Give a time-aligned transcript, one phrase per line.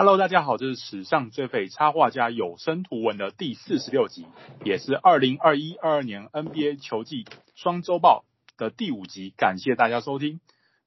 [0.00, 4.28] Hello，大家好，这是史上最废插画家有声图文的第四十六集，
[4.64, 7.26] 也是二零二一二二年 NBA 球季
[7.56, 8.24] 双周报
[8.56, 9.34] 的第五集。
[9.36, 10.38] 感谢大家收听。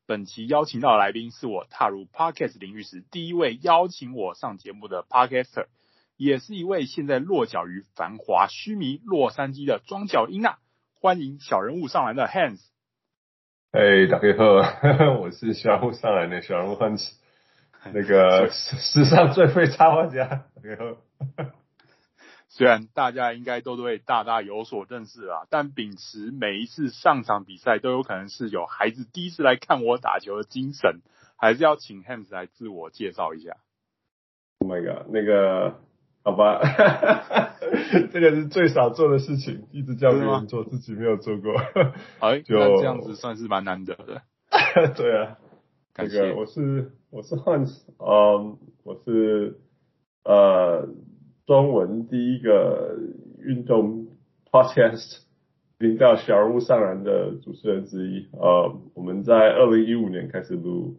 [0.08, 5.66] 本期邀请到的来宾是我踏入 Podcast 领域时第一位邀请我上节目的 Podcaster，
[6.16, 10.56] 也是一位现在落脚于繁华虚迷洛杉矶的庄脚英娜！
[11.02, 12.62] 欢迎小人物上来的 Hans。
[13.72, 17.12] 哎，大家好， 我是小人物上来的小人物 Hans。
[17.86, 20.46] 那个 史上最会插画家
[22.48, 31.00] 虽然大家应该都对大大有所认识啊，但秉持每一次上场比赛都有可能是有孩子第一次来看我打球的精神，
[31.38, 33.56] 还是要请 Hans 来自我介绍一下。
[34.60, 35.80] Oh my god，那个
[36.24, 36.60] 好吧，
[38.12, 41.56] 这个是最少做的事情，一直叫别人做，自己没有做过。
[42.20, 44.22] 哎，就这样子算是蛮难得的。
[44.96, 45.38] 对啊。
[45.94, 49.58] 感谢这个我是我是 Hans，嗯，我是
[50.24, 50.88] 呃
[51.46, 52.96] 中文第一个
[53.40, 54.08] 运动
[54.50, 55.20] podcast
[55.78, 60.96] 频道小人物上篮的主持人之一，呃，我们在二零一五年开始录，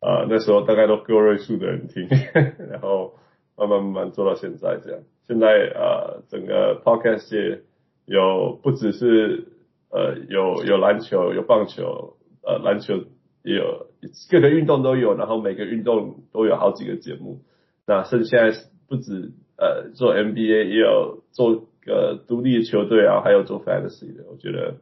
[0.00, 2.08] 呃，那时候大概都个位数的人听，
[2.68, 3.14] 然后
[3.56, 7.62] 慢慢慢慢做到现在这样，现在呃整个 podcast 界
[8.06, 9.46] 有不只是
[9.90, 13.04] 呃有有篮球有棒球呃篮球。
[13.44, 13.88] 也有
[14.30, 17.42] 各个运动都有，然后每个运动都有好几个节目。
[17.86, 24.24] 那甚至现在不止呃做 NBA，也有做个独立的球队啊，还有做 Fantasy 的。
[24.30, 24.76] 我觉得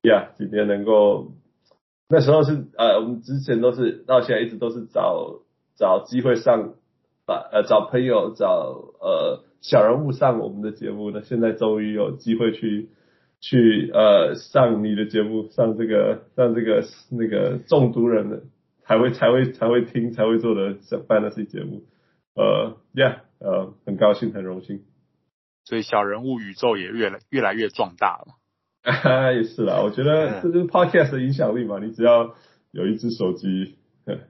[0.00, 1.32] 呀，yeah, 今天能够
[2.08, 5.42] 那时候是呃，我们之前都是到现在一直都是找
[5.76, 6.72] 找机会上
[7.26, 11.10] 把呃找朋友找呃小人物上我们的节目。
[11.10, 12.88] 那现在终于有机会去。
[13.40, 18.42] 去呃上你的节目，上这个上这个那个中毒人的
[18.82, 21.84] 才会才会才会听才会做的 fantasy 节目，
[22.34, 24.82] 呃，yeah，呃，很高兴很荣幸，
[25.64, 28.34] 所以小人物宇宙也越来越来越壮大了。
[29.34, 32.36] 也是啦，我觉得这就是 podcast 的影响力嘛，你只要
[32.70, 33.74] 有一只手机，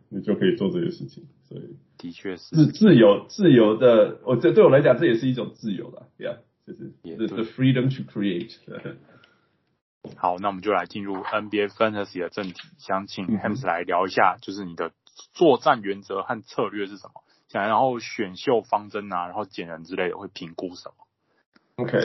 [0.08, 6.38] 你就可以做这些事情，所以的确是自自由自由的，我这对我来讲这也是一种自由了，yeah。
[6.66, 8.56] 就是 the, the freedom to create。
[10.16, 14.92] 好，那我们就来进入 NBA Fantasy 的正题，想请 Hams 来聊一下，就是你的
[15.32, 17.22] 作战原则和策略是什么？
[17.48, 21.98] 想然后选秀方针啊，然后捡人之类的会评估什么？OK，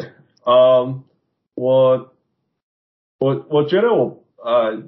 [0.45, 1.00] 嗯、um,，
[1.55, 2.13] 我
[3.19, 4.83] 我我觉得我呃，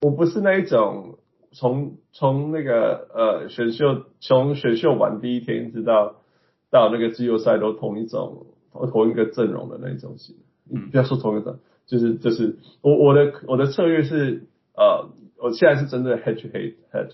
[0.00, 1.18] 我不是那一种
[1.52, 6.22] 从从那个呃选秀从选秀完第一天一直到
[6.70, 8.46] 到那个季后赛都同一种。
[8.72, 10.36] 同一个阵容的那种型，
[10.70, 17.10] 嗯，不要说同一个，就是就是我我的我的策略是呃，我现在是针对 head to head head，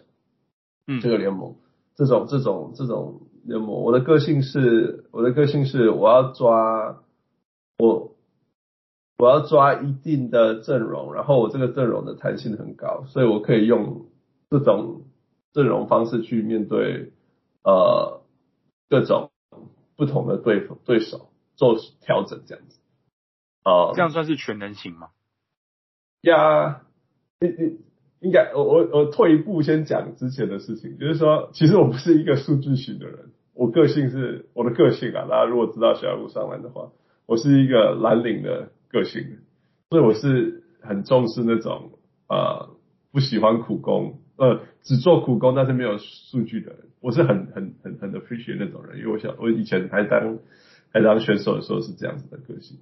[0.86, 1.56] 嗯，这个联盟，
[1.94, 7.02] 这种这种这种联盟，我的个性是我的个性是我要抓
[7.78, 8.12] 我
[9.18, 14.06] 我要抓一定的阵容，然后我这个阵容的弹性很高，所以我可以用
[14.50, 15.02] 这种
[15.54, 17.12] 阵容方式去面对
[17.64, 18.20] 呃
[18.90, 19.30] 各种
[19.96, 21.28] 不同的对对手。
[21.56, 22.78] 做调整这样子，
[23.64, 25.08] 哦、uh,，这样算是全能型吗？
[26.20, 26.82] 呀，
[27.40, 27.78] 你你
[28.20, 36.92] 应该我我我退一步先讲之前的事情，就是说，其实我不是一个数据型的人，我个性是我的个性啊，大家如果知道小人物上篮的话，
[37.26, 39.38] 我是一个蓝领的个性，
[39.88, 41.92] 所以我是很重视那种
[42.28, 42.76] 呃
[43.12, 50.38] 不喜欢苦工，呃只做苦工但是没有数据的人，我是很很很很 appreciate 那种人，因为我想我以前还当。
[50.96, 52.78] 在当选手的时候是这样子的个性，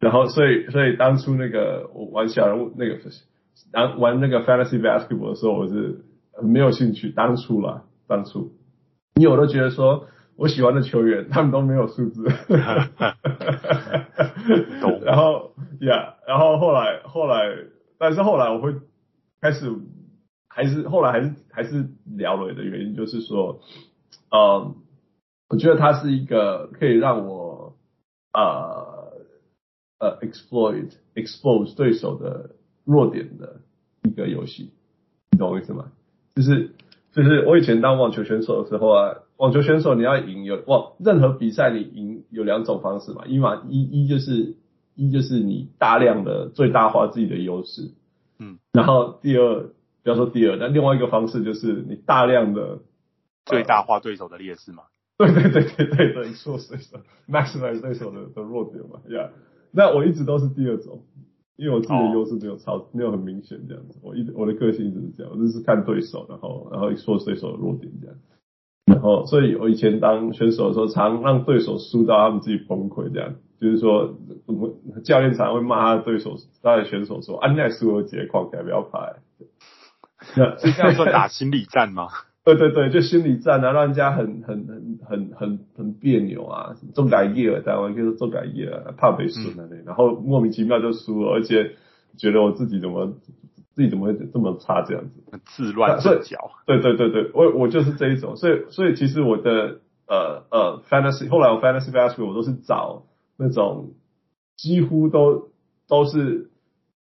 [0.00, 2.98] 然后所以所以当初那个我玩小人物那个，
[3.72, 6.04] 玩玩那个 fantasy basketball 的时候，我是
[6.42, 7.10] 没有兴趣。
[7.10, 8.50] 当初啦，当初，
[9.14, 12.24] 因为我都觉得说我喜欢的球员他们都没有数字，
[15.04, 17.56] 然后呀，yeah, 然后后来后来，
[17.98, 18.74] 但是后来我会
[19.40, 19.70] 开始
[20.48, 23.60] 还是后来还是还是聊了的原因就是说，
[24.32, 24.74] 嗯。
[25.52, 27.76] 我觉得它是一个可以让我
[28.32, 29.12] 呃
[29.98, 32.52] 呃 exploit expose 对手的
[32.86, 33.60] 弱点的
[34.02, 34.70] 一个游戏，
[35.30, 35.92] 你懂我意思吗？
[36.34, 36.70] 就是
[37.12, 44.56] 就是我以前当网球选手的时候啊，网球选手你要赢有哇任何比赛你赢有两种方式嘛，一嘛一一就是
[44.94, 47.90] 一就是你大量的最大化自己的优势，
[48.38, 49.68] 嗯，然后第二
[50.02, 52.78] 不要说第二，但另外一个方式就是你大量的
[53.44, 54.84] 最大化对手的劣势嘛。
[55.18, 56.98] 对对对对对对，说对手
[57.28, 59.30] ，maximize 对手的的弱点嘛， 呀、yeah.，
[59.72, 61.04] 那我一直都是第二种，
[61.56, 68.16] 因为我自己的优势没有超，没有很明显这样子，我一我的个性一直是这样，我就是看对手，然后然后说对手的弱点这样，
[68.86, 74.16] 然后，所以我以前当选手的时候，常让对手输到他们自己崩溃，这样就是说，
[75.04, 79.14] 教练常会骂他的对手，他的选手说：“安奈输了结矿，不要拍。
[80.36, 82.08] ”那是这样说打心理战吗？
[82.44, 91.76] 对对对，就心理战啊，让人家很很很很很很别扭啊，重改业了，台湾就是重改业啊，怕被损了，然后莫名其妙就输了，而且
[92.16, 93.14] 觉得我自己怎么。
[93.74, 95.40] 自己怎么会这么差这样子？
[95.46, 96.50] 自乱阵脚。
[96.66, 103.04] 对对对对，我我就是这一种，所以所以其实我的呃呃 fantasy，后来我 fantasy basketball 我都是找
[103.38, 103.94] 那种
[104.58, 105.48] 几乎都
[105.88, 106.50] 都是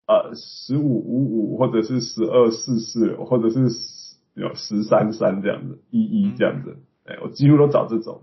[0.09, 3.69] 呃十五五五或者是十二四四或者是
[4.37, 8.23] 有十三三这样子一一这样子，哎、嗯，我几乎都找这种，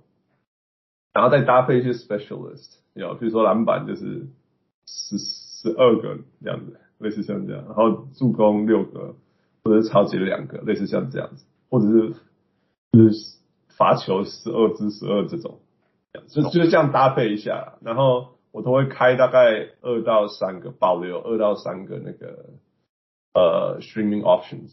[1.12, 4.28] 然后再搭配一些 specialist，有比如说篮板就是
[4.86, 6.80] 十十二个这样子。
[7.00, 9.16] 类似像这样，然后助攻六个，
[9.62, 12.14] 或者是超级两个，类似像这样子，或者是
[12.94, 13.36] 就是
[13.76, 15.60] 罚球十二支十二这种，
[16.30, 22.52] 就就是这样搭配一下，然后我都会开大概二到三个保留二到三个那个
[23.34, 24.72] 呃 streaming options，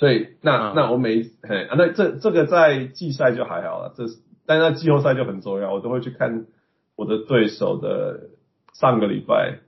[0.00, 4.16] 所以那那我每嘿啊那这这个在季赛就还好了，这是
[4.46, 6.46] 但是在季后赛就很重要，我都会去看
[6.96, 8.30] 我的对手的
[8.72, 9.60] 上个礼拜。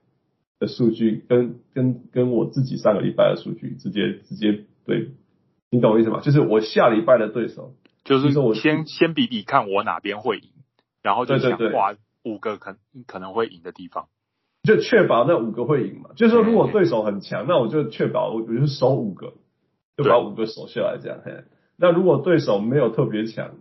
[0.62, 5.11] 的数据跟跟跟我自己上个礼拜的数据直接直接对，
[5.73, 6.20] 你懂我意思吗？
[6.20, 7.75] 就是我下礼拜的对手，
[8.05, 10.50] 就是我先先比比看我哪边会赢，
[11.02, 12.76] 然后就想画五个可
[13.08, 14.06] 可能会赢的地方，
[14.62, 16.11] 就确保那五个会赢嘛。
[16.14, 19.34] 就是说如果对手很强，那我就确保我我就守五个，
[19.97, 21.21] 就把五个守下来这样。
[21.25, 21.44] 嘿，
[21.77, 23.55] 那如果对手没有特别强，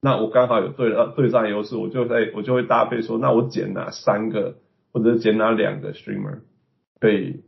[0.00, 4.56] 那我刚好有对呃对战优势，我就在我就会搭配说，那我捡哪三个。
[4.90, 6.40] 或者是捡哪两个 streamer
[6.98, 7.42] 可以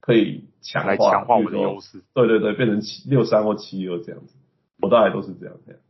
[0.00, 4.36] 可以强化，强化我的优势，对对对，变成七六三或七二这样子，
[4.80, 5.80] 我大概都是这样这样。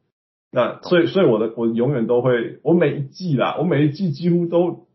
[0.50, 4.88] 那所以所以我的我永远都会，我每一季啦，我每一季几乎都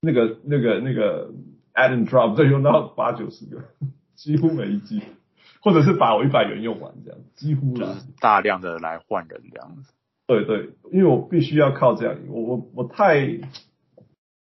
[0.00, 1.30] 那个那个那个
[1.72, 3.62] add and drop 都用到八九十个，
[4.16, 5.02] 几乎每一季，
[5.60, 9.92] 或者是把我一百元用完这样，几乎，就是大量的来换人这样子。
[10.26, 13.40] 对对，因为我必须要靠这样，我我我太。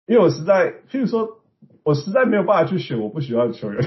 [0.06, 1.40] 因为我实在，譬如说，
[1.82, 3.82] 我实在没有办法去选我不喜欢的球员，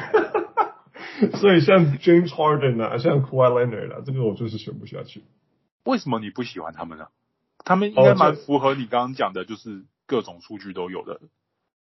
[1.36, 5.24] 所以像 James Harden 啊，像 Kawhi Leonard 啊，这个我就是选不下去。
[5.84, 7.08] 为什么你不喜欢他们呢？
[7.58, 11.20] 他们应该蛮符合你刚刚讲的，就是各种数据都有的。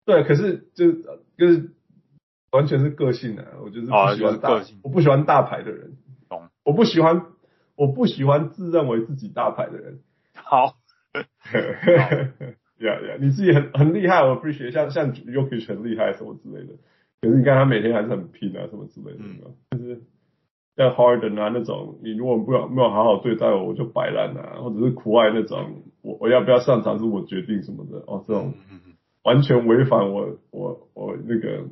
[0.04, 1.70] 对，可是就就是
[2.52, 5.92] 完全是个性啊，我就是不喜欢大，我不喜欢大牌的人。
[6.28, 6.42] 懂？
[6.64, 7.26] 我不喜欢，
[7.76, 10.00] 我不喜欢自认为自己大牌的人。
[10.34, 10.74] 好。
[12.80, 16.74] 呀呀，你自己很很厉害，我 appreciate，像像 Jokic 很厉害什么之类的，
[17.20, 20.00] 可是你看他每天还是很拼啊，什么之类的，嗯，就是
[20.76, 28.54] 像 Harden 啊那种，你如果不要没有好好对待我，我就摆烂啊，或者是苦爱那种，我我要不要上场是我决定什么的，哦，这种
[29.24, 31.64] 完全违反我我我那个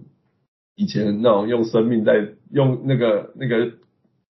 [0.79, 3.73] 以前那种用生命在用那个那个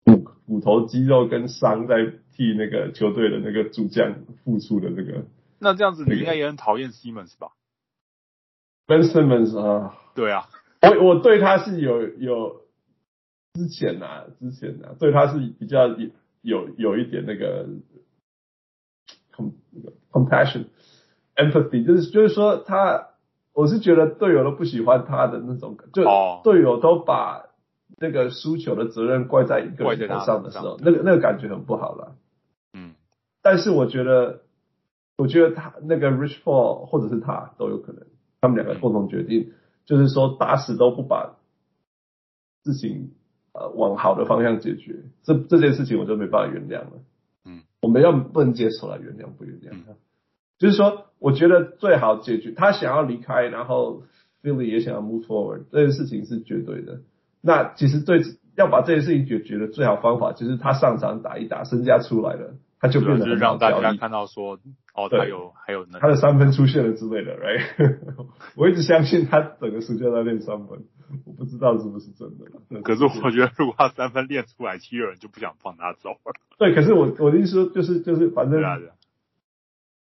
[0.04, 2.04] 骨骨头肌肉跟伤在
[2.36, 4.14] 替那个球队的那个主将
[4.44, 5.24] 付出的那个。
[5.58, 7.52] 那这样子你应该也很讨厌 Simmons 吧
[8.86, 10.50] ？Ben Simmons 啊，对啊，
[10.82, 12.60] 我我对他是有有
[13.54, 16.10] 之前啊，之前啊，对他是比较有
[16.42, 17.66] 有有一点那个
[20.12, 20.66] compassion
[21.36, 23.13] empathy，就是就是说他，
[23.54, 26.04] 我是觉得队友都不喜欢他的那种，就
[26.44, 27.46] 队友都把
[27.98, 32.16] 那个输球的责任怪在一个人头上的时候，那个那个感觉很不好了。
[32.74, 32.94] 嗯，
[33.42, 34.42] 但是我觉得。
[35.16, 38.04] 我觉得他那个 Rich Paul 或者是他都有可能，
[38.40, 39.52] 他们两个共同决定，
[39.84, 41.36] 就是说打死都不把
[42.64, 43.12] 事情
[43.52, 47.04] 呃往好的方向解决，这这件事情我就没办法原谅了。
[47.44, 49.96] 嗯，我们要不能接受来原谅不原谅他，嗯、
[50.64, 54.04] 就是说我觉得最好解决他想要离开，然后
[54.42, 57.00] Philly 也想要 move forward，这件事情是绝对的。
[57.42, 58.22] 那其实对
[58.56, 62.54] 要把这件事情解决的最好方法，就是他上场打一打，身价出来了。
[62.80, 64.58] 他就变得是让大家看到说，
[64.94, 67.98] 哦，他有还有他的三分出现了之类的，right？
[68.56, 70.84] 我一直相信他整个暑假在练三分，
[71.24, 72.82] 我不知道是不是真的。
[72.82, 76.34] 可是我觉得，如果他三分练出来，七个人就不想放他走了。
[76.58, 78.60] 对，可是我我的意思说，就是就是反正，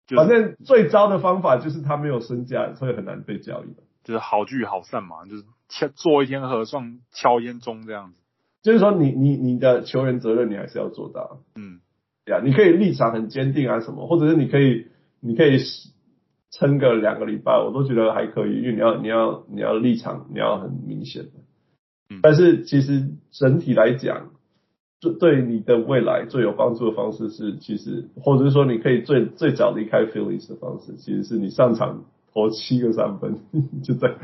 [0.08, 3.74] 反正最糟的方法就是他没有身价，所以很难被交易。
[4.02, 8.18] 就是好聚好散嘛，就是敲做一天和尚敲一天钟这样子。
[8.62, 11.80] 就是说你，你你你的球员责任你还是要做到，嗯。
[12.26, 14.86] 呀，你可以立场很坚定啊，什么，或者是你可以，
[15.20, 15.58] 你可以
[16.50, 21.30] 撑个两个礼拜，我都觉得还可以，因为你要，你要，你要立场，你要很明显的。
[22.08, 22.20] 嗯。
[22.22, 24.30] 但是其实整体来讲，
[25.00, 33.40] 最对你的未来最有帮助的方式是，其实或者是说你可以最最早离开 Phillies 的方式，其实是你上场投七个三分，
[33.84, 34.16] 就在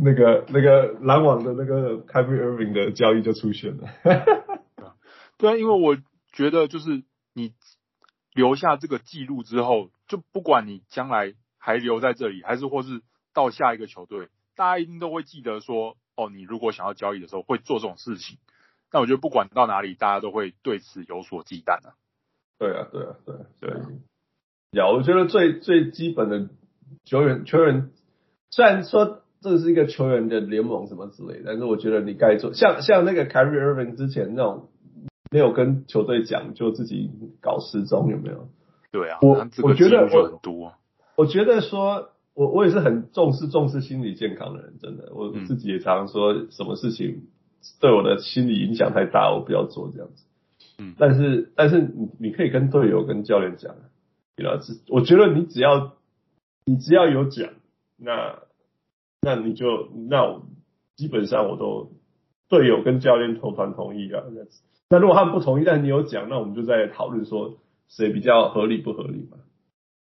[0.00, 3.88] 那个那个篮网的那个 Kyrie Irving 的交易就出现了。
[5.38, 5.96] 对啊，因为我
[6.32, 7.02] 觉得就是
[7.34, 7.52] 你
[8.34, 13.02] 留下这个记录之后，就不管你将来还留在这里，还是或是
[13.34, 18.38] 到下一个球队，大家一定都会记得说，哦，你如果想要交易的时候会做这种事情。
[18.90, 21.94] 但我觉得不管到哪里，大家都会对此有所忌惮啊。
[22.58, 23.80] 对啊，对啊，对啊，对啊。
[24.72, 26.48] 呀，我觉得最最基本的
[27.04, 27.90] 球员，球员
[28.50, 34.68] 虽然说这是一个球员的联盟什么之类，但是我觉得你该做，像像那个 Kyrie Irving 之前那种
[35.30, 38.48] 没有跟球队讲就自己搞失踪，有没有？
[38.90, 40.74] 对啊，我我觉得我很多。
[41.16, 47.28] 我觉得说，我我也是很重视重视心理健康的人，真的，我自己也常常说什么事情。
[47.80, 50.24] 对我的心理影响太大，我不要做这样子。
[50.78, 53.74] 嗯，但是但是你你可以跟队友跟教练讲，
[54.36, 54.58] 你知道，
[54.88, 55.94] 我觉得你只要
[56.64, 57.50] 你只要有讲，
[57.96, 58.40] 那
[59.22, 60.42] 那你就那我
[60.96, 61.92] 基本上我都
[62.48, 64.62] 队友跟教练投团同意啊这样子。
[64.88, 67.58] 那如果他们不同意，但你有讲，那我们就在讨论说
[67.88, 69.38] 谁比较合理不合理嘛。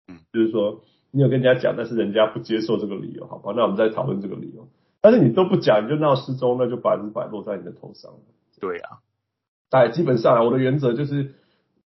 [0.07, 3.53] 嗯，就是说你有跟人家讲，但是人家不接受这个理由，好吧？
[3.55, 4.67] 那我们再讨论这个理由。
[5.05, 8.11] 但是你都不讲，你就闹失踪，那就百分之百落在你的头上。
[8.59, 8.97] 对啊，
[9.69, 11.35] 哎，基本上我的原则就是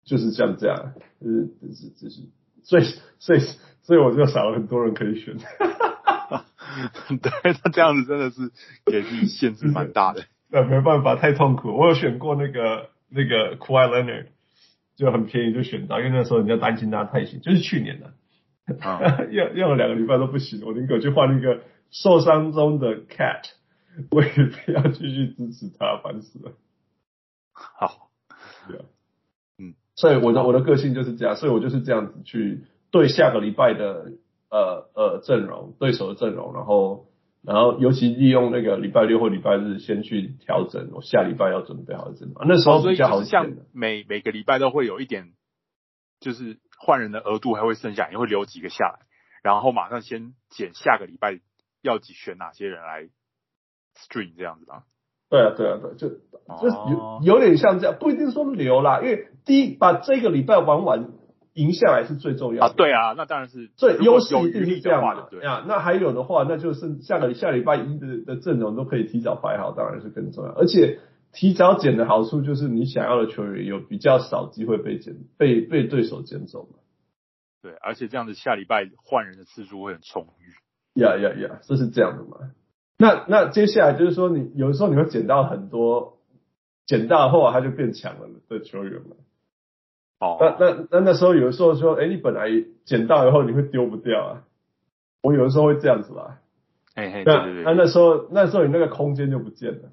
[0.03, 0.91] 就是像这样，
[1.21, 2.23] 就是就是就是，
[2.63, 2.83] 所以
[3.19, 3.39] 所以
[3.83, 5.37] 所以我就少了很多人可以选。
[7.07, 8.51] 对，他这样子真的是
[8.85, 10.25] 给自己限制蛮大的。
[10.49, 11.69] 那没办法，太痛苦。
[11.69, 14.25] 我有选过那个那个 Kawhi Leonard，
[14.97, 18.11] 就很便宜就选到，因为那时候人家担心他太行，就是去年的，
[19.31, 21.61] 用用了两个礼拜都不行，我宁可去换那个。
[21.91, 23.43] 受伤中的 Cat，
[24.11, 26.51] 我也不要继续支持他，烦死了。
[27.53, 28.09] 好，
[28.67, 28.85] 对啊，
[29.57, 34.11] 嗯，所以我的我的个性就是这样，所以我就是这样子去对下个礼拜的
[34.49, 37.07] 呃呃阵容，对手的阵容，然后
[37.41, 43.23] 然后尤其利用那个礼拜六或礼拜日先去调整我下礼拜要准备好的阵容，那时候比较好。
[43.23, 45.31] 像每每个礼拜都会有一点，
[46.19, 48.99] 就是换人的额度还会剩下，也会留几个下来，
[49.43, 51.39] 然后马上先减下个礼拜。
[51.85, 53.09] 要选哪些人来
[53.95, 54.83] stream 这样子啊？
[55.29, 61.09] 对啊，对啊，对，就就有有点像这样，不一定说留啦，因为第一把这个礼拜玩完
[61.53, 62.73] 赢下来是最重要的。
[62.73, 65.27] 啊，对啊，那当然是最优势一定是这样的。
[65.31, 70.51] 对啊，那还有的话，那就是下个下礼拜一的的阵容都可以提早排好，当然是更重要。
[70.51, 70.99] 而且
[71.33, 76.77] 提早捡的好处就是你想要的球员有比较少机会被捡被被对手捡走嘛。
[77.61, 80.53] 对，而且这样子下礼拜换人的次数会很充裕。
[80.95, 82.51] 呀呀呀，这是这样的嘛？
[82.97, 86.17] 那那接下来就是说你，你有的时候你会捡到很多，
[86.85, 89.15] 捡到后来他就变强了的球员嘛。
[90.19, 92.47] 哦，那那那那时候有的时候说，哎，你本来
[92.85, 94.43] 捡到以后你会丢不掉啊。
[95.21, 96.39] 我有的时候会这样子吧。
[96.95, 99.89] 嘿嘿，那那那时候那时候你那个空间就不见了，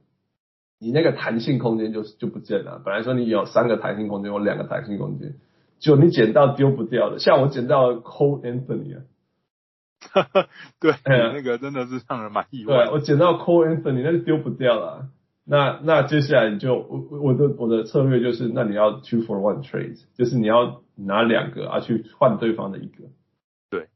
[0.78, 2.80] 你那个弹性空间就就不见了。
[2.84, 5.34] 本来说你有三个弹性空间或两个弹性空间，
[5.80, 9.02] 就你捡到丢不掉的，像我捡到 Cole Anthony 啊。
[10.10, 10.48] 哈哈，
[10.80, 12.86] 对，那个真的是让人蛮意外。
[12.86, 15.08] 对，我捡到 Cole Anthony，那就丢不掉了。
[15.44, 23.04] 那那接下来你就我我的我的策略就是，那你要 two for one trade，就是你要拿两个啊去换对方的一个。
[23.70, 23.88] 对，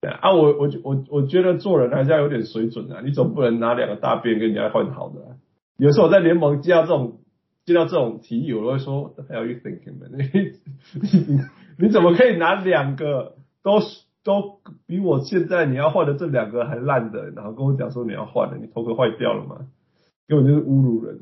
[0.00, 5.36] 对啊，我我我我觉得做人还是要有点水准啊，你总不能拿两个大便跟人家换好的啊。
[5.78, 7.20] 有时候我在联盟接到这种
[7.64, 10.10] 接到这种提议，我都会说，What the hell are you thinking, man？
[10.18, 10.28] 你
[11.00, 11.40] 你
[11.78, 13.80] 你怎么可以拿两个都？
[14.22, 19.66] 都比我现在你要换的这两个还烂的，然后跟我讲说你要换的，你头壳坏掉了吗？
[20.28, 21.20] 根本就是侮辱人。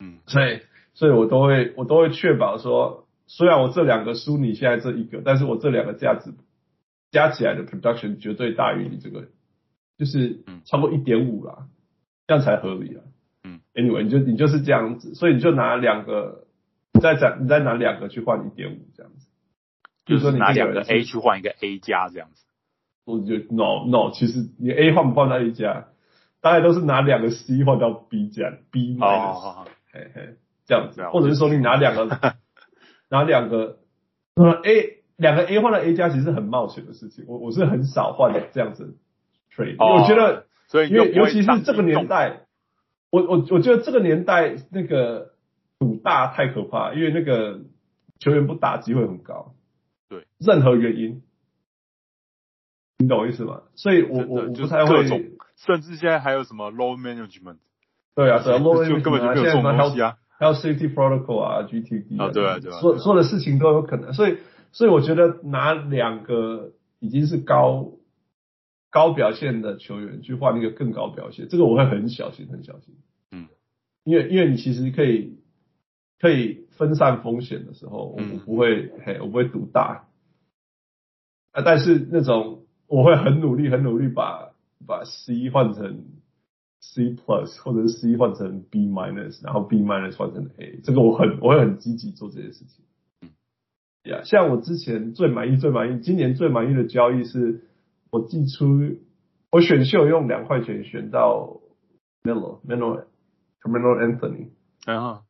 [0.00, 0.60] 嗯，所以，
[0.94, 6.32] 所以我都会，我都会确保说，虽然我这两个输你现在这一个，但是我这两个价值
[7.10, 9.28] 加起来的 production 绝对大于你这个，
[9.98, 11.68] 就是超过一点五啦，
[12.26, 13.02] 这样才合理啊。
[13.44, 16.46] 嗯，anyway，你就你就是这样子，所以你就拿两个，
[16.92, 19.25] 你再再你再拿两个去换一点五这样子。
[20.06, 22.44] 就是拿两个 A 去换一个 A 加这样子，
[23.04, 25.88] 我觉得 no no，其实你 A 换不换到 A 加，
[26.40, 32.04] 大概都是拿两个 C 换到 B 加 B minus，嘿嘿，这样子， 或者是说你拿两个
[33.08, 33.78] 拿两个
[34.36, 37.24] 呃 A 两个 A 换到 A 加，其实是很冒险的事情。
[37.26, 38.96] 我我是很少换的这样子
[39.54, 42.42] trade，我觉得，所以因为尤其是这个年代，
[43.10, 45.32] 我我我觉得这个年代那个
[45.78, 47.60] 赌大太可怕，因为那个
[48.20, 49.54] 球员不打机会很高。
[50.08, 51.22] 对，任何原因，
[52.98, 53.62] 你懂我意思吗？
[53.74, 55.06] 所以我我我不太会，
[55.56, 57.58] 甚至现在还有什么 load management？
[58.14, 60.18] 对啊，对啊，load management 根本就没有这种东西啊。
[60.38, 64.36] 还有 safety protocol 啊，GTD 啊，对啊，对啊，所所有的事情都有可能，所以
[64.70, 67.92] 所以我觉得拿两个已经是高
[68.90, 72.96] 高表现的球员去换一个更高表现，这个我会很小心，很小心。
[73.30, 73.48] 嗯，
[74.04, 75.38] 因为因为你其实可以
[76.18, 80.06] 可以分散风险的时候，我不会嘿，我不会赌大。
[81.52, 84.52] 啊，但是那种我会很努力，很努力把
[84.86, 86.04] 把 C 换成。
[86.78, 92.84] C plus 或者是 C 换成 B minus，然后 B minus 换成 A，这个我很我会很积极做这些事情。
[93.22, 93.30] 嗯，
[94.04, 97.64] 呀，像我之前最满意最满意，今年最满意的交易是，
[98.10, 98.98] 我寄出
[99.50, 101.60] 我选秀用两块钱选到
[102.22, 103.04] Melo Melo
[103.60, 104.50] Carmelo Anthony，
[104.84, 105.22] 然后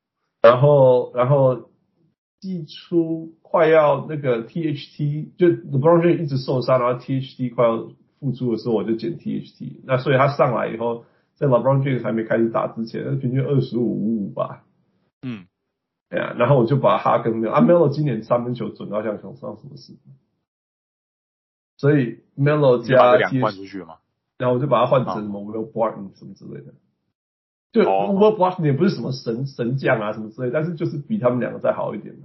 [0.42, 1.70] 然后然后
[2.40, 7.88] 寄出快要那个 THT 就 LeBron James 一直受伤，然后 THT 快要
[8.20, 11.04] 复出的时候，我就捡 THT，那所以他上来以后。
[11.38, 14.64] 在 LeBron James 还没开始打之前，平均二十五五五吧。
[15.20, 15.44] 嗯，
[16.08, 19.98] 对啊，然后我就把哈根没有啊，Melo 今年三分球准到像想上什么事，
[21.76, 23.96] 所以 Melo 加两换出去了嘛，
[24.38, 26.72] 然后我就把它换成什么 Will Barton 什么之类的。
[27.72, 32.22] 就 Will Barton 也不是什么神神将啊什么之类，但是就是比他们两个再好一点嘛。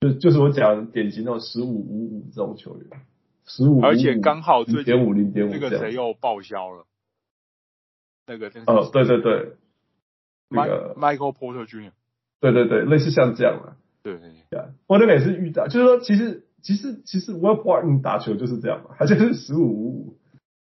[0.00, 2.86] 就就是我讲典型那种十五五五这种球员，
[3.46, 6.86] 十五而且刚好最近零点五零点五那个谁又报销了。
[8.26, 9.52] 那个那个哦，对对对，
[10.48, 11.92] 那个 Michael Porter Jr.，
[12.40, 20.18] 对对对，类似像这样嘛，对对对，我那个也是遇到，就是说，其实其实其实 Will Barton 打球就是这样嘛，他就是十五五五，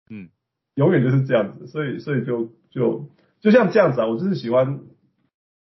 [0.10, 0.30] 嗯，
[0.76, 3.10] 永远就是这样子，所以所以就就
[3.46, 4.80] 就像这样子啊，我就是喜欢，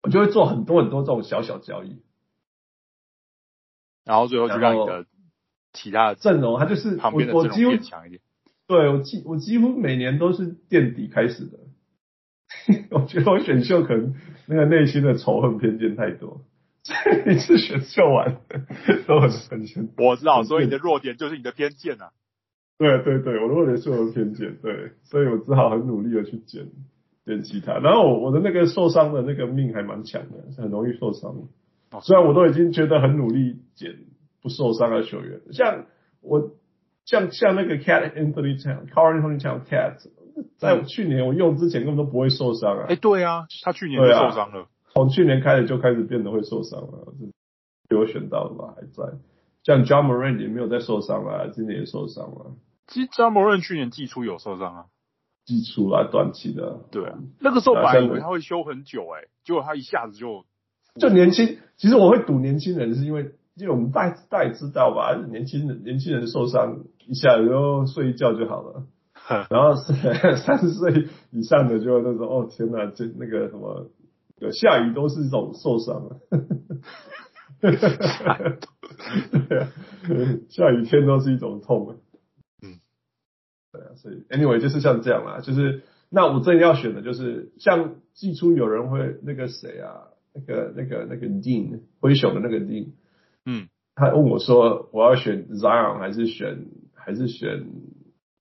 [0.01, 2.01] 我就会做很多很多这种小小交易，
[4.03, 5.05] 然后最后就让你的
[5.73, 8.21] 其他的阵容，他就是旁边的阵容变强一点，
[8.65, 11.59] 对我几我几乎每年都是垫底开始的。
[12.89, 14.15] 我觉得我选秀可能
[14.47, 16.41] 那个内心的仇恨偏见太多，
[17.27, 18.41] 每次选秀完
[19.05, 19.93] 都很很很。
[20.03, 22.11] 我知道，所以你的弱点就是你的偏见啊。
[22.79, 26.71] 对对对，我的弱点是我的偏见，对，所以我只好很努力的去捡
[27.27, 27.77] 捡其他。
[27.77, 31.99] 然后我我的那个受伤的那个命还蛮强的，很容易受伤的。
[32.01, 33.91] 虽然我都已经觉得很努力捡
[34.41, 35.85] 不受伤的球员，像
[36.21, 36.51] 我
[37.05, 39.97] 像像那个 Cat Anthony Town、Carl Anthony Town Cat。
[40.59, 42.83] 在去年我用之前根本都不会受伤啊！
[42.83, 47.11] 哎、欸，对啊，他去年就受伤了，从、啊、去年开始就开始变得会受伤了，
[47.89, 49.17] 被我选到的吧，还在。
[49.63, 52.51] 像 John Morant 也没有再受伤了，今年也受伤了。
[52.85, 54.85] 其实 John Morant 去年季初有受伤啊，
[55.47, 56.81] 季初啊，短期的。
[56.91, 60.43] 对啊，那个时候本来以为他会修很久、欸，哎，结果他一下子就
[60.99, 61.57] 就年轻。
[61.77, 68.83] 其实我会赌年轻人，是因为因为我们大大也知道吧，年轻人年轻人受伤一下子就睡一觉就好了。
[69.49, 69.93] 然后是
[70.37, 73.89] 三十岁以上的就那种哦天哪，这那个什么，
[74.51, 76.15] 下雨都是一种受伤啊，
[77.59, 77.75] 对
[79.59, 79.67] 啊，
[80.49, 81.97] 下雨天都是一种痛啊，嗯，
[83.77, 92.87] 对啊，所以 anyway 就是像这样啦，就是那我真要选的就是像季初有人会那个谁啊，那个那个那个 Dean 灰熊的那个 Dean，
[93.45, 97.65] 嗯，他问我说我要选 Zion 还是选还是选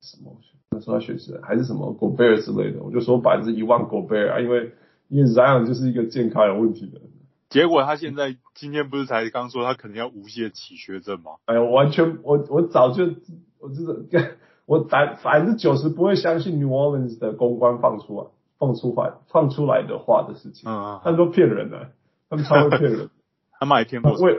[0.00, 0.38] 什么？
[0.80, 4.72] 说他选谁还是什么 Gobert 之类的，我就说百分之一万 Gobert 啊，因为
[5.08, 7.08] 因为 Zion 就是一个健康有问题的人。
[7.48, 11.36] 结果他现在今天不是才刚说他可能要无限起学症吗？
[11.46, 13.04] 哎呀，我完全我我早就
[13.58, 14.06] 我就是
[14.66, 18.26] 我百百分之九十不会相信 New Orleans 的公关放出来
[18.58, 21.92] 放出话放出来的话的事情，嗯，他们都骗人的，
[22.28, 23.10] 他们超会骗人，
[23.58, 24.36] 他们还骗过，为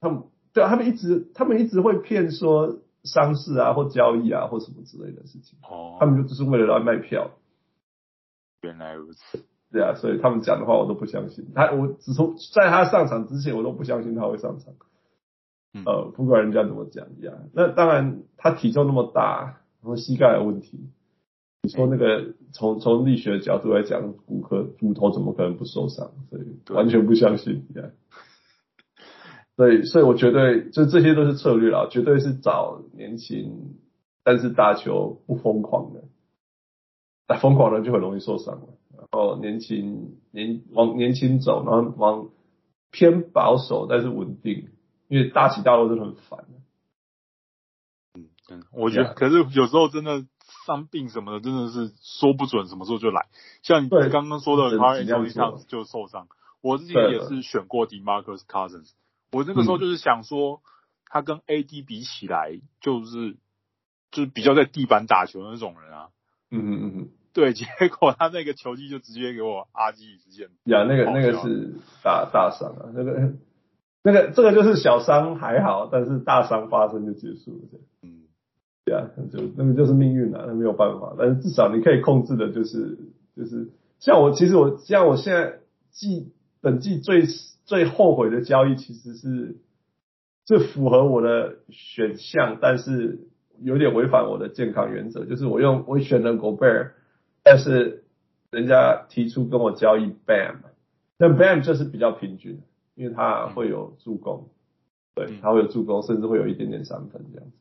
[0.00, 2.78] 他们对啊，他们一直他们一直会骗说。
[3.06, 7.30] 伤势啊，或交易啊，或什么之类的事情，哦，他们就只是为了来卖票。
[8.62, 11.52] 原来如此，对啊，所以他们讲的话我都不相信。
[11.54, 14.74] 他，我只从在他上场之前，我都不相信他会上场。
[15.84, 20.88] 呃，不管人家怎么讲一样，那当然他体重那么大，然后膝盖有问题，
[21.62, 26.12] 你说那个从从力学的角度来讲，骨科骨头怎么可能不受伤？
[26.30, 27.66] 所以完全不相信。
[27.74, 27.90] 对。
[29.56, 33.76] 所以，所以我觉得，就这些都是策略啦，绝对是找年轻，
[34.22, 36.04] 但是打球不疯狂的，
[37.26, 38.66] 打疯狂的就很容易受伤了。
[38.98, 42.28] 然后年轻年往年轻走，然后往
[42.90, 44.68] 偏保守但是稳定，
[45.08, 46.44] 因为大起大落真的很烦。
[48.14, 50.24] 嗯，真的，我觉得，可是有时候真的
[50.66, 53.26] 伤病什么的，真的是说不准什么时候就来。
[53.62, 56.28] 像你刚刚说的 Anthony Towns 就受伤，
[56.60, 58.92] 我自己也是选过 DeMarcus Cousins。
[59.32, 60.62] 我那个时候就是想说，
[61.06, 63.36] 他跟 AD 比起来，就是
[64.10, 66.08] 就是比较在地板打球的那种人啊。
[66.50, 67.08] 嗯嗯嗯嗯。
[67.36, 67.66] 对，结
[67.98, 70.48] 果他那个球技就直接给我阿基里斯腱。
[70.64, 73.34] 呀，那个那个是大大伤啊，那个
[74.06, 77.80] 那个这个就是小伤还好，但是大伤发生就结束了。
[78.04, 78.22] 嗯，
[78.84, 81.16] 对啊，就那个就是命运啊，那没有办法。
[81.18, 82.98] 但是至少你可以控制的，就是
[83.36, 85.58] 就是像我，其实我像我现在
[85.90, 87.24] 季本季最
[87.64, 89.56] 最后悔的交易，其实是
[90.44, 93.26] 最符合我的选项，但是
[93.60, 96.90] 有点违反我的健康原则，就是我用我选了 Gobert。
[97.42, 98.04] 但是
[98.52, 100.58] 人家提出跟我交易 Bam，
[101.18, 102.60] 那 Bam 就是比较平均，
[102.96, 104.48] 因为他会有助攻，
[105.14, 107.56] 对，他会有助攻，甚至会有一点点三分这样子。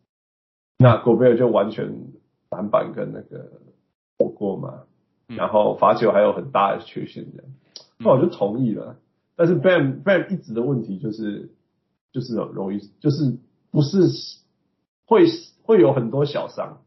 [0.79, 1.93] 那 Gobert 就完全
[2.49, 3.51] 篮板跟那个
[4.17, 4.83] 火锅嘛，
[5.27, 7.51] 然后罚球还有很大的缺陷这样，
[7.99, 8.97] 那我就同意了。
[9.35, 11.51] 但是 Bam Bam 一直的问题就是
[12.11, 13.37] 就是容易就是
[13.71, 14.07] 不是
[15.05, 15.25] 会
[15.63, 16.81] 会有很多小伤。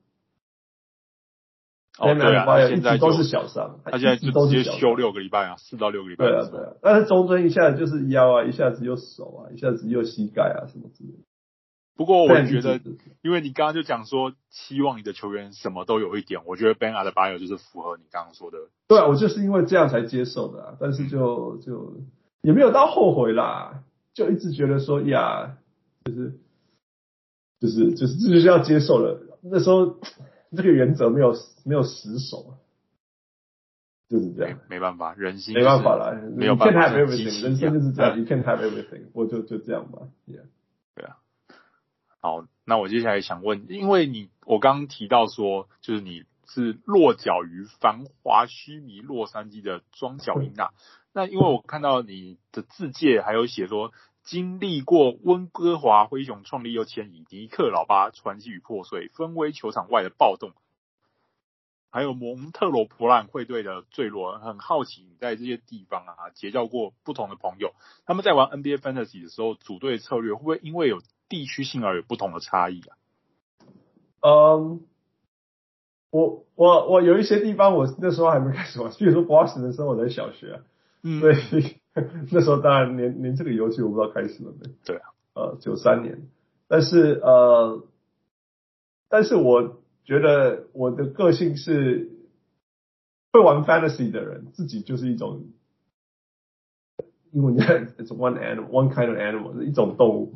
[1.99, 6.27] 哦，对啊，现在都是小伤，他现在就直接休六个礼拜啊，四到六个礼拜。
[6.27, 6.73] 对啊，对啊。
[6.81, 11.19] 但是中间一下子就是腰啊，一下子又手啊，一下子又膝盖啊，什么之类的。
[11.97, 12.81] 不过我觉得，
[13.23, 18.59] 因为你刚刚就讲说，希望你的球员什么都有一点，我觉得 Ben Adebayo 就是符合你刚刚说的。
[18.87, 21.97] 对啊，我就是因为这样才接受的啊，但是就就
[22.43, 23.83] 也没有到后悔啦，
[24.15, 25.57] 就一直觉得说呀，
[26.05, 26.39] 就是
[27.61, 29.21] 就是就是这就是要接受了。
[29.43, 29.97] 那时候。
[30.57, 31.35] 这个原则没有
[31.65, 32.55] 没有死守，
[34.09, 40.45] 就是这样，没，没办法，人心没办法了，没有办法，人生就是这样， You can't have everything，我就就这样吧，Yeah，
[40.95, 41.17] 对啊。
[42.21, 50.71] 好，那我接下来想问，因为你我刚刚提到说，就是你是落脚于繁华虚靡洛杉矶的庄脚英啊，
[51.13, 53.93] 那因为我看到你的字界还有写说。
[54.29, 60.53] 经历过温哥华灰熊创立又迁移，迪克老八传奇与破碎，分威球场外的暴动，
[61.91, 67.73] 还有蒙特罗普兰会队的坠落，很好奇你在这些地方啊结交过不同的朋友，
[68.05, 72.99] 他们在玩 NBA Fantasy 的时候，组队策略会不会因为有地区性而有不同的差异啊？
[74.21, 74.83] 嗯，
[76.11, 80.61] 我我我有一些地方我那时候还没开始玩，比如说 Boston 的时候我在小学，
[81.03, 81.78] 嗯，对。
[82.31, 84.71] 那时候当然连连这个游戏我不知道开始了没？
[84.85, 86.29] 对啊，呃，九三年，
[86.69, 87.85] 但是呃，
[89.09, 92.11] 但是我觉得我的个性是
[93.33, 95.47] 会玩 fantasy 的人，自己就是一种，
[97.33, 100.35] 因为你看，it's one animal, one kind of animal，是一种动物，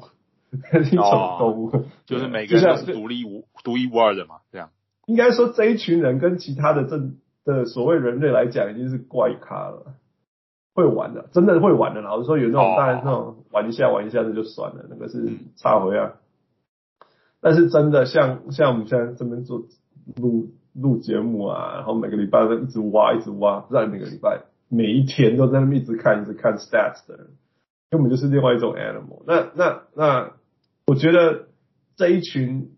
[0.52, 4.70] 一种动物，哦、就是每个人都是独立无独一无二的嘛，这样。
[5.06, 7.10] 应该说这一群人跟其他的这
[7.44, 9.94] 的所谓人类来讲，已经是怪咖了。
[10.74, 12.00] 会玩的，真的会玩的。
[12.00, 16.14] 老实说，有那种当然那种玩一下玩一下那就算了，那个是插回啊。
[17.40, 19.64] 但是真的像像我们现在这边做
[20.16, 27.26] 录录节目啊，然后每个礼拜都一直挖一直挖，不知道每个礼拜每一天都在那边一直看一直看 stats 的人，
[27.90, 29.50] 根本就是另外一种 animal 那。
[29.54, 30.32] 那那那，
[30.87, 31.48] 我觉得
[31.96, 32.70] 这一群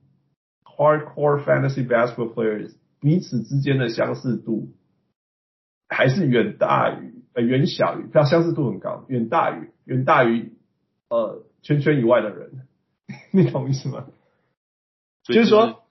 [0.64, 4.70] hardcore fantasy basketball players 彼此之间的相似度
[5.88, 7.13] 还是远大于。
[7.34, 10.52] 呃，远小于，它相似度很高，远大于，远大于，
[11.08, 12.66] 呃，圈圈以外的人，
[13.32, 14.06] 你懂意思吗？
[15.24, 15.82] 就是，就是说，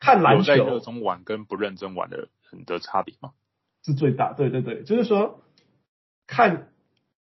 [0.00, 3.30] 看篮球，热衷玩跟不认真玩的人的差别吗？
[3.84, 5.40] 是最大，对对对，就是说，
[6.26, 6.68] 看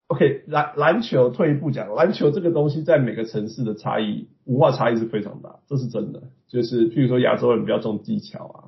[0.08, 6.24] ，OK，篮篮球退一步讲，篮球这个东西在每个城市的差异，文化差异是非常大，这是真的。
[6.48, 8.58] 就是譬如说，亚洲人比较重技巧啊。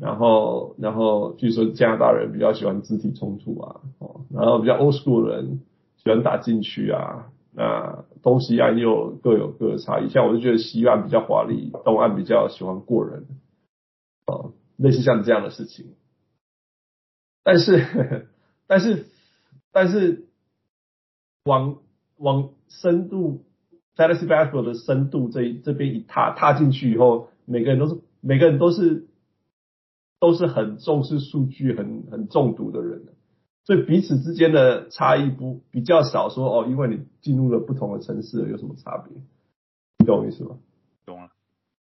[0.00, 5.62] 然后，然后据说加拿大人比较喜欢肢体冲突啊，哦，然后比较 old school 的人
[5.96, 10.08] 喜欢打禁区啊，那东西岸又各有各的差异。
[10.08, 13.26] 像我就觉得西岸比较华丽，东岸比较喜欢过人，
[14.28, 15.86] 哦，类似像这样的事情。
[17.42, 18.28] 但是，
[18.68, 19.06] 但是，
[19.72, 20.28] 但是
[21.44, 21.78] 往
[22.16, 23.42] 往深度
[23.96, 29.07] ，fantasy basketball 的深度这这边一踏踏进去以后，每个人都是每个人都是。
[30.20, 33.02] 都是很重视数据、很很中毒的人，
[33.64, 36.28] 所以彼此之间的差异不比较少。
[36.28, 39.22] 说哦，因为你进入了不同的城市，有什么差别？
[39.98, 40.56] 你懂我意思吗？
[41.06, 41.28] 懂了。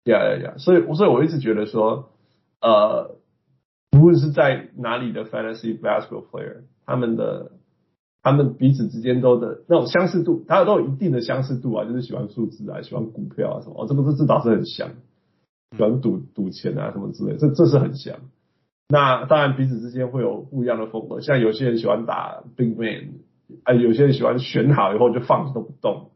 [0.05, 0.53] 呀呀呀！
[0.57, 2.09] 所以，所以我一直觉得说，
[2.61, 3.17] 呃，
[3.91, 7.51] 无论是在哪里的 fantasy basketball player，他们的
[8.23, 13.83] 他们彼此之间都的那种相似度，大家都有一定的相似度啊，就是喜欢数字啊，喜欢股票啊什么。
[13.83, 14.89] 哦，这个是至少是很像。
[15.75, 18.19] 喜欢赌赌钱啊什么之类，这这是很像。
[18.87, 23.19] 那当然彼此之间会有不一样的风格，像有些人喜欢打 big man，
[23.63, 26.09] 哎，有些人喜欢选好以后就放着都不动。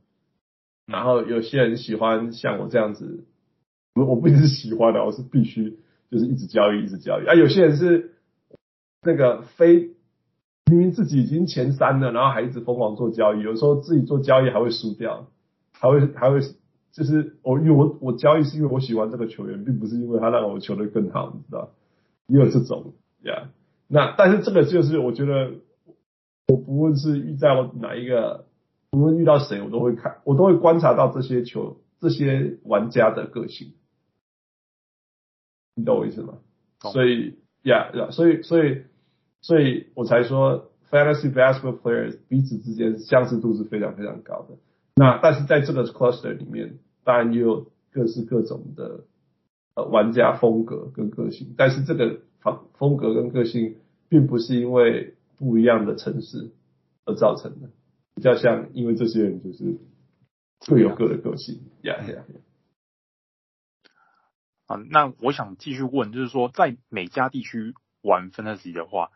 [0.87, 3.25] 然后有些人喜欢像我这样子，
[3.95, 5.77] 我我不一定是喜欢的，我是必须
[6.09, 7.25] 就是一直交易一直交易。
[7.27, 8.15] 啊，有些人是
[9.03, 9.91] 那个非
[10.65, 15.27] 明明自己已经前三了，然后还一直疯狂做交易，有时候自己做交易还会输掉，
[15.73, 16.39] 还会还会
[16.93, 21.71] 就是我因为我我交易是因为我喜欢这个球员，并不是因为他让我球得更好，你知道？
[22.27, 23.33] 也有这种呀。
[23.33, 23.47] Yeah.
[23.87, 25.55] 那但是这个就是我觉得，
[26.47, 28.45] 我不论是遇到哪一个，
[28.91, 33.73] 不论遇到谁，我都会看，我都会观察到这些球这些玩家的个性。
[35.75, 36.37] 你懂我意思吗？
[36.91, 38.83] 所以呀呀，所以所以
[39.41, 44.57] 所以我才说，fantasy basketball players 彼此之间相似度是非常非常高的。
[44.95, 49.05] 那但是在这个 cluster 里面，当然也有各式各种的
[49.75, 53.77] 呃玩家风格跟个性，但是这个风风格跟个性
[54.09, 56.51] 并不是因为不一样的城市
[57.05, 57.69] 而造成的，
[58.13, 59.79] 比较像因为这些人就是
[60.67, 61.61] 各有各的个性。
[61.81, 62.23] 呀呀呀。
[64.67, 69.11] 啊，那我想继续问，就是说，在每家地区玩 Fantasy 的话，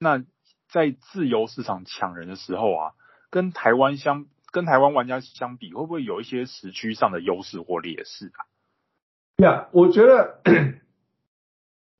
[0.00, 0.24] 那
[0.68, 2.94] 在自由市场抢人的时候啊，
[3.30, 8.40] 跟台湾相跟台湾玩家相比，会不会有一些时区上的优势或劣势啊？
[9.36, 10.40] 呀，yeah, 我觉得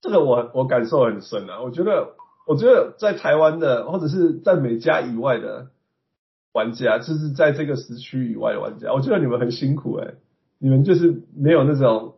[0.00, 1.60] 这个我我感受很深啊。
[1.62, 2.14] 我觉得，
[2.46, 5.70] 我觉得在台湾的或者是在美加以外的
[6.52, 10.14] 玩家，就是在这个时区以外的玩家，我觉得你们很辛苦哎、
[10.58, 12.14] 你们就是没有那种。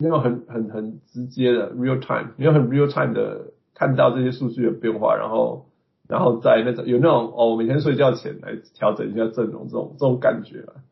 [0.00, 5.67] 没有很很很直接的 real time，没有很 real time 的看到这些数据的变化，然后
[6.08, 10.82] 然后在那种有那种哦，每天睡觉前来调整一下阵容这种这种感觉啊。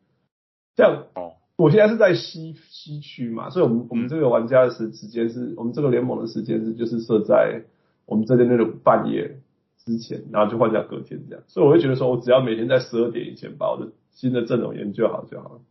[0.75, 7.63] 像哦，我现在是在西西区嘛，所以我们我们这个玩家的时时间是我们这个联盟的时间是就是设在
[8.05, 9.39] 我们这边那种半夜
[9.83, 15.61] 之前，然后就换掉隔天这样，所以我会觉得说我只要每天在十二点以前把我的新的阵容研究好就好了。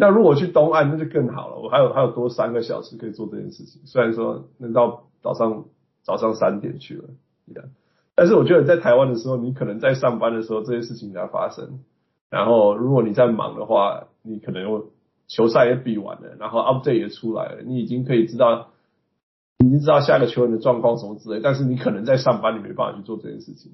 [0.00, 1.58] 那如果去东岸，那就更好了。
[1.58, 3.82] 我还有还有多三个小时可以做这件事情。
[3.84, 5.64] 虽然说能到早上
[6.04, 7.08] 早上三点去了
[7.52, 7.64] ，yeah.
[8.18, 11.84] 但是我觉得在台湾的时候，你可能在上班的时候这些事情才发生。
[12.30, 14.90] 然后如果你在忙的话，你可能有
[15.28, 18.70] 球赛也比完了，然后 update 也出来了，你已经可以知道，
[19.60, 21.38] 你已经知道下一个球员的状况什么之类。
[21.40, 23.70] 但是你可能在上班，你没办法去做这件事情，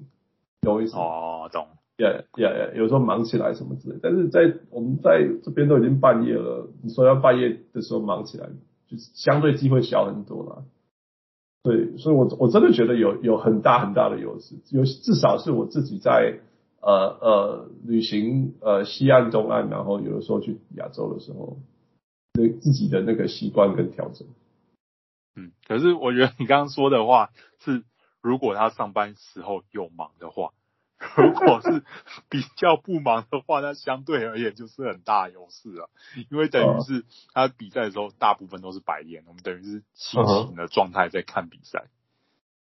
[0.61, 0.95] 懂我意思？
[0.95, 1.65] 哦，懂。
[1.97, 2.67] 呀呀呀！
[2.75, 8.47] 有时候忙起来什么之类，但是在我们在这边都已经半夜了，你说要半夜的时候忙起来，
[8.87, 10.65] 就是相对机会小很多了。
[11.65, 16.37] 对，所以我我真的觉得有有很大很大的优势，有至少是我自己在
[16.79, 21.57] 呃呃旅行呃西岸东岸，然后有的时候去亚洲的时候，
[22.33, 24.27] 对自己的那个习惯跟调整。
[25.35, 27.83] 嗯，可是我觉得你刚刚说的话是，
[28.21, 30.51] 如果他上班时候有忙的话。
[31.17, 31.83] 如果是
[32.29, 35.89] 比较不忙的话，那相对而言就是很大优势了，
[36.31, 37.03] 因为等于是
[37.33, 41.85] 他比赛的时候大部分都是白天，我们等于是清醒的状态在看比赛。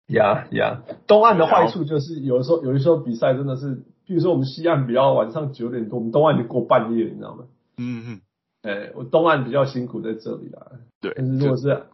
[0.07, 7.45] 呀呀，东岸的坏处就是有的时候，有的时候比赛真的是，比如说我们西岸比较晚上九点多，我们东岸就过半夜，你知道吗？
[7.77, 8.21] 嗯嗯，
[8.63, 10.73] 哎，我东岸比较辛苦在这里啦。
[11.01, 11.87] 对，但是如果是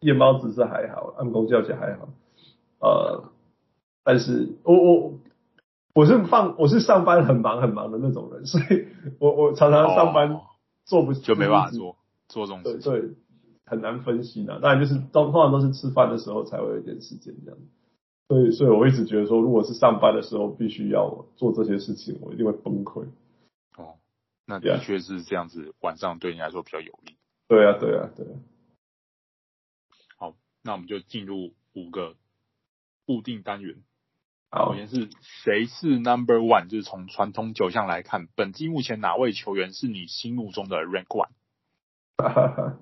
[0.00, 2.08] 夜猫子是还好，暗公教学还好。
[2.80, 3.30] 呃，
[4.04, 5.18] 但是我我。
[5.94, 8.86] 我是放，我是上班很忙很忙的那种人， 所以
[9.18, 10.40] 我我常常上班
[10.84, 11.96] 做不就没办法做
[12.28, 13.10] 做这种事情，对，对，
[13.66, 14.58] 很难分析呢。
[14.60, 17.58] 当然就是都通常都是吃饭的时候才会有一点时间这样，
[18.28, 23.04] 所以所以我一直觉得说，如果是上班的时候必须要做这些事情，我一定会崩溃。
[23.76, 23.98] 哦，
[24.46, 27.16] 那的确是这样子，晚上对你来说比较有利。
[27.48, 28.32] 对啊，对啊，对啊。
[30.16, 32.16] 好，那我们就进入五个
[33.04, 33.82] 固定单元。
[34.54, 36.68] 首先是谁是 Number One？
[36.68, 41.30] 就是从传统九项来看，本季目前哪位球员是你心目中的 Rank One？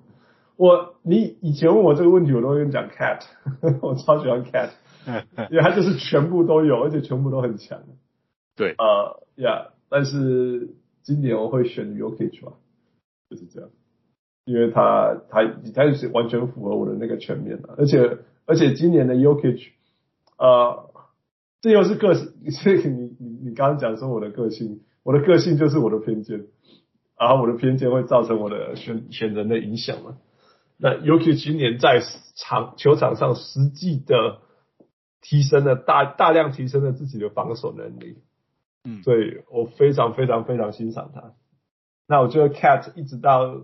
[0.57, 3.21] 我你以前问我这个问题，我都会跟你讲 Cat，
[3.81, 4.71] 我超喜欢 Cat，
[5.49, 7.81] 因为他就是全部都有，而且全部都很强。
[8.57, 12.51] 对，呃，呀，但是今年我会选 Jokic 吧，
[13.29, 13.69] 就是这样，
[14.43, 15.39] 因为他他
[15.73, 19.69] 他是完全符合我的那个全面的，而且而且今年的 Jokic，
[20.37, 20.90] 呃。
[21.61, 26.47] 这又是个性， 所以你你你刚刚讲说我的个性，我的个性就是我的偏见，
[27.19, 30.17] 然后我的偏见会造成我的选选人的影响嘛。
[30.77, 32.01] 那尤其今年在
[32.35, 34.39] 场球场上实际的
[35.21, 38.17] 提升了大大量提升了自己的防守能力，
[38.83, 41.35] 嗯，所以我非常非常非常欣赏他。
[42.07, 43.61] 那我觉得 Cat 一直到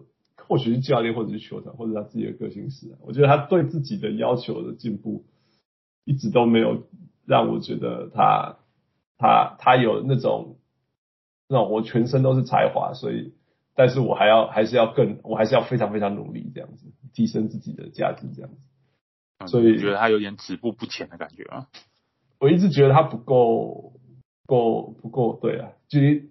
[0.48, 5.26] 或许是教练，或者是球场，或者他自己的个性是，我觉得他对自己的要求的进步
[6.06, 6.84] 一直都没有。
[7.28, 8.58] 让我觉得他
[9.18, 10.58] 他他有那种
[11.50, 13.34] 那种我全身都是才华，所以
[13.76, 18.58] 但是我还要还是要更我还是要非常非常努力这样子提升自己的价值这样子。
[19.48, 21.68] 所以觉得他有点止步不前的感觉啊。
[22.40, 24.00] 我一直觉得他不够，
[24.46, 26.30] 够不够对啊，就是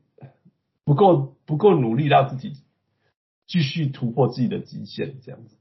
[0.84, 2.54] 不够不够努力让自己
[3.46, 5.56] 继续突破自己的极限，这样子，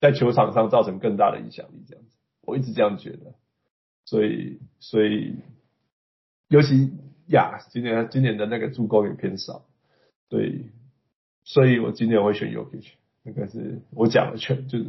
[0.00, 3.34] 在球场上造成更大的影响力，这样子，我一直这样觉得。
[4.04, 5.36] 所以，所以，
[6.48, 6.90] 尤其
[7.28, 9.64] 呀，今年今年的那个助攻也偏少，
[10.28, 10.70] 对，
[11.44, 12.88] 所以我今年我会选 Jokic，
[13.22, 14.86] 那个是我讲的全，就是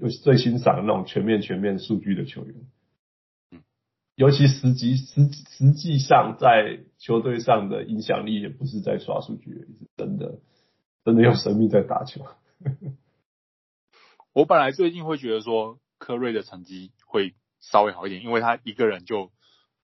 [0.00, 2.54] 我最欣赏的那种全面全面数据的球员。
[3.52, 3.62] 嗯，
[4.16, 10.40] 尤其实际实实际上在球队上的影响力也不是在刷数据，是真的
[11.04, 12.26] 真的用生命在打球。
[14.32, 17.34] 我本来最近会觉得说科瑞的成绩会。
[17.70, 19.30] 稍微好一点，因为他一个人就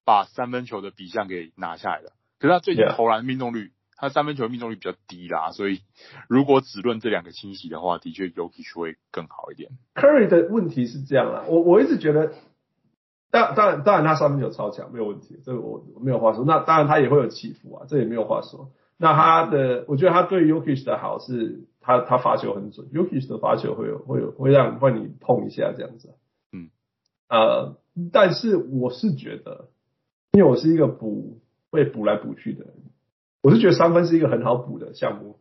[0.04, 2.12] 把三分球的比项给拿下来了。
[2.38, 5.82] 可是他最近投篮命中率.他三分球命中率比较低啦，所以
[6.26, 9.72] 如果只论这两个清洗的话，的确 Jokic 会更好一点。
[9.94, 12.32] Curry 的问题是这样啦，我我一直觉得，
[13.30, 16.46] 当当然当然他三分球超强没有问题，这个我没有话说。
[16.46, 18.72] 那当然他也会有起伏啊，这也没有话说。
[18.96, 26.14] 那他的，我觉得他对 Jokic 的好是他他罚球很准，Jokic 的罚球会有会有会让会你碰一下这样子。
[27.30, 27.76] 呃，
[28.12, 29.68] 但是我是觉得，
[30.32, 31.38] 因为我是一个补
[31.70, 32.74] 会补来补去的人，
[33.40, 35.38] 我是觉得三分是一个很好补的项目。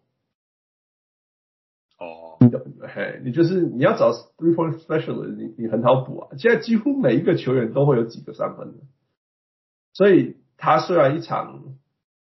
[1.98, 2.62] 哦，你懂？
[2.94, 6.38] 嘿，你就是你要找 three point specialist，你你很好补啊。
[6.38, 8.84] 现在几乎每一个球员都会有几个三分的，
[9.94, 11.76] 所以他虽然一场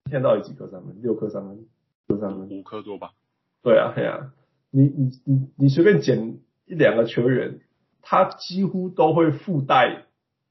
[0.05, 1.67] 一天到底几颗三分，六颗三分，
[2.09, 3.15] 六三分，五颗多吧？
[3.63, 4.35] 对啊，嘿啊，
[4.71, 7.61] 你你你你随便捡一两个球员。
[8.09, 10.05] 他几乎都会附带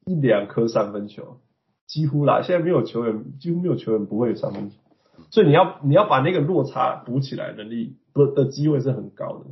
[0.05, 1.39] 一两颗三分球，
[1.87, 2.41] 几乎啦。
[2.41, 4.75] 现在没有球员，几乎没有球员不会有三分球，
[5.31, 9.45] 所以你要你要把那个落差补起来，能力不的机会是很高的。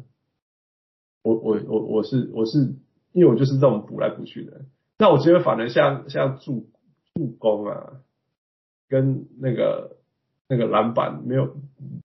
[1.24, 2.76] 我我我我是我是，
[3.14, 4.66] 因为我就是这种补来补去的。
[4.98, 6.68] 那我觉得反而像像助
[7.16, 8.02] 助攻啊，
[8.90, 9.96] 跟那个
[10.50, 11.56] 那个篮板没有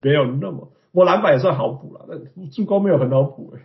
[0.00, 3.62] 没有那么，我篮板也算好补了，但助攻没有很好补哎、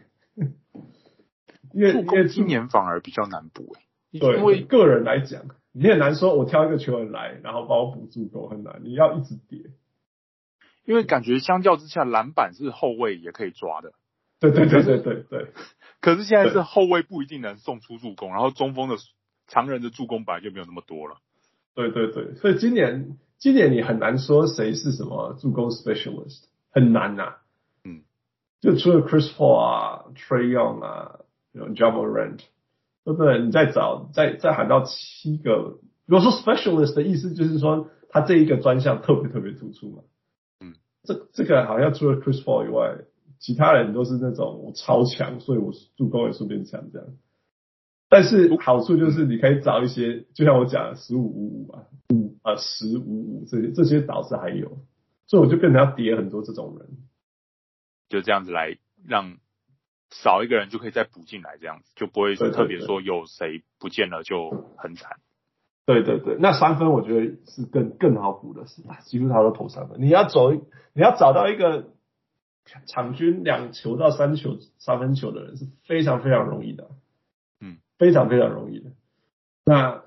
[1.74, 3.82] 因为因为今年反而比较难补哎、
[4.14, 5.42] 欸，对，因为个人来讲，
[5.74, 9.72] 你很难说，我挑一个球员来，然后帮我补助攻很难，你要一直叠。
[10.86, 13.94] 因为感觉相较之下，篮板是后卫也可以抓的。
[14.40, 15.48] 对对对对对对。
[16.00, 18.98] 可是现在是后卫不一定能送出助攻，然后中锋的
[19.48, 21.18] 常人的助攻本来就没有那么多了。
[21.74, 27.38] 对对对，所以今年今年你很难说谁是什么助攻 specialist，很难呐、啊。
[27.84, 28.04] 嗯，
[28.62, 31.20] 就除了 Chris Paul 啊 Trey Young 啊。
[31.54, 32.40] 有 Ja Morant，
[33.06, 33.40] 对不对？
[33.40, 35.80] 你再找，再再喊到七个。
[36.06, 40.04] 如果说 specialist 的意思，就是说他这一个专项特别特别突出嘛。
[40.60, 43.06] 嗯，这这个好像除了 Chris Paul 以外，
[43.40, 47.08] 其他人都是那种我超强，所以我助攻也顺便强这样。
[48.10, 54.80] 但是好处就是你可以找一些，就像我讲的十五五五啊，五啊十五五这些这些导师还有，
[55.28, 56.90] 所以我就变成要叠很多这种人，
[58.10, 59.38] 就这样子来让。
[60.22, 65.18] 少一个人就可以再补进来，这样子就不会说特别说有谁不见了就很惨。
[65.86, 70.02] 对对对，那三分我觉得是更更好补的，是几乎他都投三分。
[70.02, 71.90] 你要走，你要找到一个
[72.88, 76.92] 场均两球到三球三分球的人是非常非常容易的，
[77.60, 78.92] 嗯，非常非常容易的。
[79.66, 80.04] 那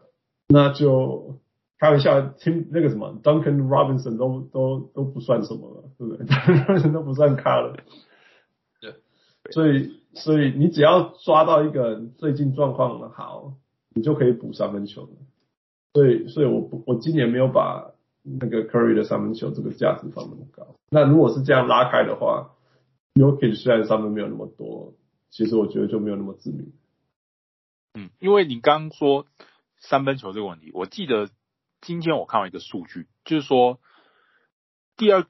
[0.49, 1.41] 那就
[1.79, 7.77] 开玩笑，听那个什么 Duncan Robinson 都都都不算什么了，对不对？Robinson 都不算咖了。
[9.53, 13.55] 所以，所以你只要抓到一个最近状况好，
[13.95, 15.09] 你就可以补三分球了。
[15.95, 20.75] 所以，所以我不，我今年没有把那个 Curry 的三分球这个价值放那么高。
[20.91, 22.51] 那如果是这样拉开的话
[23.15, 24.95] ，Jokic 虽然三分没有那么多，
[25.31, 26.73] 其实我觉得就没有那么致命。
[27.95, 29.27] 嗯，因为你刚刚说
[29.79, 31.31] 三分球这个问题，我记得
[31.81, 33.81] 今天我看到一个数据，就是说
[34.97, 35.25] 第二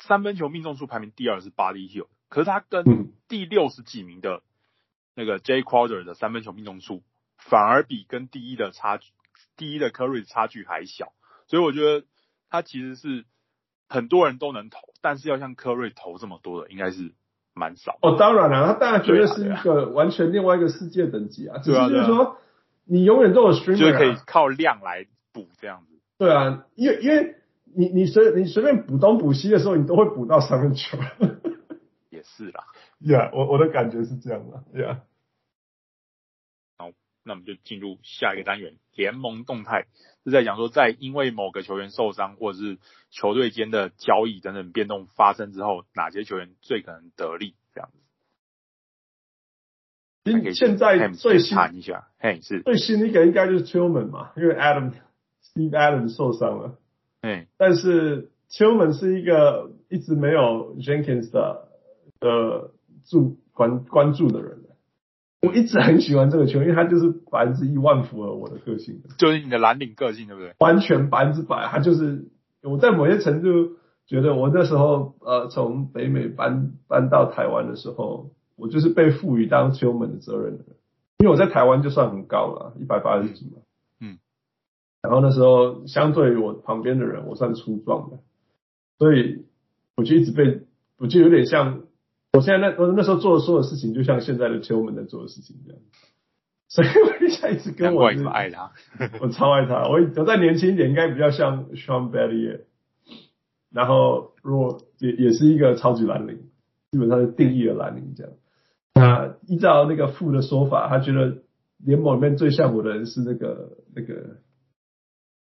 [0.00, 2.08] 三分球命中数排名第二是 Buddy Hield。
[2.32, 4.40] 可是他跟第六十几名的
[5.14, 7.02] 那个 Jay Crowder 的三分球命中数，
[7.36, 9.12] 反而比跟第一的差距，
[9.58, 11.12] 第一的 Curry 差距还小，
[11.46, 12.06] 所以我觉得
[12.48, 13.26] 他其实是
[13.86, 17.12] 很多人都能投，但是要像 Curry 投这么多的，应该是
[17.52, 17.98] 蛮少。
[18.00, 21.58] 哦，当然了，他当然绝对是一个完全另外一个世界等级啊。
[21.58, 22.38] 只是就是说，
[22.86, 26.00] 你永远都有 streamer，就是可以靠量来补这样子。
[26.16, 27.34] 对啊，因为因为
[27.76, 30.96] 你你随你随便补东补西的时候，你都会补到三分球。
[32.24, 32.64] 是啦
[33.00, 35.00] ，Yeah，我我的感觉是这样的，Yeah。
[36.78, 36.90] 好，
[37.24, 39.86] 那我们就进入下一个单元，联盟动态，
[40.24, 42.78] 是在讲说，在因为某个球员受伤，或者是
[43.10, 47.98] 球队间的交易等等变动发生之后，哪些球员最可能得利这样子。
[50.54, 52.62] 现在最新谈一下，嘿，是。
[52.62, 54.92] 最新一个应该就是 Tillman 嘛，因为 Adam
[55.42, 56.78] Steve Adams 受伤了，
[57.22, 61.71] 哎，但是 Tillman 是一个一直没有 Jenkins 的
[62.22, 62.70] 的
[63.04, 64.60] 注关关注的人。
[65.44, 70.54] 我一直很喜欢这个球，因为他就是百分之一万符合我的个性的，就是你的蓝领个性，对不对？
[70.60, 72.28] 完全百分之百，他就是
[72.62, 73.72] 我在某些程度
[74.06, 80.64] 觉得，我那时候呃从北美搬搬到台湾的时候，我就是被赋予当球门的责任的，
[81.18, 83.62] 因为我在台湾就算很高了，一百八十几嘛，
[83.98, 84.18] 嗯，
[85.02, 88.18] 然后那时候相对于我旁边的人，我算粗壮的，
[88.96, 89.44] 所以
[89.96, 90.60] 我就一直被，
[90.98, 91.80] 我就有点像。
[92.32, 95.78] 我现在那我那时候做的所有事情，就像现在的球门在做的事情一样，
[96.66, 98.72] 所以我一下一直跟我，我爱他，
[99.20, 99.86] 我超爱他。
[99.86, 102.62] 我我再年轻一点，应该比较像 Sean Battier，
[103.70, 106.48] 然后如果也也是一个超级蓝领，
[106.90, 108.32] 基本上是定义的蓝领这样。
[108.94, 111.42] 那依照那个父的说法，他觉得
[111.84, 114.38] 联盟里面最像我的人是那个那个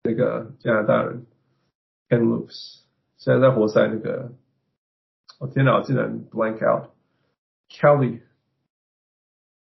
[0.04, 1.26] 那个加拿大人
[2.08, 2.82] Ken Loops，
[3.16, 4.30] 现在在活塞那个。
[5.38, 5.76] 我、哦、天哪！
[5.76, 8.20] 我竟然 blank out，Kelly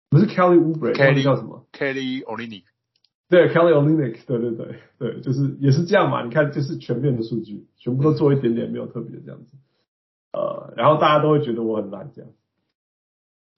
[0.09, 2.65] 不是 Kelly Oubre，Kelly 叫什么？Kelly Olynyk
[3.29, 6.25] 对，Kelly Olynyk 对对对对，就是也是这样嘛。
[6.25, 9.57] 你看，就是全面的数据，全部都做一点点，没有特别的这样子。
[10.33, 12.33] 呃，然后大家都会觉得我很烂这样。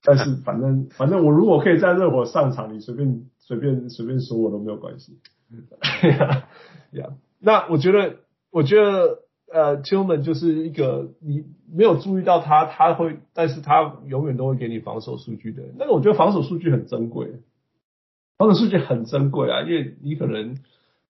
[0.03, 5.19] 但是 反正反正我如果可以在热火上场，你随便随便随便说我都没有关系。
[6.19, 6.47] 呀
[6.91, 8.17] 呀，那我觉得
[8.51, 9.23] 我觉得。
[9.53, 15.61] 呃，Tillman 就是一个你没有注意到他，他会，但是他永远都会给你防守数据的。
[15.77, 17.33] 那个我觉得防守数据很珍贵，
[18.39, 20.57] 防守数据很珍贵啊，因为你可能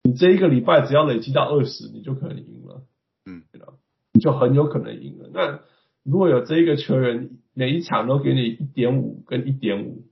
[0.04, 2.82] 你这一个礼拜只要累积到二十，你就可能赢了，
[3.26, 3.68] 嗯，对吧？
[4.12, 5.30] 你就很有可能赢了。
[5.34, 5.62] 那
[6.04, 10.04] 如果有这一个球员每一场都给你一点五跟一点五，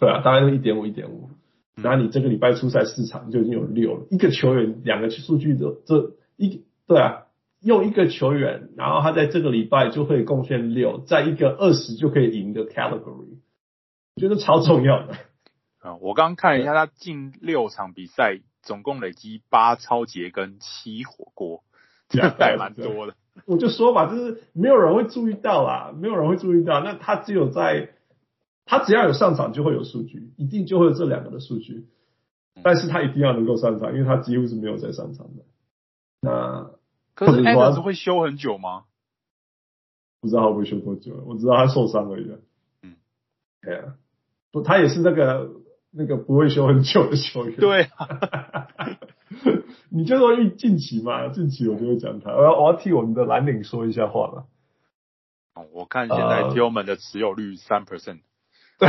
[0.00, 1.30] 对啊，大概都一点五一点五，
[1.76, 6.14] 然后你这个礼拜出赛四场就已经有六了，一个球员两个数据的这。
[6.36, 7.26] 一对啊，
[7.60, 13.38] 用一个球员，然后他在这个礼拜就会贡献六，在一个二十就可以赢的 category，
[14.16, 15.14] 我觉得超重要的。
[15.80, 21.62] 啊，我刚刚看了一下，他近六场比赛总共累积八超节跟七火锅，
[22.08, 23.14] 这样带蛮多的。
[23.46, 26.80] 我就说吧，就是没有人会注意到啦，没有人会注意到。
[26.84, 27.90] 那他只有在，
[28.66, 31.86] 他只要有上场就会有数据，一定就会有这两个的数据。
[32.62, 35.42] 但是他一定要能够上场，因为他几乎是没有在上场的。
[36.22, 36.70] 那
[37.14, 38.84] 可是 Adams 会休很久吗？
[40.20, 42.30] 不知道会不会休多久，我知道他受伤而已。
[42.82, 42.94] 嗯，
[43.60, 43.94] 对啊，
[44.52, 45.50] 不，他也是那个
[45.90, 47.56] 那个不会休很久的球员。
[47.60, 48.68] 对啊，
[49.90, 52.30] 你就说近期嘛，近期我就会讲他。
[52.30, 54.46] 我要我要替我们的蓝领说一下话了。
[55.54, 58.20] 哦，我看现在 Tillman 的持有率三 percent。
[58.78, 58.88] 对，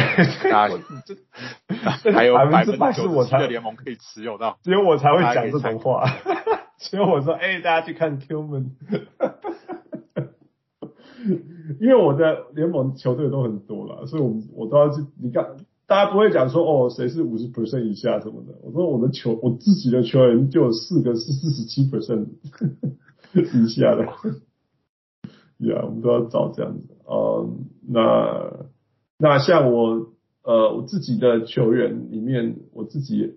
[0.51, 6.03] 那还有百分之百是我才的联盟可以持有到，只有我才会讲这种话。
[6.77, 8.71] 所以我说，哎、大家去看 Tillman，
[11.79, 15.01] 因为我的联盟球队都很多了，所以我我都要去。
[15.21, 15.55] 你看，
[15.87, 18.53] 大家不会讲说，哦，谁是五十 percent 以下什么的。
[18.63, 22.27] 我说我的球，我自己的球员就有四个是四十七 percent
[23.33, 24.03] 以下的。
[24.03, 24.13] 呀、
[25.59, 26.97] yeah，我们都要找这样子。
[27.09, 28.65] 嗯，那
[29.17, 30.07] 那像我，
[30.43, 33.35] 呃，我自己的球员里面，我自己。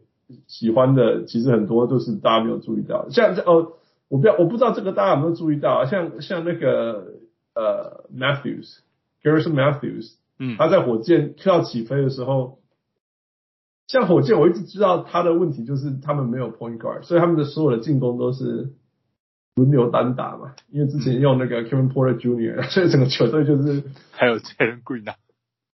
[0.48, 3.74] 喜欢的其实很多都是大家没有注意到，像这哦，
[4.08, 5.84] 我不要我不知道这个大家有没有注意到啊？
[5.86, 7.14] 像像那个
[7.54, 12.58] 呃 Matthews，Garrison Matthews，嗯，他在火箭要起飞的时候，
[13.86, 18.72] 像火箭我一直知道他的问题就是他们没有 point guard，所以他们的所有的进攻都是
[19.54, 25.14] 轮流单打嘛，因为之前用那个 Kevin Porter Jr.， 所以整个球队就是还有 Jalen Green 啊，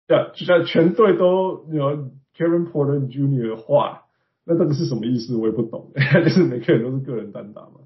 [0.06, 3.48] 对，就像全队都有 Kevin Porter Jr.
[3.48, 4.02] 的话。
[4.44, 5.36] 那这个是什么意思？
[5.36, 5.92] 我也不懂，
[6.24, 7.80] 就是每个人都是个人单打嘛。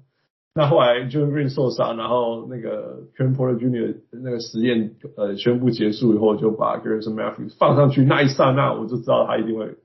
[0.55, 3.95] 那后来 Jalen Green 受伤，然后那个 Kevin Porter Jr.
[4.11, 9.75] 那个实验呃宣布结束以后，就把 Garrison Matthews 放上去，那一刹那我就知道他一定会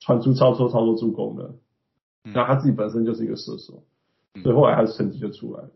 [0.00, 1.54] 传出超多超多助攻的。
[2.24, 3.82] 那他自己本身就是一个射手，
[4.42, 5.70] 所以后来他的成绩就出来了。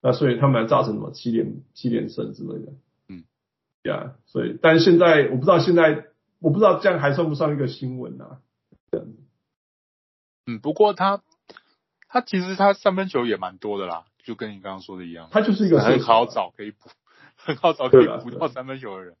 [0.00, 2.72] 那所以他们还造成什么七连七连胜之类的。
[3.10, 3.24] 嗯，
[3.82, 6.06] 对啊，所以但是现在我不知道现在
[6.40, 8.38] 我不知道这样还算不算一个新闻啊？
[8.90, 9.12] 这样子。
[10.48, 11.20] 嗯，不过他
[12.08, 16.88] 他其实他三分球也蛮多的啦，就跟你刚刚说的一样，他就是一个很好找可以补，
[17.36, 19.14] 很好找可以补到三分球的人。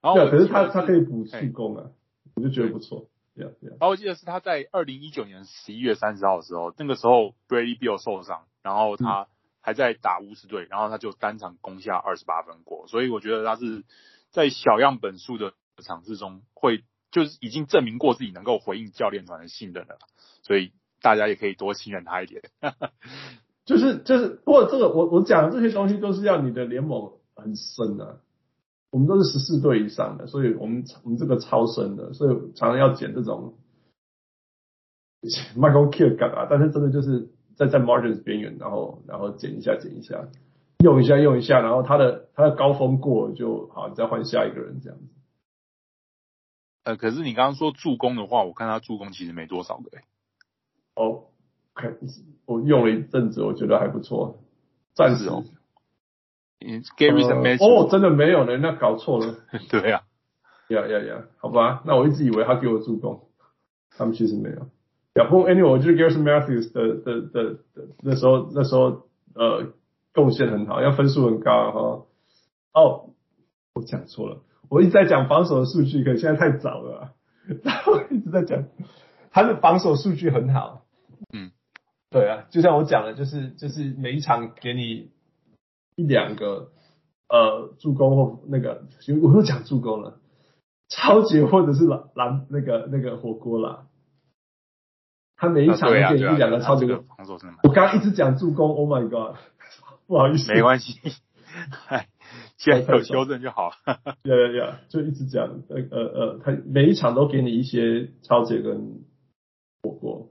[0.00, 1.90] 然后对，可是他他可以补助攻啊，
[2.34, 3.08] 我就觉得不错。
[3.34, 3.76] 对啊，对啊。
[3.78, 9.26] 然后我记得是他在二零一九年十一月三十号的时候，那个时候 Bradley Beal 受伤，然后他
[9.60, 13.84] 还在打巫师队，然后他就单场攻下二十八分过，所以我觉得他是
[14.30, 15.52] 在小样本数的
[15.84, 19.98] 场次中会就是已经证明过自己能够回应教练团的信任了，
[20.42, 22.42] 所以大家也可以多信任他一点。
[23.66, 28.16] 就是就是，不过这个我我讲的这些东西都是要你的联盟很深的、啊，
[28.90, 33.54] 我们都是十四队以上的，所以我们我们这个超深的，所以常常要捡这种
[35.56, 40.28] Michael Kidd 感啊，但是真的就是在在 margins 边缘，然后然后捡一下捡一下，
[40.82, 45.04] 用一下用一下，然后他的他的高峰过了就好，你再换下一个人这样子。
[46.90, 50.04] 呃，可是你刚刚说助攻的话，我看他助攻其实没多少个诶。
[50.94, 51.24] 哦。
[51.72, 51.96] 看，
[52.46, 54.42] 我用了一阵子，我觉得还不错，
[54.92, 55.44] 暂时哦。
[56.58, 59.36] 嗯，Garrison Matthews 哦，真的没有呢，那搞错了。
[59.70, 60.02] 对呀，
[60.68, 63.28] 呀呀呀，好吧，那我一直以为他给我助攻，
[63.96, 64.68] 他们其实没有。
[65.14, 69.72] 然后 Anyway，我觉得 Garrison Matthews 的的的的那时候那时候呃
[70.12, 72.06] 贡献很好，要分数很高哈。
[72.74, 73.10] 哦，
[73.74, 77.12] 我讲错了，我一直在讲防守的数据，可是现在太早了，啊，
[77.62, 78.64] 然后我一直在讲
[79.30, 80.84] 他的防守数据很好，
[81.34, 81.50] 嗯。
[82.12, 85.12] 对啊，就像我讲的，就是就是每一场给你
[85.94, 86.72] 一两个
[87.28, 88.82] 呃助攻或那个，
[89.22, 90.18] 我又讲助攻了，
[90.88, 93.86] 超级或者是蓝蓝那个那个火锅啦，
[95.36, 96.86] 他每一场给你一两个抄截。
[97.62, 99.36] 我刚刚一直讲助攻，Oh my God，
[100.08, 100.98] 不好意思，没关系，
[101.70, 102.08] 嗨，
[102.60, 103.72] 现在有修正就好。
[103.86, 103.96] 呀
[104.36, 109.00] 呀呀，就一直讲呃呃呃，他每一场都给你一些超解跟
[109.82, 110.28] 火锅。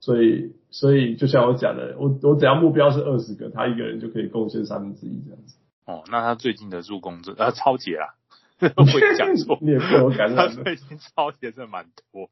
[0.00, 5.56] 所以，所以就像我讲的，我我只要目标是二十个，他一个人就可以贡献三分之一这样子。
[5.86, 8.14] 哦，那他最近的助攻这呃超解啊，
[8.58, 10.54] 会讲错，你也被我感染了。
[10.56, 12.28] 他最近抄截真的蛮多。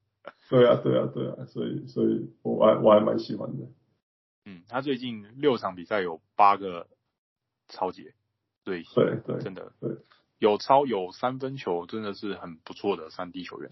[0.51, 3.67] 对啊，对啊，对啊，所以，所以我还我还蛮喜欢的。
[4.45, 6.89] 嗯，他最近六场比赛有八个
[7.69, 8.15] 抄截，
[8.67, 9.91] 对对对，真的对，
[10.39, 13.71] 有超有三分球，真的是很不错的三 D 球员。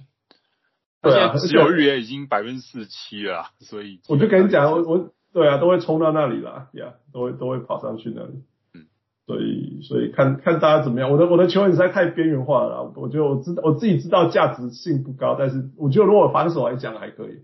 [1.03, 8.43] 对啊，持有率也已经百分之四十七了，所以我就跟你讲，我我对啊，都会冲到那里啦，呀、yeah，都会都会跑上去那里，
[8.73, 8.87] 嗯，
[9.27, 11.11] 所以所以看看大家怎么样。
[11.11, 17.43] 我的我的球员实在太边缘化了啦，我觉得我知道我自己知道价值性不高，但是我觉得如果防守来讲还可以，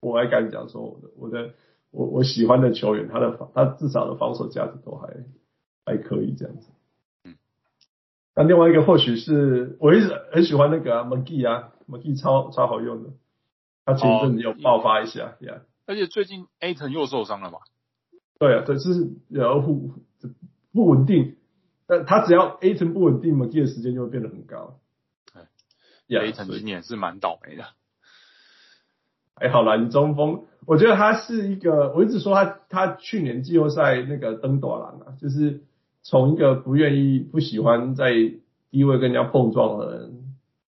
[0.00, 1.54] 我还敢讲说我的我的
[1.90, 5.08] 我我喜欢的球员，他的防他至少的防守价值都还
[5.84, 6.70] 还可以这样子。
[8.34, 11.72] 嗯，那另外一个或许是我一直很喜欢那个 McGee 啊。
[11.90, 13.10] McGee 超超好用的，
[13.84, 17.58] 他前一阵子有爆发一下，呀、哦，而且最近 Ayton 又受伤了嘛？
[18.38, 19.94] 对啊，对，就是有不
[20.72, 21.36] 不稳定，
[21.88, 24.78] 但他只要 Ayton 不稳定，McGee 的时间就会变得很高。
[26.06, 27.64] 对，Ayton 今年是蛮倒霉的。
[29.34, 35.64] 哎，好了，你中锋，我觉得他是一个，我一直说他，他去年季后赛那个登短廊啊，就是
[36.02, 38.12] 从一个不愿意、不喜欢在
[38.70, 40.16] 低位跟人家碰撞的人。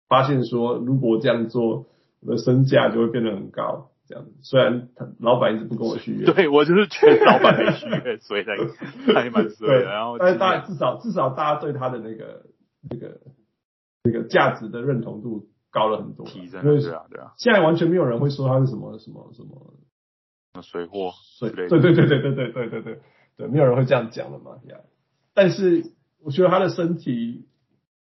[0.07, 1.87] 发现说，如果这样做，
[2.19, 3.91] 我的身价就会变得很高。
[4.07, 9.85] 这样子，虽然他老板一直不跟我续约，对我就是觉得老板没续约，所以他他也蛮衰的。
[9.85, 12.43] 然后，但是大家至少至少大家对他的那个
[12.89, 13.21] 那个
[14.03, 17.31] 那个价值的认同度高了很多，提升对啊对啊。
[17.37, 19.73] 现在完全没有人会说他是什么什么什么
[20.61, 22.99] 水货，对对对对对对对对对对
[23.37, 24.75] 对，没有人会这样讲的嘛呀。
[25.33, 27.45] 但是我觉得他的身体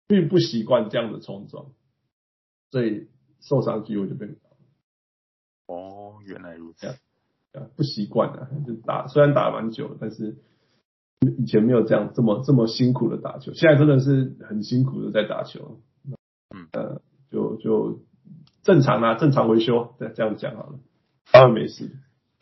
[0.08, 1.68] 并不习惯这样的冲撞。
[2.72, 3.08] 所以
[3.40, 5.74] 受伤机会就变高。
[5.74, 6.88] 哦，原来如此。
[7.76, 10.38] 不习惯啊，就打虽然打了蛮久，但是
[11.38, 15.80] 以前没有这样这么这么辛苦的打球，现在真的是很辛苦的在打球。
[16.50, 18.02] 嗯，呃，就就
[18.64, 20.80] 正常啊，正常维修，这样讲好了。
[21.32, 21.92] 当然没事，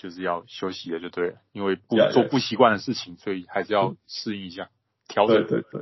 [0.02, 4.70] 就是要休息了就对了，因为不做不习惯的事情，所以还是要适应一下，
[5.08, 5.46] 调整。
[5.46, 5.82] 对对对，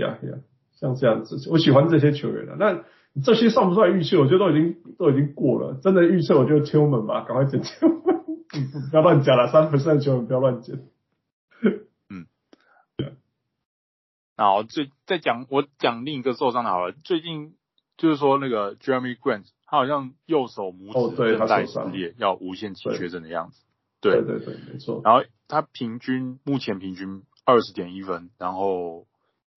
[0.00, 0.38] 呀呀，
[0.72, 2.82] 像这样子，我喜欢这些球员的那。
[3.24, 4.20] 这些算不算预测？
[4.20, 5.80] 我觉得都已经都已经过了。
[5.82, 9.48] 真的预测，我就 Tillman 吧，赶快捡 Tillman，不要乱讲了。
[9.50, 10.76] 三 percent 球员不要乱捡。
[12.08, 12.26] 嗯，
[12.96, 13.14] 对。
[14.36, 16.92] 然后最再讲，我讲另一个受伤的好了。
[16.92, 17.56] 最近
[17.96, 23.62] 就是说那个 Jeremy Grant，他好像右手拇指韧带撕裂，要无限期确诊的样子。
[24.00, 25.00] 对对对，没错。
[25.04, 29.06] 然后他平均目前平均二十点一分，然后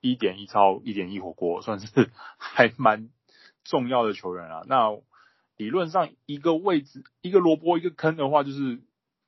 [0.01, 1.87] 一点一超，一点一火锅，算是
[2.37, 3.09] 还蛮。
[3.65, 4.89] 重要的球员啊，那
[5.55, 8.81] 理论上一个位置一个萝卜一个坑的话，就是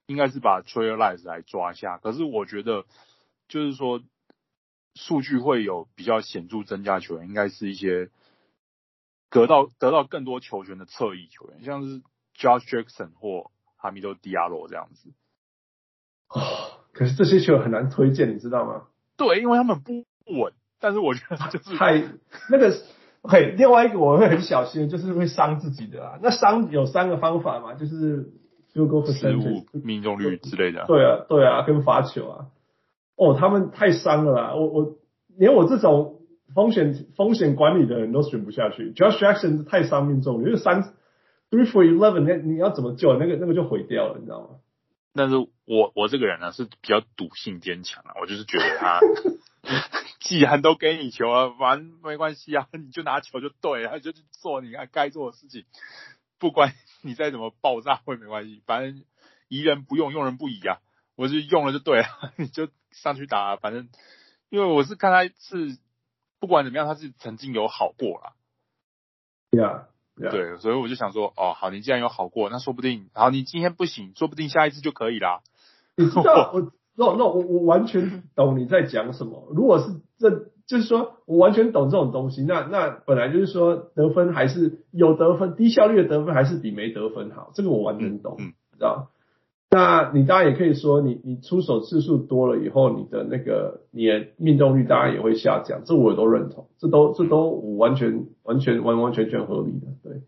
[0.08, 2.00] 应该是把 Trey Lyles 来抓一下。
[2.00, 2.84] 可是我觉得，
[3.48, 4.02] 就是说
[4.94, 8.10] 数据会有比较显著增加球员，应该是一些
[9.30, 12.02] 得到得到更多球权的侧翼球员，像是
[12.38, 13.52] Josh Jackson 或
[13.82, 15.14] Hamidou Diallo 这样子。
[16.30, 16.40] 哦，
[16.94, 18.88] 可是这些球员很难推荐，你知道吗？
[19.18, 20.06] 对，因为他们不
[20.40, 20.54] 稳。
[20.80, 22.04] 但是我觉得就是太
[22.50, 22.76] 那个。
[23.22, 26.20] OK，另外一个我会很小心，就是会伤自己的啦。
[26.22, 28.32] 那伤有三个方法嘛，就是
[28.72, 30.86] field goal percentage 命中率之类的。
[30.86, 32.46] 对啊，对啊，跟罚球啊。
[33.16, 34.54] 哦，他们太伤了啦！
[34.54, 34.98] 我我
[35.36, 36.22] 连我这种
[36.56, 38.92] 风险风险管理的人都选不下去。
[38.94, 40.96] Josh Jackson 太伤命中率，因为三
[41.52, 43.16] three for eleven，那你要怎么救？
[43.20, 44.48] 那个那个就毁掉了，你知道吗？
[45.14, 49.00] 但是我我这个人呢是比较赌性坚强啊，我就是觉得他。
[50.20, 55.66] 既然都给你球了，反正没关系啊，你就拿球就对了，就去做你该做的事情，
[56.40, 59.04] 不管你再怎么爆炸会没关系，反正
[59.48, 60.80] 疑人不用，用人不疑啊，
[61.16, 63.90] 我就用了就对了， 你就上去打，反正
[64.50, 65.78] 因为我是看他是
[66.40, 68.34] 不管怎么样，他是曾经有好过啦。
[69.52, 69.86] Yeah,
[70.18, 70.32] yeah.
[70.32, 75.42] 对，所以我就想说，哦，好，你既然有好过，那说不定，好，你今天不行，说不定下一次就可以啦。
[75.96, 76.72] 你知道 我。
[76.98, 79.50] 那那我我完全懂你在讲什么。
[79.54, 80.30] 如果是这，
[80.66, 82.42] 就是说我完全懂这种东西。
[82.44, 87.52] 那那本来就是说得分还是有得分，低效率的得分还是比没得分好。
[87.54, 89.10] 这个我完全懂，嗯，知道？
[89.76, 95.82] 那你当然也可以说你，你你出手次数多了以后，你的那个你的命中率当然也会下降。
[95.84, 99.88] 这我也都认同，这都这都完全完全完完全全合理的。
[100.04, 100.22] 对。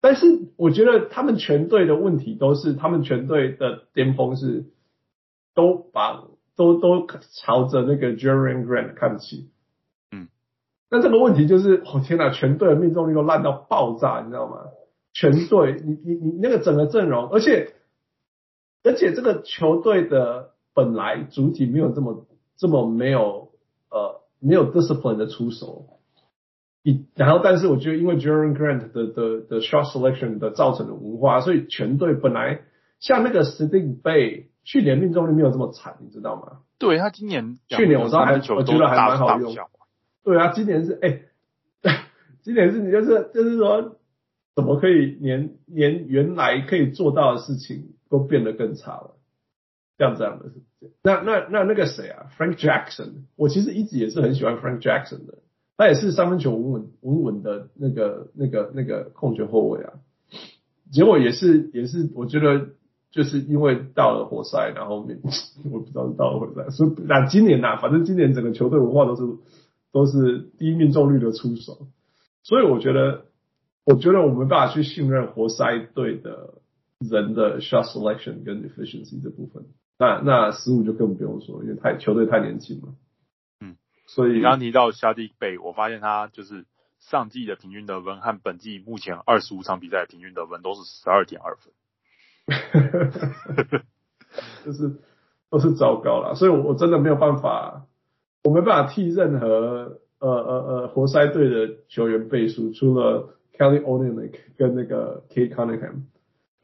[0.00, 0.26] 但是
[0.56, 4.64] 我觉得他们全队的问题都是，他们全队的巅峰是。
[5.56, 6.24] 都把
[6.56, 9.50] 都都朝着那个 Jerami Grant 看齐，
[10.10, 10.26] 嗯，
[10.90, 14.56] 那这个问题就是，哦天哪，全队的命中率都烂到爆炸，你知道吗？
[15.12, 17.74] 全队，你你你那个整个阵容，而且
[18.84, 22.24] 而且这个球队的本来主体没有这么
[22.56, 23.50] 这么没有
[23.90, 25.86] 呃没有 discipline 的出手，
[26.84, 32.60] 一然后但是我觉得因为 Jerami Grant 的的的 shot selection 的造成的文化，所以全队本来
[33.00, 34.44] 像那个 Saddiq Bey。
[34.66, 36.60] 去年命中率没有这么惨，你知道吗？
[36.78, 39.54] 对，他今年，去年我知道还我觉得还蛮好用。
[40.22, 41.20] 对啊，今年是哎、
[41.82, 42.00] 欸，
[42.40, 43.98] 今年是你就是就是说，
[44.56, 49.16] 怎么可以连连原来可以做到的事情都变得更差了？
[49.98, 50.90] 像这样的事情。
[51.02, 55.38] 那那那那个谁啊，Frank Jackson，我其实一直也是很喜欢 Frank Jackson 的，
[55.76, 59.94] 他也是三分球稳稳稳稳的那个那个那个控球后卫啊，
[60.92, 62.68] 结果也是也是我觉得。
[63.14, 65.20] 就是因为到了活塞，然后面
[65.70, 69.22] 我不知道是到了活塞，所以那今年呐、啊，反正今年整个球队文化都是
[69.92, 71.86] 都是低命中率的出手，
[72.42, 73.26] 所以我觉得
[73.84, 76.54] 我觉得我没办法去信任活塞队的
[77.08, 79.64] 人的 shot selection 跟 efficiency 这部分。
[79.98, 82.94] 那那失误就更不用说，因为太球队太年轻了。
[83.60, 83.76] 嗯，
[84.06, 86.64] 所以你刚刚提到 Saddiq Bey，我发现他就是
[86.98, 91.72] 上季的平均得分和本季目前二十五场比赛的平均得分都是十二点二分。
[94.64, 94.96] 就是
[95.48, 97.86] 都是糟糕了，所以我我真的没有办法，
[98.42, 106.06] 我没办法替任何呃呃呃活塞队的球员背书，除了 Kelly Olynyk 跟那个 Cade Cunningham。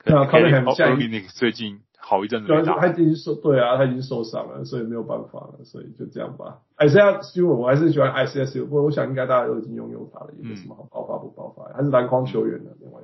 [0.05, 6.63] 那 Cunningham 现在最近好一阵子，他已经受对啊，他已经受伤了，所以没有办法了，所以就这样吧。
[6.79, 13.03] Isaiah Stewart 我还是喜欢 Isaiah Stewart，不过我想应该大家都已经拥有他了，也没什么好爆发不爆发，还是篮筐球员的另外。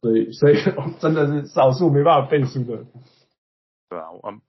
[0.00, 0.56] 所以，所以
[1.00, 2.84] 真的是少数没办法背书的。
[3.88, 4.40] 对啊，嗯，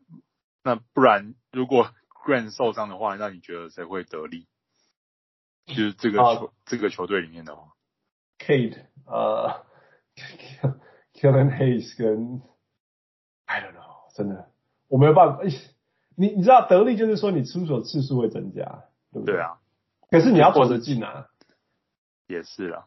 [0.64, 1.88] 那不然如果
[2.26, 4.46] Grant 受伤的话，那你觉得谁会得利？
[5.66, 7.74] 就是这个球、啊、这个球队里面的话
[8.40, 9.64] ，Kate，呃
[11.20, 12.42] Killian Hayes 跟
[13.46, 14.50] I don't know，真的
[14.88, 15.44] 我没有办法。
[16.16, 19.36] 你你知道得力就是说你出手次数会增加，对不对？
[19.36, 19.60] 对啊。
[20.10, 21.28] 可是你要投得进啊。
[22.28, 22.86] 也是啊。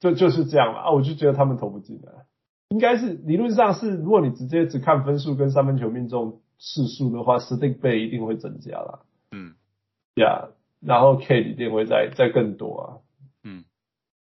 [0.00, 2.24] 就就是这样嘛啊，我就觉得他们投不进来，
[2.70, 9.00] 应该是理论上是，如果你直接只看分数跟三分球命中次数的话，Saddiq Bey 一定会增加啦。
[9.30, 9.54] 嗯，
[10.14, 10.50] 呀，yeah,
[10.80, 12.84] 然后 Cade 一定会再再更多啊。
[13.44, 13.64] 嗯，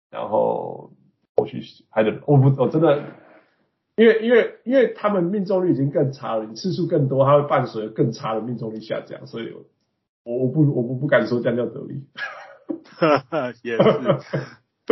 [0.10, 0.92] 然后
[1.38, 3.02] 或许还得我不我真的，
[4.02, 9.54] 因为因为因为他们命中率已经更差了，你次数更多，它会伴随更差的命中率下降，所以
[10.24, 12.08] 我我不我不不敢说这样叫得利。
[13.62, 13.84] 也是。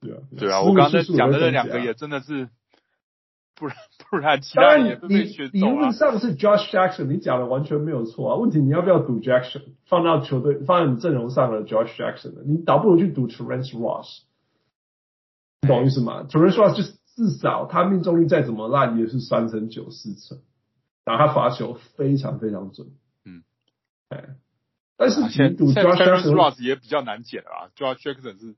[0.00, 2.48] 对啊，对啊，我刚才讲的那两个也真的是，
[3.56, 3.76] 不然
[4.08, 5.72] 不然其他人也被选走了。
[5.72, 8.36] 理论上是 Josh Jackson，你讲的完全没有错啊。
[8.36, 12.42] 问题你要不要赌 Jackson 放到球队放在你阵容上的 Josh Jackson 的？
[12.46, 14.20] 你倒不如去赌 Terrence Ross，
[15.62, 20.38] 你懂意思吗？Terrence Ross 就是至少他命中率再怎么烂也是三成九四成，
[21.04, 22.86] 然后他罚球非常非常准。
[23.24, 23.42] 嗯，
[24.10, 24.36] 哎，
[24.96, 25.22] 但是
[25.54, 27.72] 赌 Josh Ross 也比较难捡啊。
[27.74, 28.54] Josh Jackson 是。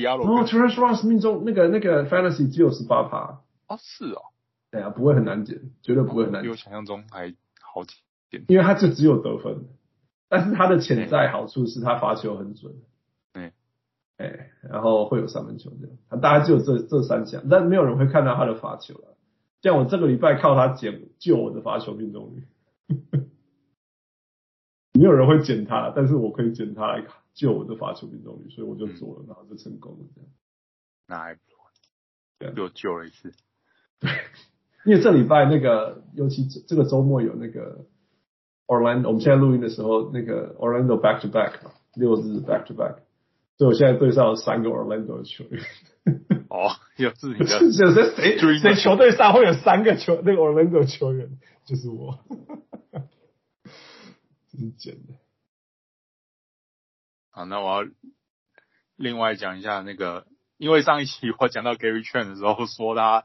[0.00, 4.22] 哦，Terrence Ross 命中那个那个 Fantasy 只有十八趴哦，是哦，
[4.70, 7.96] 对啊，不会很难捡，绝对不会很难捡，比我想象中还好几
[8.30, 9.64] 点，因为他就只有得分，
[10.28, 12.80] 但是他的潜在好处是他罚球很准，对，
[14.18, 19.16] 哎，然后会有三分球这样，他大概只有这这三项，但没有人会看到他的罚球了。
[19.62, 22.44] 像我这个礼拜靠他捡救我的罚球命中率，
[24.92, 27.04] 没有人会捡他，但是我可以捡他来
[27.34, 30.30] 救我的罚球命中率，所以我就做了，然后就成功了这样。
[31.06, 33.32] 那还不错，又救了一次。
[34.00, 34.10] 对，
[34.84, 37.84] 因为这礼拜那个，尤其这个周末有那个
[38.66, 42.98] Orlando，我们现在录音的时候，那个 Orlando back to back 嘛六日 back to back，
[43.58, 45.62] 所以我现在队上有三个 Orlando 的球员。
[46.48, 52.18] 哦，有自己的， 有谁谁谁球队上会有三个球那个 Orlando 球员，就是我，
[54.50, 55.14] 真是捡的。
[57.30, 57.88] 好，那我要
[58.96, 63.24] 另外讲一下那个，因为上一期我讲到 Gary Trent 的时候，说他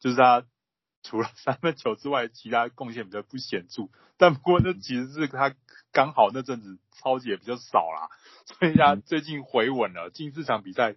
[0.00, 0.44] 就是他
[1.02, 3.84] 除了三分球之外，其他贡献比较不显著。
[4.16, 5.54] 但不过那其实是他
[5.92, 8.08] 刚好那阵子超级也比较少啦，
[8.44, 10.96] 所以他最近回稳了，近四场比赛。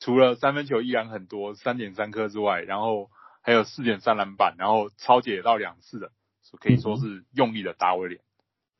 [0.00, 3.10] 除了三分球依然很多，三点三颗之外，然后
[3.40, 6.10] 还有四点三篮板，然后超解到两次的，
[6.60, 8.20] 可以说是用力的打威廉。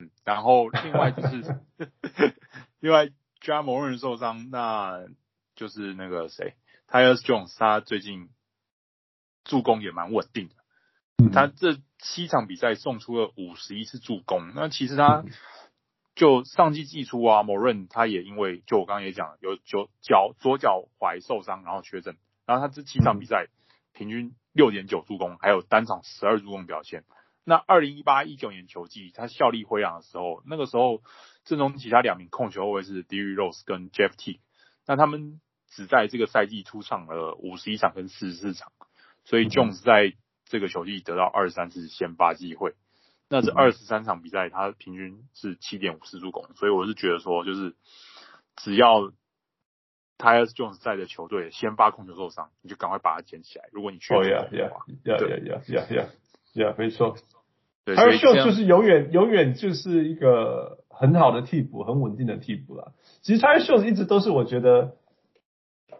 [0.00, 1.60] 嗯，然后另外就是，
[2.80, 3.06] 另外
[3.40, 5.06] Ja Morant 受伤，那
[5.54, 6.56] 就是那个谁
[6.88, 8.28] ，Tyus Jones，他最近
[9.44, 11.30] 助攻也蛮稳定的。
[11.30, 15.24] 他这七场比赛送出了五十一次助攻，那其实他。
[16.14, 23.48] 就上季季初啊，Morant 他也因为就我刚刚也讲了，有脚脚左脚踝受伤，然后缺阵，然后他这七场比赛
[23.92, 27.04] 平均六点九助攻，还有单场十二助攻表现。
[27.44, 31.02] 那二零一八一九年球季他效力灰狼的时候，那个时候
[31.44, 34.40] 阵中其他两名控球后卫是 d e r r Rose 跟 Jeff T，
[34.86, 38.72] 那他们只在这个赛季出场了五十一场跟四十四场，
[39.24, 40.14] 所以 Jones 在
[40.46, 42.74] 这个球季得到二十三次先发机会。
[43.34, 47.74] 那这二十三场比赛，他平均是七点五次助攻，所以我是觉得说，就是
[48.54, 49.10] 只要
[50.18, 53.64] Tyus Jones 在的球队先发控球受伤，你就赶快把他捡起来。
[53.72, 54.70] 如果你缺的话，呀呀
[55.02, 56.06] 呀呀呀呀
[56.52, 57.16] 呀，没错。
[57.84, 62.92] Tyus Jones 就是永远永远就是一个很好的替补，很稳定的替补了。
[63.22, 64.94] 其实 Tyus Jones 一直都是我觉得，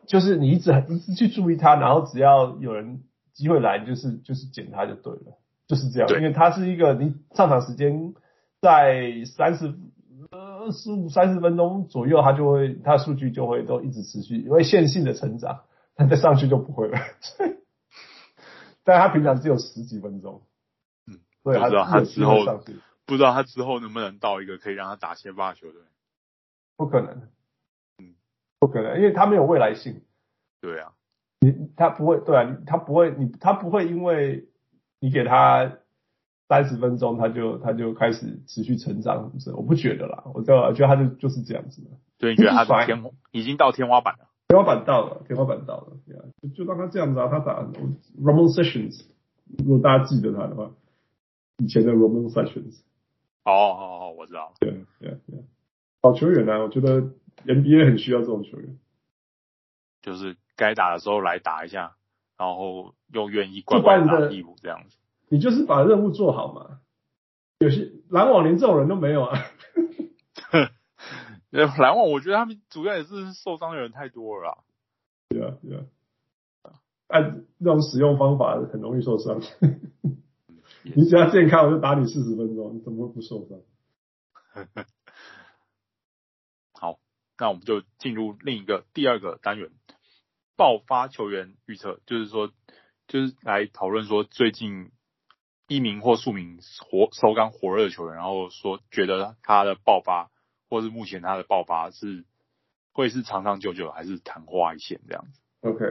[0.07, 5.37] 就是你一直一直去注意他，然后只要有人机会来，就是就是捡他就对了。
[5.67, 8.15] 就是这样，因为他是一个你上场时间
[8.61, 9.75] 在三十
[10.31, 15.63] 呃十五三十分钟左右，他就会他的数据就会都一直持续，因为线性的成长，
[15.97, 16.99] 他再上去就不会了。
[18.85, 20.43] 但他平常只有十几分钟，
[21.07, 22.45] 嗯，对，不知道他之后
[23.07, 25.81] 不知道他之后能不能到一个可以让他打先发球队，
[26.77, 27.29] 不可能，
[27.99, 28.15] 嗯，
[28.59, 30.03] 不可能，因为他没有未来性。
[30.61, 30.93] 对啊，
[31.41, 34.47] 你他不会，对啊，他不会，你他不会因为。
[35.01, 35.79] 你给他
[36.49, 39.53] 三十分钟，他就他就开始持续成长，是不是？
[39.53, 41.91] 我不觉得啦，我知道，我觉得他就就是这样子的。
[42.19, 44.29] 对，你觉得他的天已经到天花板了？
[44.49, 47.29] 天花板到了，天花板到了，对啊，就就让他这样子啊。
[47.29, 49.05] 他打 Roman Sessions，
[49.59, 50.71] 如果大家记得他的话，
[51.59, 52.81] 以前的 Roman Sessions。
[53.45, 54.55] 哦哦哦，我知道。
[54.61, 54.71] 对
[55.01, 55.45] 对对，
[56.03, 57.03] 好球员啊，我觉得
[57.47, 58.79] NBA 很需要这种球员，
[60.03, 61.97] 就是该打的时候来打一下。
[62.37, 64.97] 然后又愿意乖乖的义务这样子，
[65.29, 66.81] 你就是把任务做好嘛。
[67.59, 69.39] 有些篮网连这种人都没有啊。
[71.51, 74.59] 篮网我觉得他们主要也是受伤的人太多了啦。
[75.29, 75.79] 对啊对
[76.63, 79.41] 啊，按这种使用方法很容易受伤。
[80.83, 83.61] 你只要健康，我就打你四十分钟，你怎么会不受伤？
[86.73, 86.99] 好，
[87.39, 89.71] 那我们就进入另一个第二个单元。
[90.57, 92.51] 爆发球员预测，就是说，
[93.09, 94.91] 就是来讨论说最近
[95.69, 100.31] 一名或数名火手感火热的球员，然后说觉得他的爆发，
[100.69, 102.25] 或是目前他的爆发是
[102.93, 105.85] 会是长长久久，还是昙花一现这样子？OK，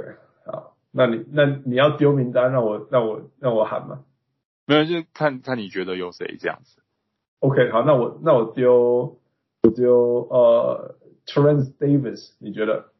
[0.45, 4.05] 好，那你那你要丢名单，让我让我让我喊吗？
[4.65, 6.81] 没有，就看看你觉得有谁这样子。
[7.39, 9.19] OK，好，那我那我丢
[9.63, 10.95] 我丢呃
[11.25, 12.92] Terence Davis，你觉得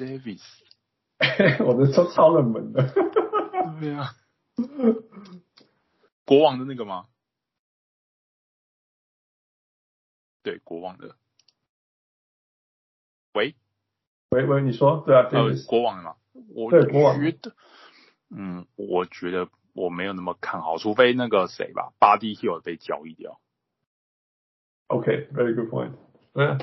[0.00, 0.42] ？Davis，
[1.64, 2.90] 我的超超冷门的。
[3.80, 4.14] 对啊，
[6.24, 7.06] 国王的那个吗？
[10.42, 11.16] 对，国王的。
[13.34, 13.54] 喂，
[14.30, 15.28] 喂喂，你说对啊？
[15.30, 16.16] 呃，国王的嘛，
[16.54, 16.80] 我觉
[17.32, 17.54] 得，
[18.30, 23.38] 嗯，我觉得我没有那么看好，除非那个谁吧，Buddy Hield 被交易掉。
[24.88, 25.92] OK，very、okay, good point。
[26.32, 26.58] 嗯，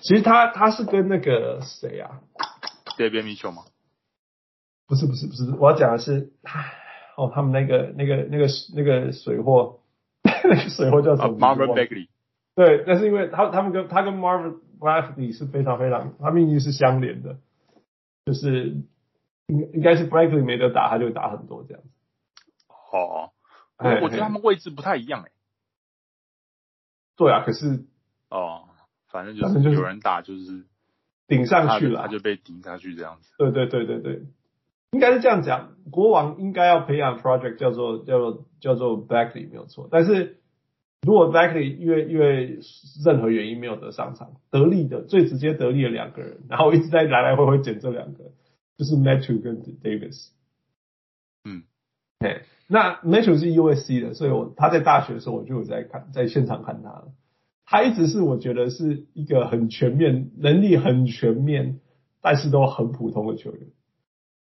[0.00, 2.22] 其实他他是跟那个谁啊
[2.96, 3.64] ？Davion Mitchell 吗？
[4.86, 6.32] 不是不是不是，我要讲的是，
[7.16, 9.80] 哦，他们那个那个那个那个水货，
[10.24, 12.08] 那个水货叫什么？Marvin Bagley。
[12.56, 17.38] 对，但是因为他他们跟他跟 Marvin Bagley 是非常非常，他命运是相连的，
[18.26, 18.82] 就是
[19.46, 21.88] 应应该是 Bagley 没得打，他就打很多这样子。
[22.92, 23.30] 哦，
[23.78, 25.32] 我觉得他们位置不太一样哎、欸。
[27.16, 27.84] 对啊，可是
[28.28, 28.68] 哦，
[29.08, 30.66] 反正就是有人打就是
[31.30, 33.32] 顶上去了，他就被顶下去这样子。
[33.38, 34.22] 对对对对对，
[34.90, 35.76] 应该是这样讲。
[35.90, 40.36] 国王应该要培养 project 叫做叫做叫做 Bagley 没有错，但是。
[41.02, 42.58] 如果 Bagley 因为因为
[43.02, 48.32] 任何原因没有得上场，得力的最直接得力的两个人，然后一直在来来回回捡这两个，
[48.76, 50.28] 就是 Matthew 跟 Davis。
[51.46, 51.62] 嗯，
[52.18, 57.08] 对，那 Matthew 是 USC 的，所以我他在大学的时候我就有在看，在现场看他了。
[57.70, 61.78] 他一直是我觉得是一个很全面，能力很全面，
[62.20, 63.68] 但是都很普通的球员。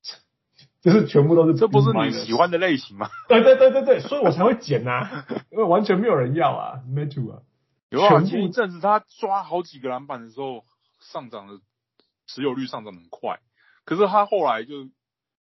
[0.81, 3.07] 就是全部都是，这不是你喜欢的类型吗？
[3.27, 7.43] 对对对对对，所以我才会捡啊，因为完全没有人要啊 m e t o 啊，
[7.91, 10.65] 有啊，前一阵子他抓好几个篮板的时候，
[10.99, 11.59] 上涨的
[12.25, 13.39] 持有率上涨很快，
[13.85, 14.89] 可是他后来就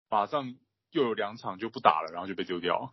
[0.09, 0.55] 马上
[0.93, 2.91] 又有两场就不打了，然后就被丢掉了。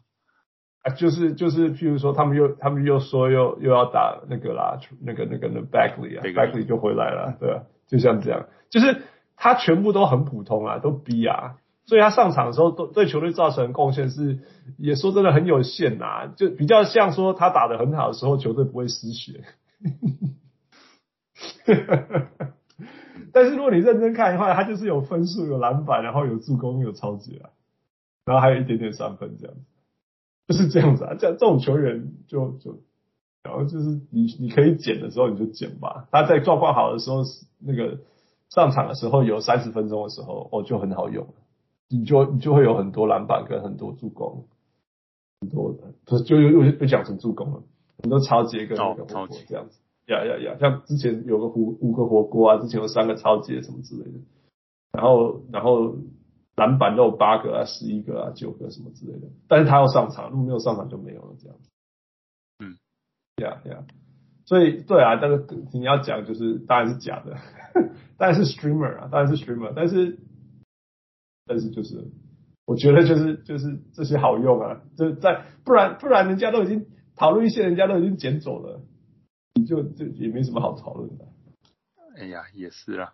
[0.84, 9.02] 啊，就是就是，譬如说他们又他们又说又又要打那个啦，那个那个那 Bagley 啊，Bagley 就回来了，对啊，就像这样，就是
[9.36, 11.56] 他全部都很普通啊，都 B 啊。
[11.86, 14.40] 所以他上场的时候，都对球队造成贡献是，
[14.78, 19.44] 也说真的很有限呐、啊，就比较像说他打得很好的时候，球队不会失血。
[23.34, 27.50] 但是如果你认真看的话，他就是有分数、有篮板，然后有助攻、有超级啊，
[28.24, 29.62] 然后还有一点点三分这样子，
[30.50, 31.16] 就是这样子啊。
[31.20, 32.80] 这样这种球员就就，
[33.44, 36.08] 然后就是你你可以捡的时候你就捡吧。
[36.12, 37.24] 他在状况好的时候，
[37.60, 38.00] 那个
[38.50, 41.28] 上场的时候有三十分钟的时候，哦就很好用。
[41.90, 44.46] 你就你就会有很多篮板跟很多助攻，
[45.42, 47.64] 很多的，就就又又又讲成助攻了，
[48.02, 49.78] 很多超级跟那个火锅这样子，
[50.08, 54.20] 呀呀呀，像之前有个五五个火锅啊，之前有三个超级什么之类的，
[54.94, 55.98] 然后然后
[56.56, 61.70] 篮板都有八个啊、十一个啊、九个什么之类的，但是他要上场，如果没有上场就没有了这样子，
[62.60, 62.78] 嗯，
[63.38, 63.86] 呀呀，
[64.46, 67.38] 所以对啊，但是你要讲就是当然是假的，
[68.18, 70.20] 当然是 streamer 啊，当然是 streamer，但是。
[71.46, 72.08] 但是就是，
[72.66, 76.86] 我觉得就是就是这些好用啊，就在不然不然人家都已经
[77.18, 78.80] 讨论一些，人家都已经捡走了，
[79.56, 81.26] 你就就也没什么好讨论的。
[82.16, 83.14] 哎呀，也是啊，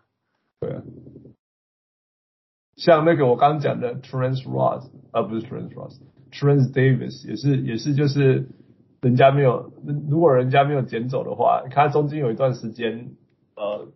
[0.60, 0.84] 对啊，
[2.80, 8.48] 像那个我刚刚讲的 Terrence Ross 啊，不是 Terrence Ross，Terrence Davis 也是也是就是
[9.02, 9.72] 人家没有，
[10.10, 13.12] 如果人家没有捡走的话，他中间有一段时间
[13.56, 13.88] 呃。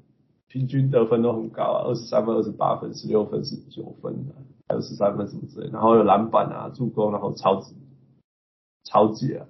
[0.49, 4.35] 平均得分都很高啊，二十三分、二十八分、十六分、十九分的，
[4.67, 7.75] 还有十三分什么之类，然后有篮板啊、助攻，然后超级
[8.83, 9.47] 超级啊，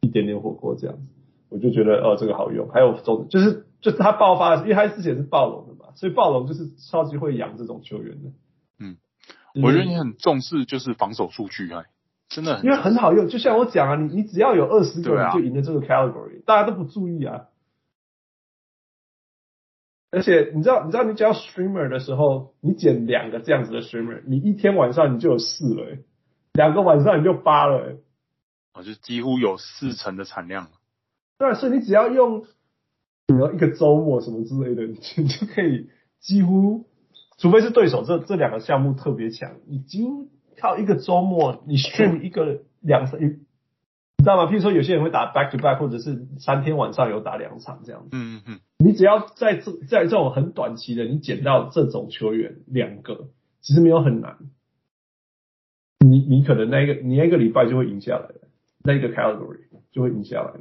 [0.00, 1.10] 一点点火锅这样子，
[1.50, 2.70] 我就觉得哦，这个好用。
[2.70, 8.30] 还有中就是就是他爆发的，因为他之前是暴龙的嘛，所以暴龙就是超级会养这种球员的。
[9.56, 11.84] 嗯，我觉得你很重视就是防守数据啊，
[12.28, 13.28] 真的，因为很好用。
[13.28, 17.46] 就像我讲啊，你你只要有二十个人就赢了这个 category，、啊、大家都不注意啊。
[20.12, 26.04] 而且你知道，你知道，你只要 streamer 的时候，你捡两个这样子的 streamer，你一天晚上你就有四了，欸，
[26.52, 27.98] 两个晚上你就八了，欸，
[28.72, 30.70] 哦，就几乎有四成的产量了。
[31.38, 32.42] 对，所以你只要用，
[33.26, 34.94] 比如一个周末什么之类的，你
[35.28, 35.90] 就可以
[36.20, 36.85] 几乎，
[37.36, 40.28] 除非是对手这这两个项目特别强，你几乎
[40.58, 43.20] 靠一个周末，你 stream 一个两三。
[44.18, 44.50] 你知道吗？
[44.50, 48.08] 譬如说，有些人会打 back to back，或者是三天晚上有打两场这样子。
[48.12, 48.60] 嗯嗯嗯。
[48.78, 53.28] 你只要在这在这种很短期的，你捡到这种球员两个，
[53.60, 54.38] 其实没有很难。
[56.00, 58.48] 你你可能那一个你那一个礼拜就会赢下来的，
[58.82, 60.60] 那一个 category 就会赢下来。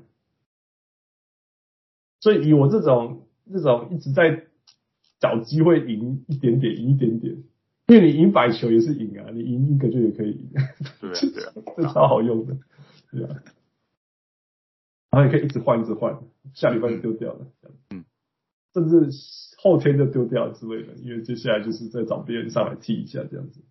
[2.20, 4.45] 所以以我这种这种一直在
[5.20, 7.36] 找机会赢一点点，赢一点点，
[7.88, 10.52] 因为你赢百球也是赢啊，你赢一个就也可以赢。
[11.00, 12.58] 对啊 对啊，这超好用的。
[13.12, 13.44] 对啊，
[15.12, 16.20] 然后你可以一直换，一直换，
[16.54, 17.48] 下礼拜就丢掉了，
[17.92, 18.04] 嗯，
[18.74, 19.10] 甚至
[19.58, 23.64] 后天就丢掉之类的，因为接下来就是再找别人上来替一下这样子，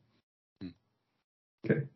[0.60, 0.72] 嗯
[1.62, 1.88] ，OK，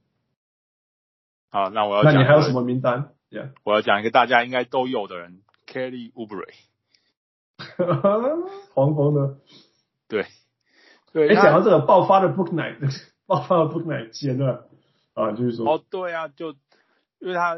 [1.49, 6.53] 好，那我要讲，那你还有什么名单？Yeah，我要讲一个大家应该都有的人，Kelly Oubre，
[8.74, 9.39] 黄蜂的，
[10.09, 10.26] 对，
[11.12, 12.79] 对，哎，讲到这个爆发的 Booknight，
[13.26, 14.68] 爆发的 Bouknight 接了
[15.14, 16.55] 啊，就是说，哦，对啊，就。
[17.20, 17.57] 因为他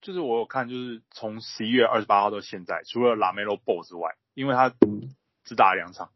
[0.00, 4.70] 就是我有看，就是从十一月二十八号到现在，除了 LaMelo Ball 之外，因为他
[5.44, 6.08] 只打了两场，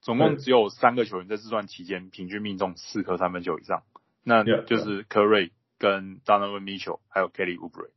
[0.00, 3.82] 总共只有三个球员在这段期间平均命中四颗三分球以上，
[4.22, 7.90] 那就是 Curry 跟 Donovan Mitchell 还有 Kelly Oubre。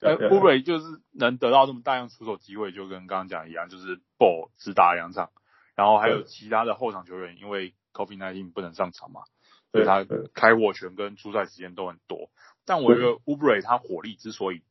[0.00, 5.30] 呃，Oubre 就是能得到这么大量出手机会，就跟刚刚讲一样，就是 Ball 只打两场，
[5.74, 9.22] 然后还有其他的后场球员，因为 COVID-19 不能上场嘛，
[9.72, 12.30] 所以他开火权跟出赛时间都很多。
[12.64, 14.62] 但我觉得 Oubre 他火力之所以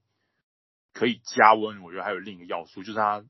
[0.94, 3.26] 可以加温，我觉得还有另一个要素，就是他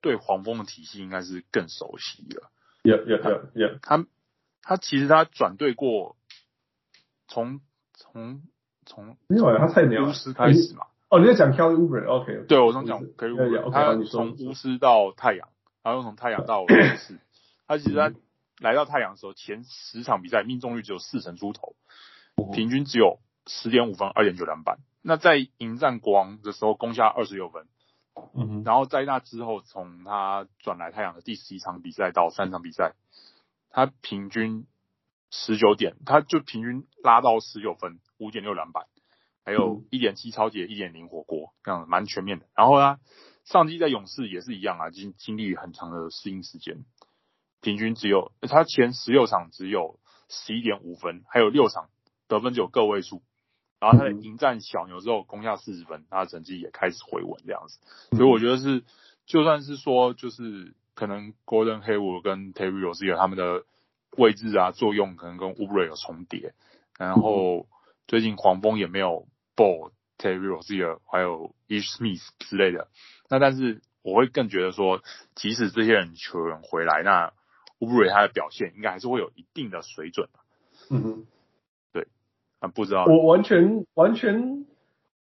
[0.00, 2.50] 对黄蜂的体系应该是更熟悉了。
[2.82, 3.78] Yeah, yeah, yeah, yeah.
[3.80, 4.06] 他
[4.62, 6.16] 他其实他转队过，
[7.28, 7.60] 从
[7.94, 8.42] 从
[8.86, 10.86] 从没有啊，他菜鸟巫师开始嘛。
[11.10, 12.44] 哦，你在讲 Kelly Oubre，OK？
[12.48, 15.48] 对，我刚讲 Kelly Oubre，他从巫师到太阳，
[15.82, 17.18] 然后又从太阳到 勇士。
[17.66, 18.12] 他其实他
[18.60, 21.76] 来到太阳的时候，前十场比赛命中率只有四成出头，
[22.52, 24.78] 平均只有十点五分，二点九篮板。
[25.00, 27.66] 那在迎战国王的时候，攻下二十六分。
[28.34, 28.62] 嗯。
[28.64, 32.92] 然后在那之后，从他转来太阳的第十一场比赛到三场比赛，
[33.70, 34.66] 他平均
[35.30, 38.84] 十九点，他就平均拉到十九分，五点六篮板。
[39.48, 42.44] 还有一点七抄截，一点零火锅，这样蛮全面的。
[42.54, 42.98] 然后呢，
[43.46, 46.84] 上季在勇士也是一样啊，经经历很长的适应时间，
[47.62, 51.88] 平均只有他前十六场只有十一点五分，还有六场
[52.28, 53.22] 得分只有个位数。
[53.80, 57.78] 然后他在迎战小牛之后攻下四十分，他的成绩也开始回稳这样子。
[58.18, 58.84] 所以我觉得是，
[59.24, 63.64] 就算是说就是可能 Golden Hayward 跟 Terry Rozier 他们的
[64.18, 66.52] 位置啊作用可能跟 Oubre 有重叠，
[66.98, 67.66] 然后
[68.06, 69.26] 最近黄蜂也没有。
[69.58, 72.86] Ball、Terry Rozier 还有 Ish Smith 之类的，
[73.28, 75.00] 那但是我会更觉得说，
[75.34, 77.32] 即使这些人球员回来，那
[77.80, 80.28] Oubre 他的表现应该还是会有一定的水准。
[80.90, 81.26] 嗯哼，
[81.92, 82.06] 对，
[82.60, 84.64] 啊不知道，我完全完全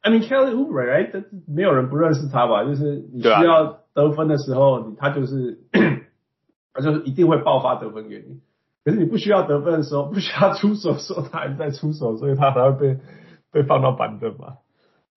[0.02, 2.64] ，I mean Kelly Oubre，这没有人不认识他吧？
[2.64, 5.60] 就是你需要得分的时候，啊、他就是
[6.74, 8.40] 他就是一定会爆发得分给你。
[8.86, 13.00] 可是你不需要得分的时候，不需要出手的时候，他还在出手，所以他才会被。
[13.52, 14.58] 被放到板凳嘛？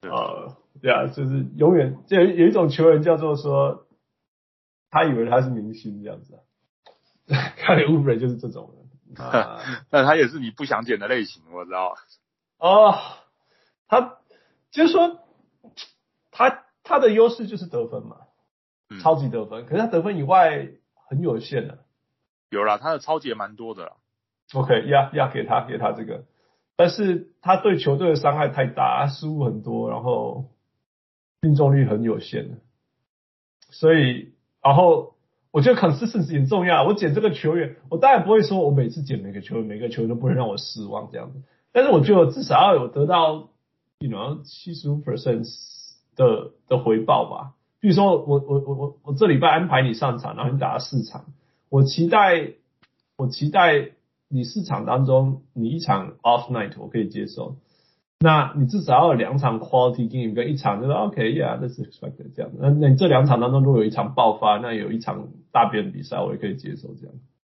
[0.02, 3.86] 呃，对啊，就是永远就有有一种球员叫做说，
[4.90, 6.38] 他以为他是明星这样子，
[7.28, 9.60] 看来 Oubre 就是这种人啊。
[9.90, 11.96] 但他也是你不想捡的类型，我知道。
[12.58, 12.94] 哦，
[13.88, 14.18] 他
[14.70, 15.18] 就是说，
[16.30, 18.16] 他他的优势就是得分嘛，
[19.02, 19.66] 超级得分。
[19.66, 20.68] 可是他得分以外
[21.08, 21.84] 很有限的。
[22.48, 23.92] 有啦，他的超级也蛮多的啦。
[24.54, 26.24] OK，压压给他给他这个。
[26.80, 30.46] 但是他对球队的伤害太大，失误很多，然后
[31.42, 32.56] 命中率很有限，
[33.68, 35.14] 所以然后
[35.50, 36.86] 我觉得 consistency 很重要。
[36.86, 41.42] 我捡这个球员，我当然不会说我每次捡每个球员，每个球员都不会让我失望这样子。
[41.70, 43.50] 但是我觉得至少要有得到
[43.98, 45.46] ，you know，七十五 percent
[46.16, 47.52] 的的回报吧。
[47.78, 51.26] 比如说我我我我我这礼拜安排你上场，然后你打了四场，
[51.68, 52.52] 我期待
[53.18, 53.90] 我期待。
[54.32, 57.56] 你四场当中，你一场 off night 我可以接受，
[58.20, 62.52] 那你至少要有两场 quality game 跟一场就是 OK，yeah，that's expected 这样。
[62.56, 67.14] 那那你这两场当中如果有一场爆发，那有一场大便比赛我也可以接受这样，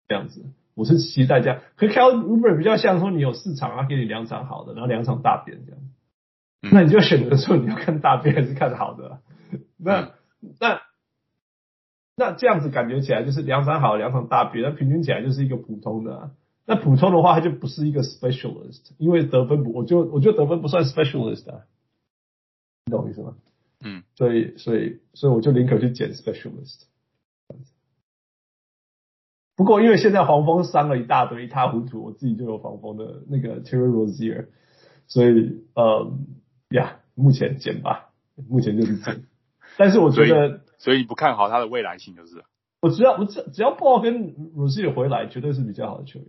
[0.07, 1.59] 这样子，我是期待这样。
[1.75, 5.81] 可 Kelly Oubre 比较像说你有四场，他给你两场好的，然后两场大便这样，
[6.71, 9.19] 那你就选择说你要看大便还是看好的。
[9.77, 10.13] 那
[10.59, 10.81] 那
[12.15, 16.31] 那这样子感觉起来就是两场好，两场大便，那平均起来就是一个普通的。
[16.65, 21.65] 那普通的话，他就不是一个 specialist，因为得分不，我就我觉得得分不算 specialist 啊，
[22.85, 23.35] 你懂我意思吗？
[23.81, 26.83] 嗯，所以所以所以我就宁可去捡 specialist。
[29.55, 34.47] 不过因为现在黄蜂伤了一大堆，一塌糊涂，我自己就有黄蜂的那个 Terry Rozier，
[35.07, 36.11] 所以呃
[36.69, 38.09] 呀，目前捡吧，
[38.49, 39.25] 目前就是捡。
[39.77, 42.43] 但是我觉得，所以你不看好他的未来性就是？
[42.81, 46.27] 我只要我只只要 Ball 跟 Rozier 回来，绝对是比较好的球员。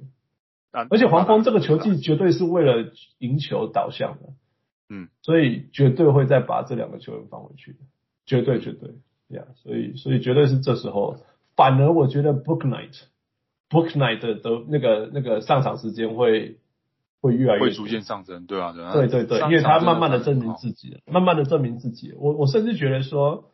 [0.90, 4.32] 而且黄蜂这个球技绝对是为了赢球导向的，
[4.90, 7.78] 嗯，所以绝对会再把这两个球员放回去的，
[8.26, 8.90] 绝对绝对
[9.30, 11.18] ，Yeah，所以所以绝对是这时候，
[11.54, 13.02] 反而我觉得 Book Night
[13.70, 16.58] Book Night 的的那个那个上场时间会
[17.20, 23.52] 会越来越会逐渐上升，对啊，对啊，对对对，因为他慢慢的证明自己，慢慢的证明自己，我我甚至觉得说，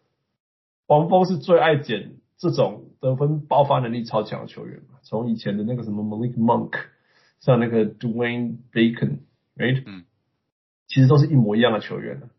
[0.86, 6.72] 黄蜂是最爱捡这种得分爆发能力超强的球员嘛，从以前的那个什么 Malik Monk。
[7.40, 9.82] 像那个 Dwayne Bacon，right？
[9.86, 10.04] 嗯，
[10.86, 12.30] 其实都是一模一样的球员，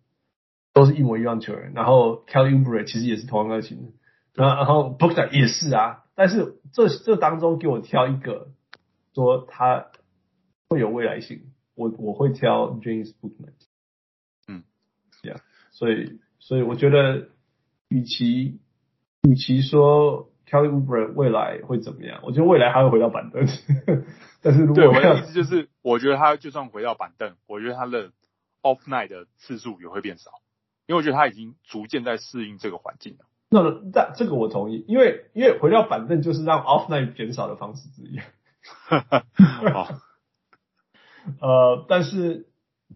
[0.74, 1.74] 都是一模一样的球员。
[1.74, 3.94] 然后 Kelly Oubre 其实也是同样类型
[4.34, 6.06] 的，然后 Bouknight 也是啊。
[6.16, 8.52] 但是这这当中给我挑一个，
[9.14, 9.88] 说他
[10.70, 13.54] 会有未来性，我我会挑 James Bouknight。
[14.48, 14.64] 嗯
[15.24, 15.42] ，Yeah，
[15.72, 17.30] 所以所以我觉得，
[17.90, 18.60] 与其
[19.24, 20.31] 与其说。
[20.52, 22.20] Kelly Oubre 未来会怎么样？
[22.24, 23.48] 我觉得未来还会回到板凳，
[24.44, 28.12] 但是如果对我的意思就是，我觉得他就算回到板凳，我觉得他的
[28.62, 30.32] off night 的次数也会变少，
[30.88, 33.26] 因为我觉得他已经逐渐在适应这个环境了。
[33.50, 33.62] 那
[33.94, 38.20] 那这个我同意，因为因为回到板凳就是让 off night 减少的方式之一。
[39.72, 39.88] 好
[41.40, 42.48] 呃，但是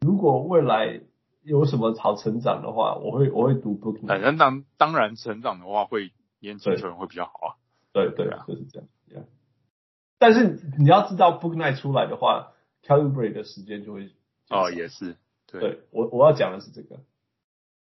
[0.02, 1.02] 如果未来
[1.44, 4.08] 有什么好成长的话，我会我会读 Bouknight。
[4.08, 6.12] 反正当当然成长的话，会
[6.46, 7.56] 年轻球员会比较好啊。
[7.92, 8.88] 对对啊，就是这样。
[9.10, 9.26] Yeah.
[10.18, 14.12] 但是你要知道 b o o k n i g h t 出来的话 Oubre 的时间就会
[14.50, 15.18] 哦，也是。
[15.48, 17.02] 对，对我我要讲的是这个，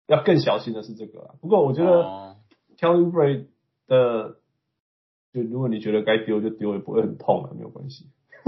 [0.07, 1.35] 要更小心的是这个啊。
[1.41, 2.35] 不过我觉得
[2.79, 3.47] Oubre
[3.87, 4.39] 的。
[5.33, 8.09] 就如果你觉得该丢就丢，也不会很痛啊，没有关系。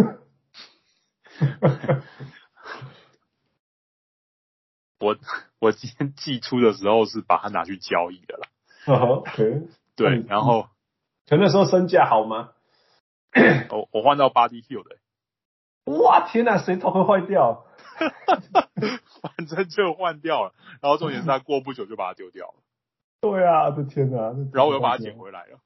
[5.00, 5.18] 我
[5.60, 8.48] 我今天寄出的时候是把它拿去交易的啦。
[8.88, 9.68] 哦，OK，
[10.00, 10.68] 对，然后，
[11.28, 12.50] 可那时候身价好吗？
[13.70, 14.96] 我我换到 Buddy Hield 的。
[16.00, 17.66] 哇天哪，谁头会坏掉？
[19.22, 22.54] 反正就换掉了，然后重点是他过不久就把它丢掉了。
[23.22, 24.18] 对啊，我的天哪！
[24.54, 25.60] 然后我又把它捡回来了。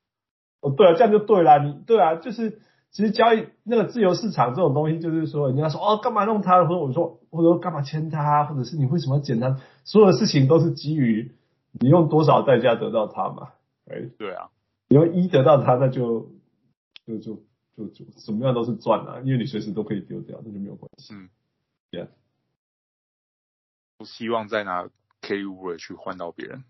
[0.61, 1.57] 哦，对啊，这样就对啦。
[1.59, 6.63] 你对啊，就是其实交易那个自由市场这种东西，就是说人家说哦，干嘛弄他？
[6.65, 8.45] 或者我说，或者说干嘛签他？
[8.45, 9.57] 或者是你为什么要捡他？
[9.83, 11.35] 所有的事情都是基于
[11.79, 13.49] 你用多少代价得到他嘛。
[13.85, 14.49] 哎，对啊，
[14.87, 16.31] 你用一得到它，那就
[17.05, 17.43] 就就
[17.75, 21.13] 就就什么样都是赚啊，因为你随时都可以丢掉，那就没有关系。
[21.13, 21.29] 嗯
[21.91, 22.07] ，Yeah。
[23.97, 24.89] 不希望再拿
[25.21, 26.63] K 五去换到别人。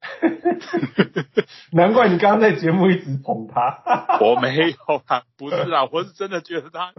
[1.72, 3.82] 难怪你刚刚在节目一直捧他。
[4.22, 6.94] 我没有啊，不是啊，我是真的觉得他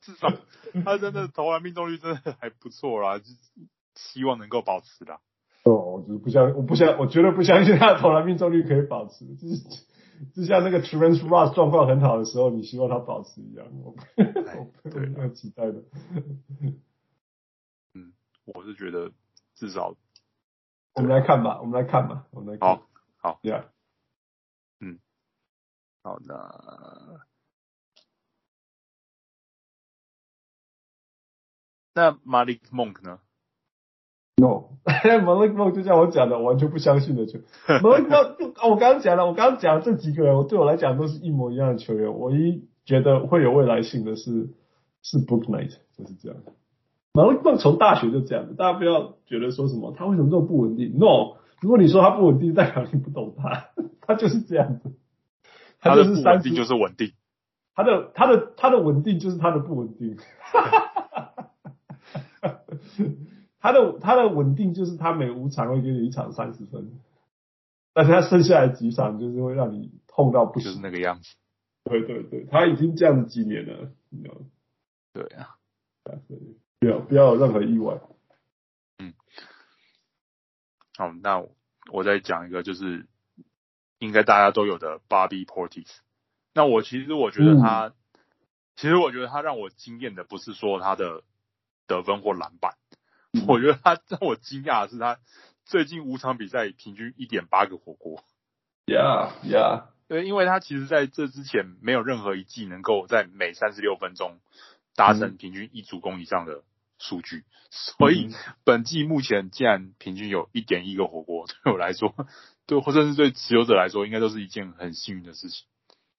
[0.00, 0.32] 至少
[0.84, 3.24] 他真的投篮命中率真的还不错啦，就
[3.94, 5.20] 希望能够保持啦。
[5.66, 9.56] 哦，我就是不相，我不相，我绝对不相信他的投篮命中率可以保持，就是
[10.32, 13.66] 就像那个 Terrence Ross 状况很好的时候，你希望他保持一样。
[13.82, 13.96] 我
[14.88, 15.82] 对，没有期待的。
[17.94, 18.12] 嗯，
[18.44, 19.10] 我是觉得
[19.56, 19.96] 至少。
[20.94, 22.68] 我们来看吧，我们来看吧，我们来看。
[22.68, 22.86] 好，
[23.16, 23.64] 好，Yeah，
[24.78, 25.00] 嗯，
[26.04, 27.26] 好的。
[31.92, 33.18] 那 Malik Monk 呢
[35.04, 37.38] ？No，Malik Monk 就像我讲的，我完全不相信的球。
[37.66, 42.18] Malik Monk，我刚刚讲了，我刚刚讲的这几个人，我对我来讲都是一模一样的球员。
[42.18, 44.50] 唯一觉得会有未来性的是，
[45.02, 46.38] 是 Book Night，就是这样。
[47.12, 53.68] Malik Monk 从大学就这样，大家不要觉得说什么他为什么这么不稳定？No，如果你说他不稳定，代表你不懂他，
[54.00, 54.92] 他就是这样子。
[55.78, 57.12] 他就是三定就是稳定，
[57.74, 60.16] 他的他的他的稳定就是他的不稳定。
[63.66, 67.00] 他的他的稳定就是他每五场会给你一场三十分，
[67.92, 71.34] 但是他剩下来几场就是会让你痛到不行，就是那个样子。
[71.84, 74.40] 对对对，他已经这样子几年了，你知道吗？
[75.12, 75.56] 对啊。
[76.78, 77.98] 不要不要有任何意外。
[78.98, 79.12] 嗯，
[80.96, 81.44] 好，那
[81.90, 83.08] 我再讲一个，就是
[83.98, 85.88] 应该大家都有的 Bobby Portis。
[86.54, 87.94] 那我其实我觉得他，嗯、
[88.76, 91.24] 其实我觉得他让我惊艳的不是说他的
[91.88, 92.95] 得分或篮板，嗯、
[93.46, 95.18] 我觉得他让我惊讶的是他
[95.64, 98.24] 最近五场比赛平均一点八个火锅。
[98.86, 99.86] Yeah, yeah。
[100.08, 104.38] 对，因为他其实在这之前没有任何一季能够在每三十六分钟
[104.94, 106.62] 达成平均一助攻以上的
[107.00, 108.30] 数据，所以
[108.64, 112.14] 本季目前竟然平均有一点一个火锅，对我来说，
[112.66, 115.66] 对或者是对持有者来说，应该都是一件很幸运的事情。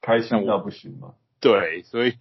[0.01, 1.13] 开心到不行吗？
[1.39, 2.13] 对，所以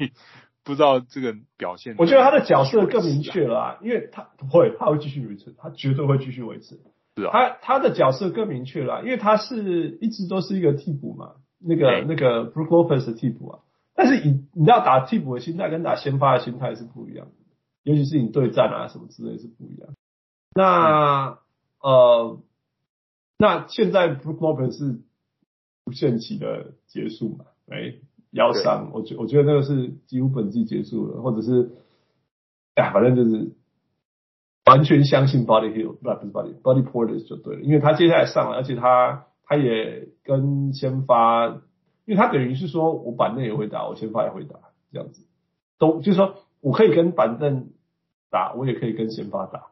[0.66, 1.94] 不知道这个表现。
[1.96, 6.80] 我觉得他的角色更明确了啊，因为他不会，他会继续维持，他绝对会继续维持。
[7.16, 13.60] 是啊，他他的角色更明确了，因为他是一直都是一个替补嘛，那个那个 Brook Lopez 的替补啊。
[13.94, 17.32] 但是你你要打替补的心态跟打先发的心态是不一样的，
[17.84, 19.88] 尤其是你对战啊什么之类是不一样。
[20.54, 21.38] 那、嗯、
[21.80, 22.40] 呃，
[23.38, 25.00] 那现在 Brook Lopez 是
[25.86, 27.44] 无限期的结束嘛？
[27.70, 27.94] 哎，
[28.36, 31.72] 腰伤，我觉我觉得那个是几乎本季结束了，或者是
[32.74, 33.52] 哎，反正就是
[34.64, 41.62] 完全相信 Buddy Hield，不不是 Buddy Buddy Portis 就对了，因为他接下来上了，而且他他也跟先发。
[42.08, 44.60] 因为他等于是说，我板凳也会打，我先发也会打，
[44.92, 45.26] 这样子，
[45.76, 47.70] 都就是说我可以跟板凳
[48.30, 49.70] 打，我也可以跟先发打，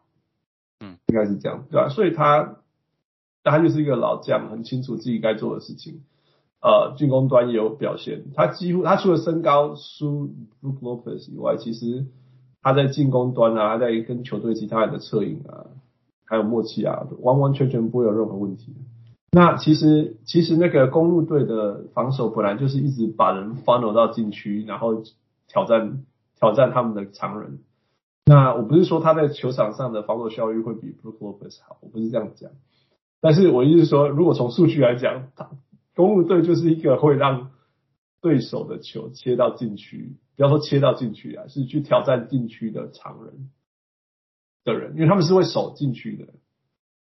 [0.80, 1.90] 嗯，应该是这样，对吧？
[1.90, 2.56] 所以他，
[3.44, 6.02] 他就是一个老将，很清楚自己该做的事情，
[6.64, 8.24] 呃，进攻端也有表现。
[8.34, 10.30] 他几乎他除了身高输
[10.62, 12.06] Brook Lopez 以外，其实
[12.62, 15.66] 他在进攻端啊，在跟球队其他人的策应啊，
[16.24, 18.74] 还有默契啊，完完全全不会有任何问题。
[19.30, 25.02] 那其实其实那个公鹿队的防守本来就是一直把人翻挪到禁区，然后
[25.46, 26.04] 挑战
[26.40, 27.58] 挑战他们的常人。
[28.24, 32.52] 那我不是说他在球场上的防守效率会比 Brook Lopez 好，我不是这样讲，
[33.20, 35.50] 但是我意思是说，如果从数据来讲，他
[35.94, 37.52] 公路队就是一个会让
[38.20, 43.50] 对手的球切到禁区，不要说切到禁区啊，是去挑战禁区的常人
[44.64, 46.34] 的人，因为他们是会守禁区的，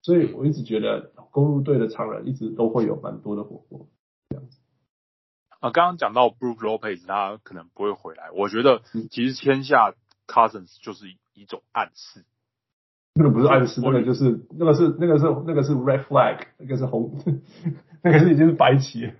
[0.02, 3.88] 所以我一直觉得公路队的常人一直都会有蛮多的火锅
[4.30, 4.58] 这样子。
[5.60, 9.94] 啊，刚刚讲到 Brook Lopez 他可能不会回来，我觉得其实签下
[10.26, 12.24] Cousins 就是一种暗示。
[13.18, 17.18] 那个不是暗示，那个就是那个是那个是那个是 red flag，那个是红，
[18.02, 19.12] 那个是已经是白旗。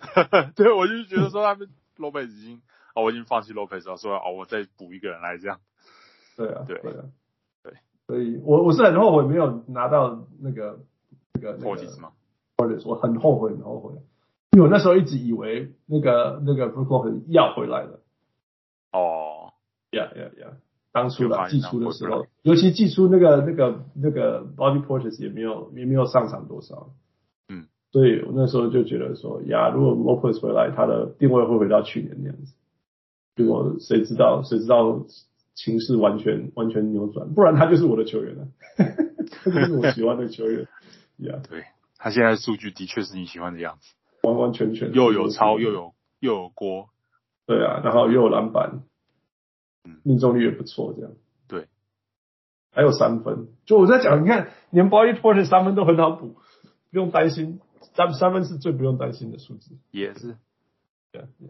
[0.56, 1.68] 对，我就觉得说他们
[1.98, 2.62] Lopez 已经
[2.94, 5.60] 哦，我已经放弃 Lopez 了，说哦，我再补一个人来这样。
[6.36, 7.04] 对啊，对对啊，
[7.62, 7.74] 对，
[8.06, 10.78] 所以我我是很后悔没有拿到那个
[11.34, 12.12] 那个 Portis 吗？
[12.56, 13.92] 或者说很后悔很后悔，
[14.52, 18.00] 因为我那时候一直以为那个那个 Brook Lopez 要回来了。
[18.92, 19.52] 哦
[19.90, 20.54] ，Yeah Yeah Yeah，
[20.92, 26.90] 当初的季初的时候，尤其季初那个那个那个 Bobby Portis 也没有也没有上场多少。
[27.48, 27.66] 嗯。
[27.90, 32.52] 所以我那时候就觉得说，呀，如果 Lopez 回来，他的定位会回到去年那样子。
[33.36, 35.06] 结果谁知道，谁知道
[35.54, 38.48] 情势完全完全扭转，不然他就是我的球员了，
[39.44, 40.66] 他就是我喜欢的球员。
[41.18, 41.64] 呀，对，
[41.96, 46.90] 他现在数据的确是你喜欢的样子，完完全全又有抄又有又有锅，
[47.46, 48.82] 对啊，然后又有篮板，
[50.02, 51.12] 命中率也不错，这样。
[51.46, 51.68] 对，
[52.72, 56.36] 还有三分，就我在讲，你看连 Bobby Portis 三分都很好补，
[56.90, 57.60] 不用担心。
[57.94, 60.36] 三三分是最不用担心的数字，也是。
[61.10, 61.48] 对对。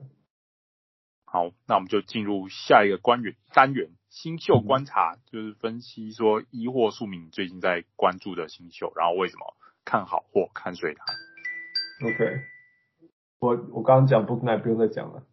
[1.26, 11.04] 好，那我们就进入下一个单元单元新秀观察，嗯、就是分析说一或数名最近在关注的新秀，然后为什么看好或看衰他。
[12.06, 12.40] OK，
[13.40, 15.24] 我我刚刚讲 Book Night 不用再讲了。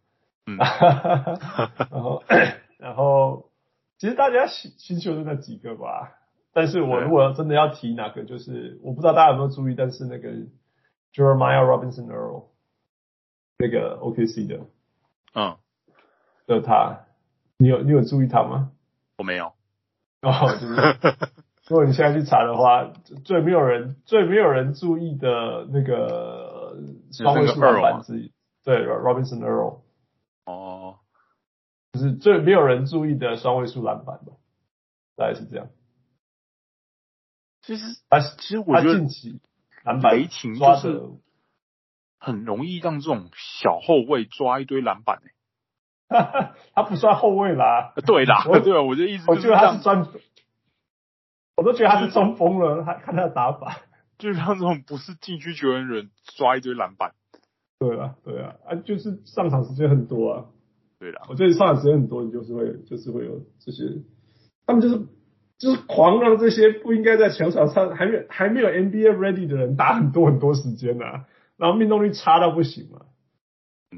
[0.44, 0.58] 嗯。
[1.90, 2.22] 然后
[2.78, 3.50] 然后
[3.98, 6.18] 其实大家新新秀就那几个吧，
[6.52, 10.30] 但是我如果真的要提哪个，就是我不知道大家有没有注意，但是那个。
[11.14, 12.48] Jeremiah Robinson Earl，
[13.56, 14.66] 那个 OKC 的，
[15.34, 15.56] 嗯，
[16.46, 17.06] 的他，
[17.56, 18.72] 你有你有注意他吗？
[19.16, 19.54] 我没有。
[20.20, 20.74] 哦，就是，
[21.68, 22.92] 如果你现在去查的话，
[23.24, 26.76] 最没有人最没有人注意的那个
[27.12, 28.30] 双位数篮板之一，
[28.62, 29.78] 对，Robinson Earl。
[31.96, 34.32] 哦，就是最没有人注意的双位数篮板吧，
[35.16, 35.68] 大概是这样。
[37.62, 39.00] 其实，啊，其实我觉得。
[40.02, 41.00] 雷霆就是
[42.18, 45.22] 很容易让这种小后卫抓一堆篮板
[46.08, 50.08] 诶， 他不算后卫啦，对啦，对，我就意思，我觉得他是专，
[51.56, 53.76] 我都觉得他是中锋了，他看他的打法，
[54.18, 57.14] 就是让这种不是禁区球员的人抓一堆篮板，
[57.78, 60.46] 对啊，对啊，啊，就是上场时间很多啊，
[60.98, 64.02] 对啦，我觉得上的时间很多，你就是会，就是会有这些，
[64.66, 65.06] 他们就是。
[65.58, 71.24] 就是狂让这些不应该在球场上还没有还没有 NBA ready 的人打很多很多时间啊，
[71.56, 73.06] 然后命中率差到不行嘛。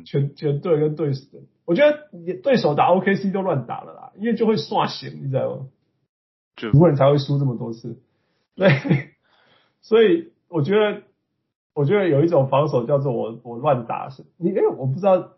[0.05, 1.27] 全全队跟对手，
[1.65, 2.09] 我觉得
[2.45, 5.67] 对手打 OKC 都乱打了啦，因为就会刷险，你知道吗？
[6.55, 7.99] 就湖人才会输这么多次。
[8.55, 8.69] 对，
[9.83, 11.03] 所以我觉得
[11.75, 15.33] 我觉得有一种防守叫做我我乱打是，你哎我不知道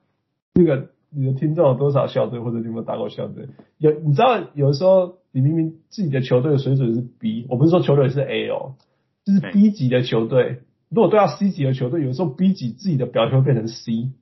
[0.52, 0.90] 那个。
[1.10, 3.48] 你的听众有多少校队，或者你有没有打过校队？
[3.78, 8.76] 有，你知道有的时候你明明自己的球队的水准是 B，我不是说球队是 A 哦，
[9.24, 14.12] 就是 B 级的球队，如果对到 C 级的球队，有时候 B 级自己的表现会变成 C。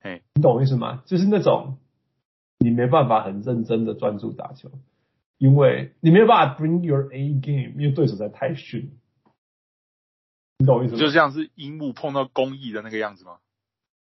[0.00, 1.02] 哎，你懂我意思吗？
[1.04, 1.76] 就是那种
[2.58, 4.70] 你没办法很认真的专注打球，
[5.36, 8.92] 因为你没有办法 bring your A game，因为对手在太逊。
[10.58, 11.00] 你懂我意思吗？
[11.00, 13.38] 就像是樱木碰到公益的那个样子吗？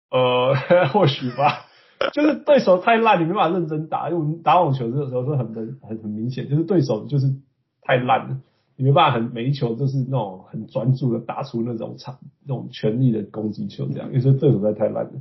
[0.09, 0.55] 呃，
[0.91, 1.65] 或许吧。
[2.14, 4.10] 就是对手太烂，你没办法认真打。
[4.10, 7.34] 因为我们打网球的时候是很很很很明显，就是对手就是
[7.82, 8.38] 太烂了，
[8.76, 14.11] 你没办法很每一球都是那种很专注的打出那种场那种全力的攻击球这样。
[14.14, 15.11] 有时候对手实在太烂了，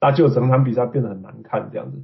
[0.00, 2.02] 那就整场比赛变得很难看这样子。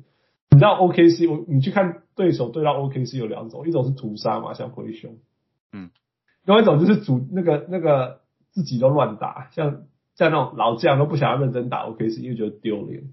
[0.51, 5.17] 你知道 OKC，我你去看对手对到 OKC 有两种，一种是屠杀嘛，像灰熊，
[5.73, 5.91] 嗯，
[6.45, 8.21] 另外一种就是主那个那个
[8.51, 9.83] 自己都乱打，像
[10.17, 13.05] 像那种老将都不想要认真打 OKC，因为觉得丢脸。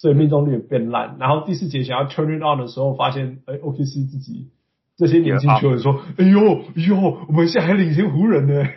[0.00, 4.48] 所以命中率也变烂，然后第四节想要 turn it on 的时候，发现哎，OKC 自己
[4.96, 8.64] 这些年轻球员说：“yeah, 哎呦，哎呦，我们现在还领先湖人呢。”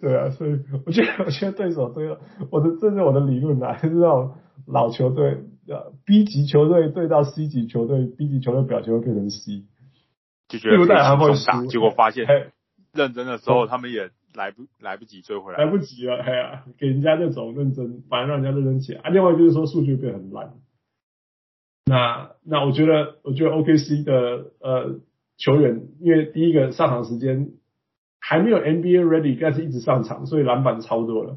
[0.00, 2.16] 对啊，所以我觉得，我觉得对手对
[2.50, 4.34] 我的，这是我的理论啊，就是那种
[4.68, 9.64] 老球队呃，B 级球队对到 C 级球队，B 级球队表现会变成 C，
[10.46, 10.86] 就觉得可以
[11.34, 12.24] 轻松打，结果发现
[12.94, 14.10] 认真的时候他们也。
[14.34, 19.00] 来不来不及追回来，来不及了，哎呀，给人家那种认真，反而让人家认真起来。
[19.02, 20.54] 啊，另外就是说数据变很烂。
[21.84, 25.00] 那那我觉得，我觉得 OKC 的呃
[25.36, 27.50] 球员，因为第一个上场时间
[28.20, 31.36] 还没有 NBA ready，但是一直上场，所以篮板超多了。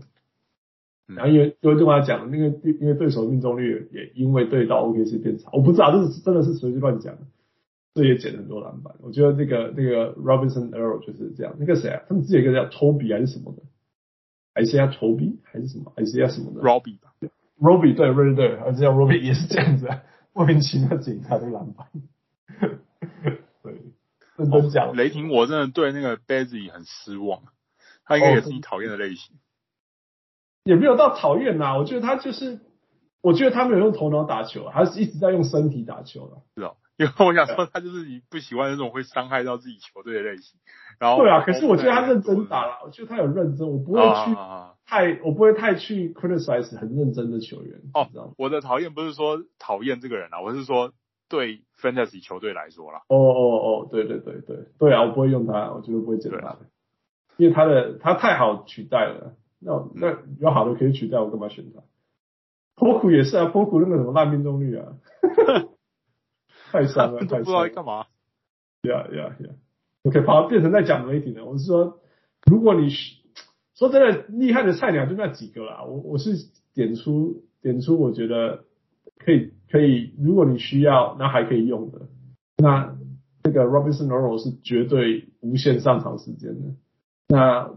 [1.07, 2.47] 然后因为就跟他讲，那个
[2.79, 7.21] 因为对手命中率也因为对到 OKC 变差，我不知道这是真的是随机乱讲的，
[7.95, 8.93] 所以也捡很多篮板。
[9.01, 11.55] 我觉得那个那个 Robinson Earl 就是这样。
[11.57, 12.03] 那个谁啊？
[12.07, 13.63] 他们自己有一个叫 Toby 还是什么的？
[14.53, 15.91] 还是叫 Toby 还是什么？
[15.95, 17.13] 还是叫什么的？Robbie 吧
[17.59, 20.03] ？Robbie 对，对对对，还是叫 Robbie 也是这样子，啊，
[20.33, 21.87] 莫名其妙捡他的篮板。
[23.63, 23.81] 对，
[24.37, 27.43] 认真讲，雷霆我真的对那个 Bazley 很失望，
[28.05, 29.37] 他应该也是你讨厌的类型。
[30.65, 32.59] 也没有到讨厌呐，我觉得他就是，
[33.21, 36.41] 我觉得他没有用头脑打球，他是一直在用身体打球的。
[36.55, 40.59] 是哦，因为我想说他就是你不喜欢那种会伤害到自己球队的类型。
[40.97, 44.35] 然后对啊，可是我觉得他认真打了，我觉得他有认真，我不会去
[44.85, 47.81] 太，我不会太去 criticize 很认真的球员。
[47.93, 50.93] 哦，我的讨厌不是说讨厌这个人啊，我是说
[51.27, 53.01] 对 fantasy 球队来说啦。
[53.09, 56.59] 哦哦哦，对对对对对啊，我不会用他，我绝对不会捡他的，
[57.37, 59.35] 因为他的他太好取代了。
[59.59, 61.81] 那那有好的可以取代，我干嘛选他？
[62.75, 64.93] 波库也是啊，波库那个什么烂命中率啊，
[66.75, 67.43] 太伤了，太伤了。
[67.43, 68.05] 不知道干嘛。
[68.83, 69.49] 呀呀呀
[70.03, 71.45] ！OK，好，变成在讲媒体了。
[71.45, 71.99] 我是说，
[72.45, 72.89] 如果你
[73.75, 76.35] 说真的厉害的菜鸟就那几个啦，我我是
[76.73, 78.65] 点出点出我觉得
[79.17, 82.01] 可以可以，如果你需要，那还可以用的。
[82.57, 82.95] 那
[83.43, 86.75] 这个 Robinson Earl 是绝对无限上场时间的。
[87.27, 87.75] 那。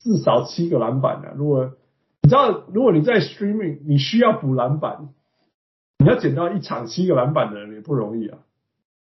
[0.00, 1.34] 至少七个篮板啊！
[1.36, 1.72] 如果
[2.22, 5.08] 你知道，如果你在 streaming，你需要补篮板，
[5.98, 8.38] 你要捡到一场七个篮板的人也不容易啊。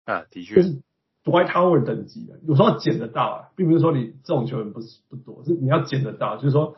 [0.05, 0.82] 啊，的确，就是
[1.24, 6.36] Dwight Howard 等级的，有时候捡得到啊，并不是说你这种球员不是不多，是你要捡得到。
[6.36, 6.77] 就是说，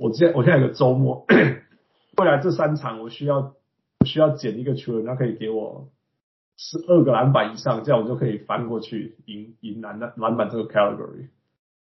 [0.00, 1.26] 我现在我现在有个周末，
[2.16, 3.54] 未来这三场我需要
[4.00, 5.88] 我需要捡一个球员，他可以给我
[6.56, 11.28] 十二个篮板以上，这样我就可以翻过去赢赢篮的篮板这个 category。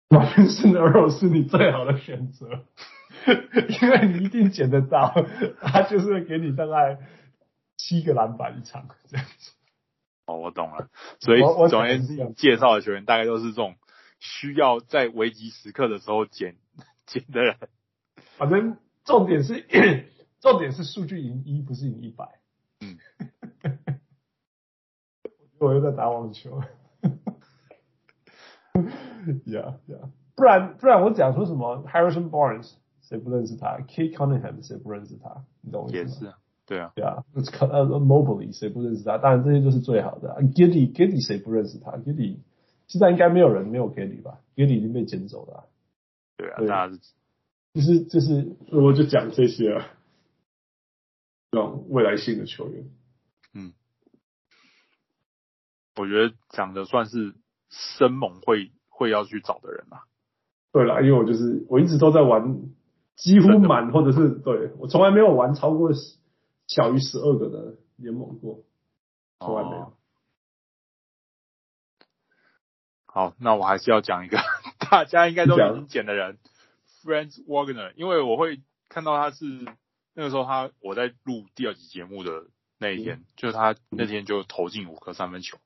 [0.10, 2.48] Robinson Earl 是你最好的选择，
[3.82, 5.16] 因为你一定捡得到，
[5.60, 7.00] 他就是会给你大概
[7.88, 9.52] 七个篮板一场这样子。
[10.26, 10.90] 哦，我懂了，
[11.20, 13.76] 所以总而言之，介绍的球员大概都是这种
[14.20, 16.58] 需要在危急时刻的时候捡
[17.06, 17.58] 捡的人。
[18.38, 19.68] 反正重点是
[20.40, 22.40] 重点是数据赢一，不是赢一百。
[22.80, 22.98] 嗯，
[25.60, 26.60] 我又在打网球。
[29.46, 29.98] 呀呀，
[30.36, 36.04] 不然不然我讲说什么 Harrison Barnes 谁不认识他，Cade Cunningham 谁不认识他，你懂我意思吗？
[36.04, 37.24] 也是啊，对啊，对啊，
[37.60, 39.18] 呃 Mobley 谁不认识他？
[39.18, 40.36] 当然这些就是最好的。
[40.54, 42.38] Giddey Giddey 谁不认识他？Giddey
[42.88, 45.64] 现在应该没有人没有 Giddey 吧？Giddey 已经被捡走了啊。
[46.38, 47.00] 对啊，大家是
[47.74, 49.86] 就是就是我就讲这些啊，
[51.52, 52.90] 这种未来性的球员。
[53.54, 53.74] 嗯，
[55.96, 57.34] 我觉得讲的算是。
[58.00, 60.02] 生猛会会要去找的人嘛？
[60.72, 62.62] 对啦，因为我就是我一直都在玩
[63.18, 65.92] 几乎满或者是对我从来没有玩超过
[66.68, 68.64] 小于十二个的联盟过，
[69.40, 69.84] 从来没有。
[69.84, 69.94] 哦。
[73.06, 74.38] 好，那我还是要讲一个
[74.90, 76.38] 大家应该都已经捡的人
[77.04, 79.46] ，Franz Wagner，因为我会看到他是
[80.14, 82.48] 那个时候他我在录第二集节目的
[82.78, 85.58] 那一天，嗯、就是他那天就投进五颗三分球。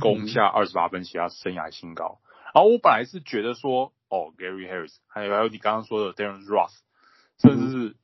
[0.00, 2.20] 攻下二十八分，其他生涯新高。
[2.52, 6.72] 然后我本来是觉得说，哦，Gary Harris，还有还有你刚刚说的 Terrence Ross，
[7.38, 7.96] 甚至是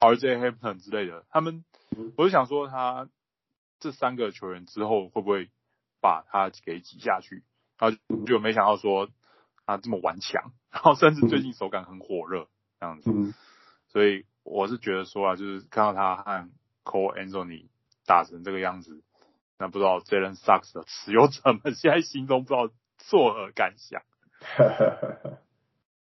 [0.00, 1.64] RJ Hampton 之类的，他们，
[2.16, 3.08] 我就想说他
[3.80, 5.50] 这三个球员之后会不会
[6.00, 7.42] 把他给挤下去？
[7.78, 7.96] 然后
[8.26, 9.08] 就没想到说
[9.64, 12.48] 他这么顽强，然后甚至最近手感很火热
[12.80, 13.10] 这样子。
[13.88, 16.50] 所以我是觉得说啊，就是看到他和
[16.84, 17.68] Cole Anthony
[18.06, 19.02] 打成这个样子。
[19.58, 24.02] 那不知道 Jalen Sucks 的持有者们现在心中不知道作何感想？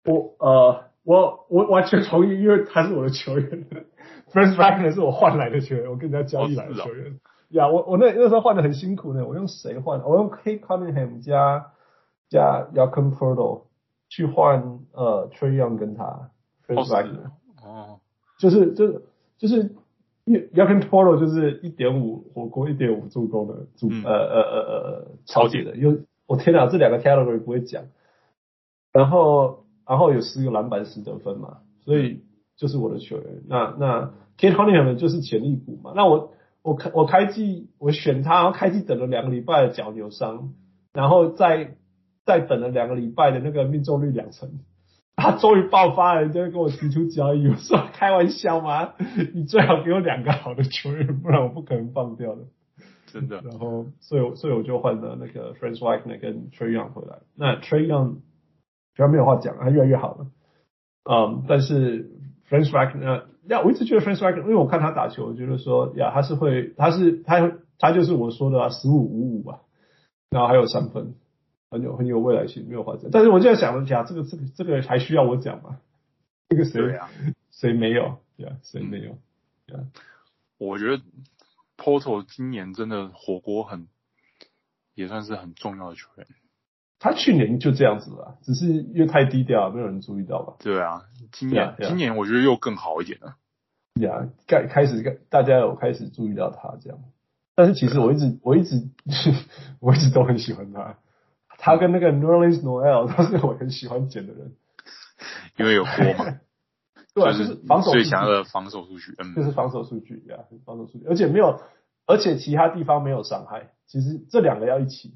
[0.03, 3.65] 我呃，我我完全同意，因为他是我的球员
[4.31, 7.19] Wagner 是我换来的球员，我跟人家交易来的球员。
[7.49, 9.99] 呀、哦，我我那那时候换的很辛苦呢，我用谁换？
[10.03, 11.71] 我用 Cade Cunningham 加
[12.29, 13.63] 加 Jakob Poeltl
[14.07, 16.29] 去换呃 Trae Young 跟他
[16.67, 17.31] Wagner
[17.63, 17.99] 哦，
[18.37, 19.01] 就是就是
[19.37, 19.75] 就是。
[20.53, 27.85] Jakob Poeltl 就是一点五火锅，一点五助攻的助、嗯、呃呃呃呃超级的，因为我天哪，这两个 category 不会讲。
[28.93, 32.21] 然后然后有十个篮板十得分嘛，所以
[32.55, 33.41] 就是我的球员。
[33.47, 35.93] 那那 Kate Cunningham 就是潜力股嘛。
[35.95, 40.53] 那我我开我开季我选他，然后开季等了两个礼拜的脚扭伤，
[40.93, 41.75] 然后再
[42.23, 44.59] 再等了两个礼拜的那个命中率两成。
[45.15, 48.93] 他终于爆发了，人家跟我提出交易，我说开玩笑吗？
[49.33, 52.43] 你最好给我两个好的球员，不然我不可能放掉的。
[53.11, 53.41] 真的。
[53.41, 57.17] 然后，所以所以我就换了那个 Franz Wagner 跟 Trae Young 回来。
[57.35, 58.19] 那 Trae Young
[58.99, 60.27] 球员没有话讲，他越来越好了。
[61.09, 62.11] 嗯，但是
[62.49, 69.61] French Wagner，呀，我一直觉得 French Wagner，因为我看他打球，我觉得说呀，他是会，他是他他就是我说的啊，十五五五吧，
[70.29, 71.15] 然后还有三分，
[71.71, 73.09] 很有很有未来性，没有话讲。
[73.09, 75.79] 但是我就在想了一下，这个这个这个还需要我讲吗？
[76.49, 77.09] 这个谁啊？
[77.51, 78.17] 谁没有？
[78.35, 79.11] 呀，谁没有？
[79.67, 79.85] 呀，
[80.57, 81.01] 我觉得
[81.77, 83.87] Portal 今年真的火锅很，
[84.93, 86.27] 也算是很重要的球员。
[86.99, 90.55] 他去年就这样子了，只是因为太低调，没有人注意到吧？
[90.59, 91.87] 对啊，今年 yeah, yeah.
[91.87, 93.35] 今年我觉得又更好一点了。
[94.01, 96.99] 呀，开开始大家有开始注意到他这样，
[97.55, 98.83] 但是其实我一直、啊、我一直
[99.79, 100.97] 我一直都很喜欢他，
[101.57, 104.53] 他跟那个 Nerlens Noel 都是我很喜欢捡的人，
[105.57, 106.39] 因为有锅嘛。
[107.15, 111.61] 对啊，就是防守最强的防守数据，嗯，就是防守数据呀防守数据，而且没有，
[112.05, 115.13] 而且其他地方没有伤害，其实这两个要一起。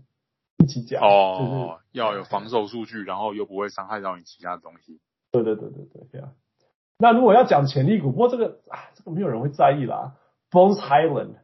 [0.64, 5.00] 一起讲哦，就是要有防守数据，然后又不会伤害到你其他的东西。
[5.32, 6.34] 对对对对对，这样。
[6.98, 10.16] 那如果要讲潜力股，不过这个啊，这个没有人会在意啦。
[10.50, 11.36] Bones Hyland，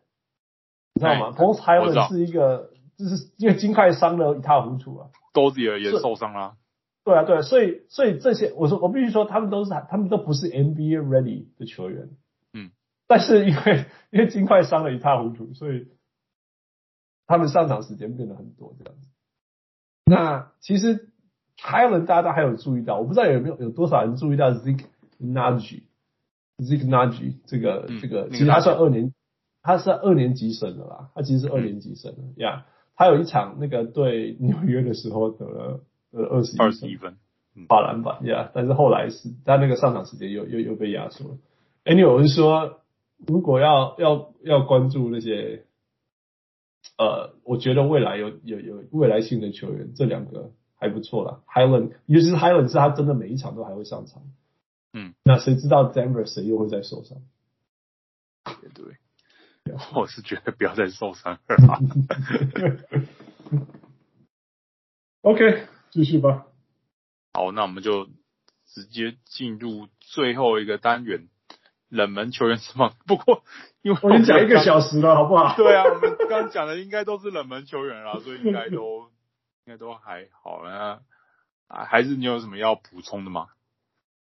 [0.93, 5.09] 你知道吗？Bones Hyland 是一个，就是因为金块伤的一塌糊涂啊。
[5.33, 6.55] Dozier 也受伤了。
[7.03, 12.09] 对啊，对啊，所以所以这些，我说我必须说，他们都是他们都不是 NBA ready 的球员。
[12.53, 12.71] 嗯。
[13.07, 15.87] 但是因为因为金块伤的一塌糊涂，所以。
[17.31, 19.08] 他们上场时间变得很多，这样子。
[20.09, 21.09] 那其实
[21.61, 24.85] 还有人，大家都还有注意到，我不知道有没有有多少人注意到 Zeke
[25.21, 29.13] Nnaji，Zeke Nnaji 这个、嗯、这个，其实他算二年，
[29.61, 32.65] 他是二年级生的啦，他其实是二年级生的呀。
[32.95, 35.81] 他有一场那个对纽约的时候得了
[36.11, 37.15] 呃二十二十一分，
[37.67, 38.49] 八篮板呀。
[38.53, 41.37] 但是后来是他那个上场时间又又又被压缩了。
[41.85, 42.79] Anyway，我是说，
[43.27, 45.65] 如果要要要关注那些。
[46.99, 51.39] 呃，我觉得未来有有有未来性的球员，这两个还不错啦。
[51.47, 54.21] Hyland，尤其是 Hyland 是他真的每一场都还会上场。
[54.91, 57.19] 嗯，那谁知道 Denver 谁又会再受伤？
[58.61, 58.97] 也对，
[59.95, 61.79] 我是觉得不要再受伤了。
[65.21, 66.47] OK，继续吧。
[67.31, 68.09] 好，那我们就
[68.65, 71.29] 直接进入最后一个单元。
[71.89, 72.91] 冷门球员是吗？
[73.07, 73.43] 不过
[73.81, 75.55] 因为我已经讲一个小时了，好不好？
[75.57, 79.09] 对啊，我们刚刚讲的应该都是冷门球员啦， 所以应该都
[79.65, 81.01] 应该都还好啦。
[81.67, 83.47] 啊，还是你有什么要补充的吗？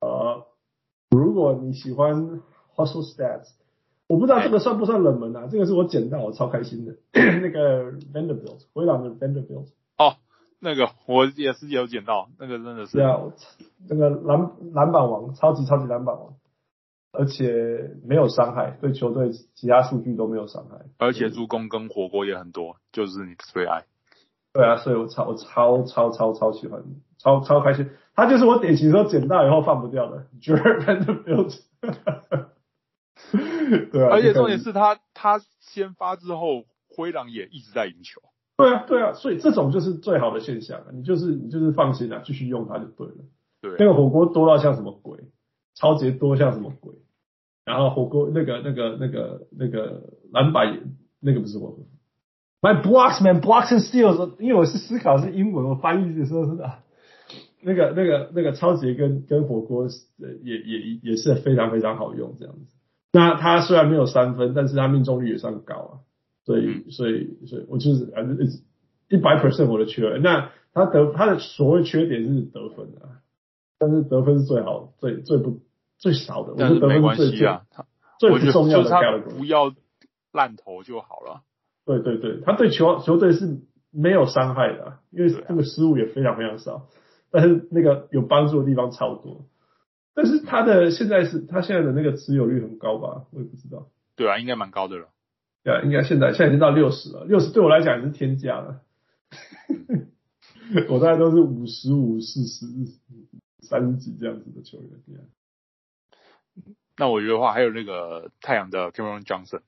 [0.02, 0.46] 呃，
[1.12, 2.42] 如果你喜欢
[2.76, 3.50] Hustle Stats，
[4.08, 5.48] 我不知道这个算不算冷门啊？
[5.50, 6.96] 这个是我捡到，我超开心的。
[7.14, 9.68] 那个 Vanderbilt 灰狼的 Vanderbilt
[9.98, 10.18] 哦，
[10.60, 13.20] 那个我也是有捡到，那个真的是对啊，
[13.90, 16.34] 那个篮篮板王，超级超级篮板王。
[17.14, 23.86] 而且没有伤害，对球队其他数据都没有伤害，而且助攻跟火锅也很多，就是你最爱。
[24.52, 26.84] 对啊，所以我超我超超超超喜欢，
[27.20, 27.92] 超超开心。
[28.16, 31.60] 他就是我典型说捡到以后放不掉的 Jarred Vanderbilt。
[33.92, 38.22] 对啊，而且重点是他他先发之后，灰狼也一直在赢球。
[38.58, 43.14] 对啊，对啊，所以这种就是最好的现象，你就是你就是放心啊，继续用它就对了。
[43.62, 45.20] 对，那个火锅多到像什么鬼？
[45.76, 46.94] 超级多像什么鬼？
[47.66, 50.80] 然后火锅那个那个那个那个篮板
[51.20, 51.78] 那个不是我
[52.62, 56.84] ，My blocks man blocks and steals，因为我是思考是英文，我翻译的时候是啊，
[57.62, 59.88] 那个那个那个超级跟跟火锅
[60.44, 62.62] 也也也是非常非常好用这样子。
[63.12, 65.92] 那他虽然没有三分，但是他命中率也算高啊，
[66.46, 68.48] 所以所以所以我就是反正
[69.10, 70.18] 一百 percent 我的缺。
[70.18, 73.22] 那他得他的所谓缺点是得分啊。
[73.80, 75.60] 但是得分是最好、最最不
[76.04, 76.54] 最少的。
[76.58, 77.64] 但是没关系啊，
[78.20, 79.74] 最不重要的他不要
[80.34, 81.44] 烂投就好了。
[81.86, 86.90] 对对对，他对球球队是没有伤害的，因为这个失误也非常非常少。
[87.32, 89.46] 但是那个有帮助的地方超多。
[90.14, 93.24] 但是他的现在是他现在的那个持有率很高吧？
[93.32, 93.88] 我也不知道。
[94.18, 95.08] 对啊，应该蛮高的了。
[95.64, 98.82] 对啊，应该现在现在已经到六十了，六十对我来讲也是天价了。
[100.90, 102.66] 我大概都是五十五、四十。
[103.66, 104.90] 三十几这样子的球员，
[106.98, 109.62] 那我觉得话还有那个太阳的 Cameron Johnson，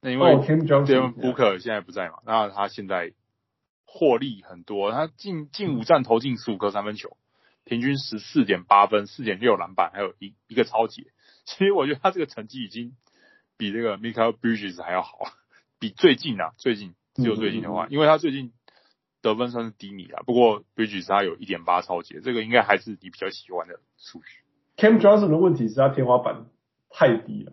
[0.00, 3.12] 那因为 Devin Booker 现在不在嘛，那他现在
[3.84, 7.16] 获利很多，他近近五战投进十五颗三分球，
[7.64, 11.10] 平均十四点八分，四点六篮板，还有一一个超级。
[11.44, 12.96] 其实我觉得他这个成绩已经
[13.56, 15.18] 比这个 Michael Bridges 还要好，
[15.78, 18.52] 比最近啊，最近只有最近的话，因为他最近。
[19.22, 24.45] 得分算是低迷啊，不过 Bridges 他有一点八超级，这个应该还是你比较喜欢的数据。
[24.76, 26.46] Cam Johnson 的问题是他天花板
[26.90, 27.52] 太低了。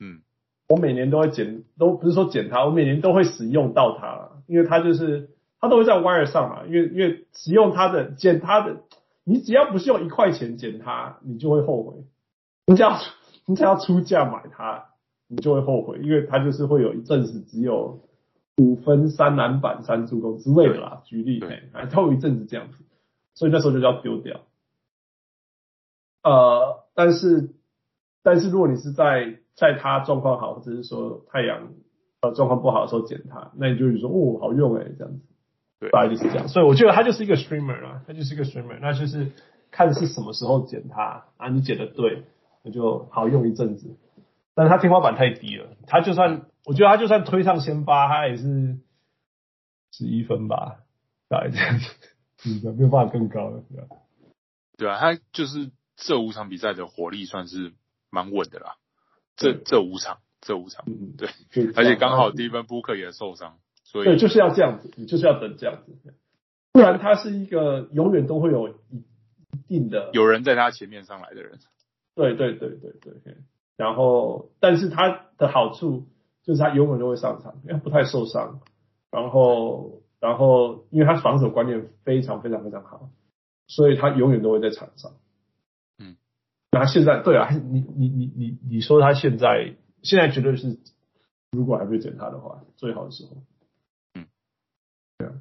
[0.00, 0.20] 嗯，
[0.68, 5.30] 我每年都会捡，都不是说捡他，我每年都会使用到他了，因为他就是
[5.60, 8.76] 他都会在 wire 上嘛，因为因为使用他的捡他的，
[9.24, 12.04] 你只要不是用一块钱捡它，你就会后悔。
[12.66, 12.98] 你只要
[13.46, 14.86] 你只要出价买它，
[15.28, 18.00] 你就会后悔，因为它就是会有一阵子只有
[18.56, 21.02] 五分三篮板三助攻之类的啦。
[21.04, 21.40] 举例，
[21.72, 22.84] 还透一阵子这样子，
[23.34, 24.40] 所以那时候就要丢掉。
[26.24, 27.54] 呃，但是
[28.24, 31.68] 但是如果你是在在他状况好，或者是说太阳
[32.22, 35.20] 呃状况不好的时候捡它，那你就会说哦好用哎这样子，
[35.78, 36.48] 对，大概就是这样。
[36.48, 39.30] 所以我觉得它就是一个 streamer 啊，它就是一个 streamer，那就是
[39.70, 42.24] 看是什么时候捡它啊，你捡的对。
[42.66, 43.94] 那就好用一阵子，
[44.54, 48.78] 但是它天花板太低了，它就算我觉得它就算推上先发，它也是
[49.92, 50.78] 十一分吧，
[51.28, 51.84] 大概这样子，
[52.46, 53.96] 嗯，没有办法更高了，对吧？
[54.78, 57.72] 对啊，他就是这五场比赛的火力算是
[58.10, 58.76] 蛮稳的啦，
[59.36, 61.28] 这这五场，这五场，嗯，对，
[61.74, 66.14] 而且刚好 Devin Booker 也受伤，所以对，就是要这样子，你就是要等这样子，
[66.72, 71.58] 不然他是一个永远都会有一定的有人在他前面上来的人。
[72.16, 73.36] 对对对对对，
[73.76, 76.06] 然后但是他的好处
[76.44, 78.60] 就是他永远都会上场，因为不太受伤。
[79.10, 83.10] 然后然后因为他防守观念非常非常非常好，
[83.66, 85.12] 所以他永远都会在场上。
[86.74, 90.78] 嗯，那他现在对啊，你你你你你说他现在现在绝对是，
[91.52, 93.42] 如果还没捡他的话，最好的时候。
[94.14, 94.26] 嗯，
[95.18, 95.32] 对啊。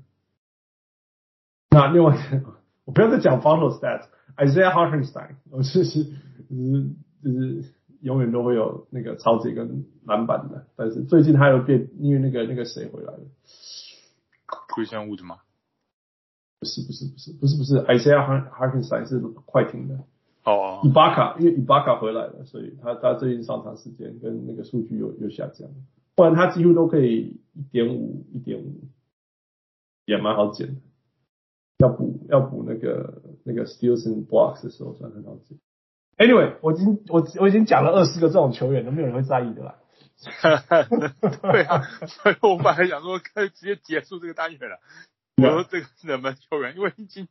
[1.71, 2.15] 那另外
[2.85, 6.03] 我不要再讲 final stats，Isaiah Hartenstein，我试试。
[6.49, 6.89] 就是
[7.23, 7.63] 就是
[8.01, 13.19] 永远都会有那个抄截跟篮板的，但是最近他又变，因为那个那个谁回来了
[14.67, 15.37] ，Christian Wood 吗？
[16.59, 20.03] 不是不是不是不是不是，Isaiah Hartenstein 是快艇的
[20.43, 25.69] 哦，伊巴卡，因为伊巴卡回来了，所以他他最近上场时间跟那个数据又又下降，
[26.15, 28.81] 不然他几乎都可以一点五一点五，
[30.05, 30.81] 也蛮好捡的，
[31.77, 35.57] 要补要补那个那个 and Blocks 的时候算很好捡。
[36.17, 39.79] Anyway，我已经我我已经讲了二十个这种球员，都没有人会在意的啦。
[41.41, 44.79] 对啊，所以我本来想说可以直接结束这个单元了。
[45.37, 47.27] 我说这个冷门球员，因为已经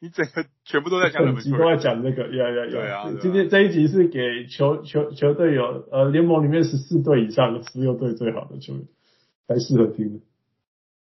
[0.00, 2.70] 你整个全部都在讲冷门都在讲这个，呀呀呀！
[2.70, 8.84] 对啊，今天这一集是给球球球队有呃联盟里面十四队以上的十六队最好的球员
[9.46, 10.20] 才适合听的。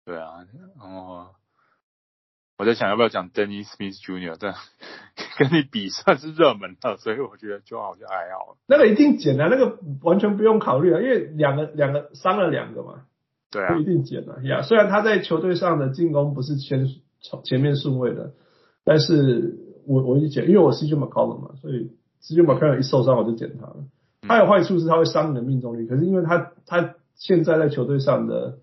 [0.04, 0.44] 对啊，
[0.80, 1.28] 哦。
[2.58, 4.54] 我在想要不要讲 Dennis Smith Jr.，但
[5.38, 8.56] 跟你比算是热门的，所以我觉得就好像还好。
[8.68, 13.04] 那个一定减啊，那个完全不用考虑啊，因为两个两个伤了两个嘛，
[13.50, 14.42] 对啊，不一定减啊。
[14.44, 16.86] 呀，虽然他在球队上的进攻不是前
[17.42, 18.34] 前面顺位的，
[18.84, 21.90] 但是我我一捡，因为我 CJ McCollum 嘛，所以
[22.22, 23.84] CJ McCollum 一受伤我就捡他了。
[24.22, 28.58] 他有坏处是他会伤你的命中率，可是因为他他现在在球队上的。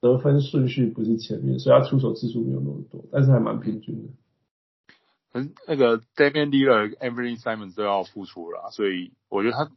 [0.00, 4.10] 得分顺序不是前面，所以他出手次数没有那么多，但是还蛮平均的。
[5.32, 9.70] 可是那个 Damian Lillard、Anthony Simons 都要复出了，所以我觉得他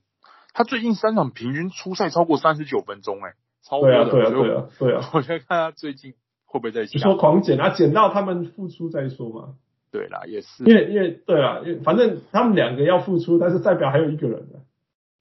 [0.53, 4.09] 他最近三场平均出赛超过三十九分钟，哎，超多的。
[4.09, 5.09] 对啊，对啊，对啊，对啊。
[5.13, 9.53] 我觉得看他最近会不会再你说狂减啊，减到他们复出再说嘛。
[9.91, 10.63] 对啦，也是。
[10.63, 14.61] 因为因为对啦，因为反正他们两个要付出，但是代表还有一个人的，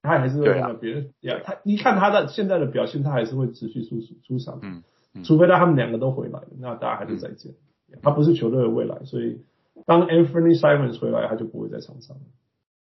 [0.01, 1.39] 他还是会让别人呀。
[1.43, 4.59] 他一看他的现在的表现，他还是会持续出出场。
[4.61, 4.83] 嗯。
[5.23, 7.51] 除非他他们两个都回来，那大家还是再见。
[7.91, 9.41] 嗯、他不是球队的未来，所以
[9.87, 12.17] 当 Anthony Simons 回来，他就不会在场上。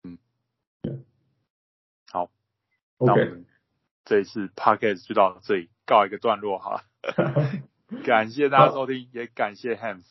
[0.03, 0.17] 嗯，
[0.81, 0.99] 对，
[2.11, 2.29] 好
[2.97, 3.45] ，OK，
[4.03, 6.83] 这一次 Podcast 就到这里告一个段落哈。
[8.03, 10.03] 感谢大家收听，也感谢 Hans。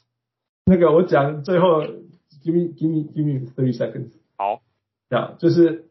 [0.66, 1.82] 那个我讲最后
[2.44, 4.10] ，Give me, give me, give me thirty seconds。
[4.36, 4.60] 好，
[5.08, 5.86] 这样就是，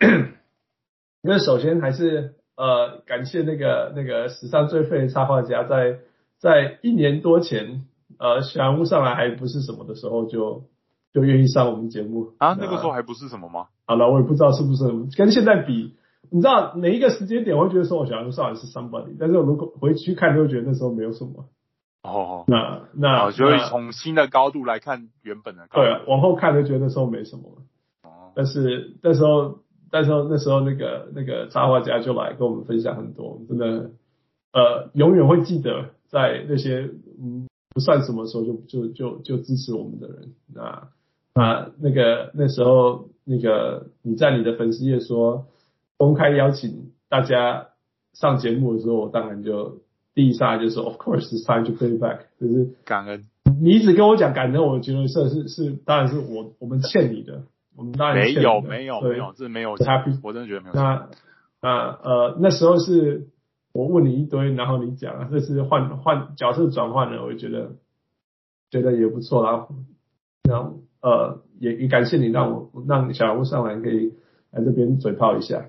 [1.23, 5.99] 因为首先还是呃感谢那个那个史上最废的插画家在。
[6.38, 7.85] 在一年多前，
[8.19, 10.65] 呃，小人物上来还不是什么的时候就，
[11.14, 12.57] 就就愿意上我们节目啊。
[12.60, 13.68] 那个时候还不是什么吗？
[13.88, 14.84] 好了，我也不知道是不是
[15.18, 15.95] 跟现在比。
[16.30, 21.45] 你知道每一个时间点，我会觉得说我小人物上来是 somebody，但是我如果回去看，就会觉得那时候没有什么。
[22.06, 25.82] 哦，那那就会从新的高度来看原本的高度。
[25.82, 27.44] 对啊，往后看就觉得那时候没什么。
[28.03, 29.60] 哦，但是那时候，
[29.91, 33.91] 那时候那时候那个那个插画家就来跟我们分享很多，真的
[34.53, 35.90] 呃，永远会记得。
[36.07, 40.88] 在那些嗯不算什么时候就就就就支持我们的人，那
[41.34, 45.48] 那那个那时候那个你在你的粉丝页说
[45.98, 47.69] 公开邀请大家
[48.14, 49.80] 上节目的时候，我当然就
[50.15, 53.25] 第一下就是 Of course it's time to pay back，就是感恩。
[53.61, 57.43] 你一直跟我讲感恩，我觉得这是是，当然是我我们欠你的，
[57.75, 59.77] 我们当然欠有没有没有，这没有，我
[60.33, 60.73] 真的觉得没有。
[60.73, 61.09] 那
[61.61, 61.69] 那
[62.01, 63.27] 呃那时候是。
[63.77, 67.73] 我问你一堆，然后你讲，这是换换角色转换了，我觉得
[68.69, 69.67] 觉得也不错啦。
[70.43, 74.13] 然后呃，也也感谢你让我让小吴上来可以
[74.51, 75.65] 来这边嘴炮一下。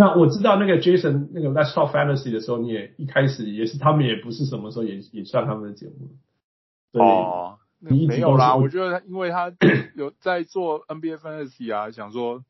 [0.00, 6.98] 那我知道那个 Jason 那个 Let's Talk Fantasy 的时候，你也一开始也是他们也不是什么时候也也上他们的节目。
[6.98, 9.52] 哦，你没有啦，我觉得因为他
[9.94, 12.42] 有在做 NBA Fantasy 啊，想说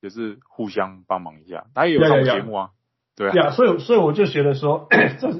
[0.00, 2.70] 也是互相帮忙一下，他也有上节目啊，
[3.14, 5.30] 对啊，所以所以我就觉得说，这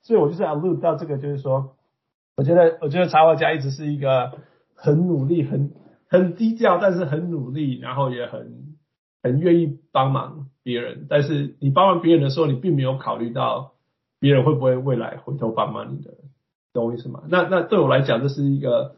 [0.00, 1.76] 所以我就是要录到这个，就是说，
[2.38, 4.32] 我觉得我觉得插画家一直是一个
[4.74, 5.74] 很努力、很
[6.08, 8.65] 很低调，但是很努力，然后也很
[9.26, 10.48] 很愿意帮忙。
[10.66, 13.74] 别人，但是你帮完别人的时候，你并没有考虑到
[14.18, 16.10] 别人会不会未来回头帮忙你的，
[16.72, 17.22] 懂我意思吗？
[17.28, 18.96] 那那对我来讲，这是一个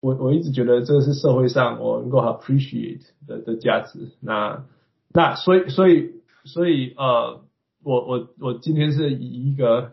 [0.00, 4.12] 我我一直觉得这个是社会上我能够 appreciate 的的价值。
[4.20, 4.64] 那
[5.12, 6.12] 那所以所以
[6.44, 7.40] 所以呃，
[7.82, 9.90] 我我我今天是以一个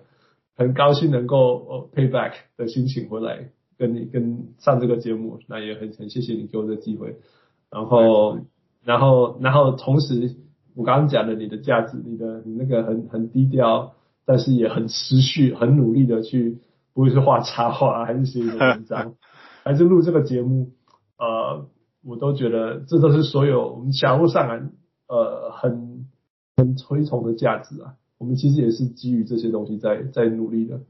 [0.55, 3.49] 很高兴能够 pay back 的心情回来
[3.79, 7.15] 跟你跟上这个节目，那也很很谢谢你给我这个机会，
[7.71, 8.37] 然后
[8.83, 10.35] 然后然后同时。
[10.75, 13.93] 我刚刚讲的你的价值，你的你那个很很低调，
[14.25, 16.61] 但是也很持续、很努力的去，
[16.95, 19.13] 不会是画插画，还是写一个文章，
[19.63, 20.71] 还是录这个节目，
[21.19, 21.67] 呃，
[22.03, 24.71] 我都觉得这都是所有我们小人物上篮
[25.07, 26.07] 呃很
[26.57, 27.93] 很推崇的价值啊。
[28.17, 30.81] 我们其实也是基于这些东西在在努力的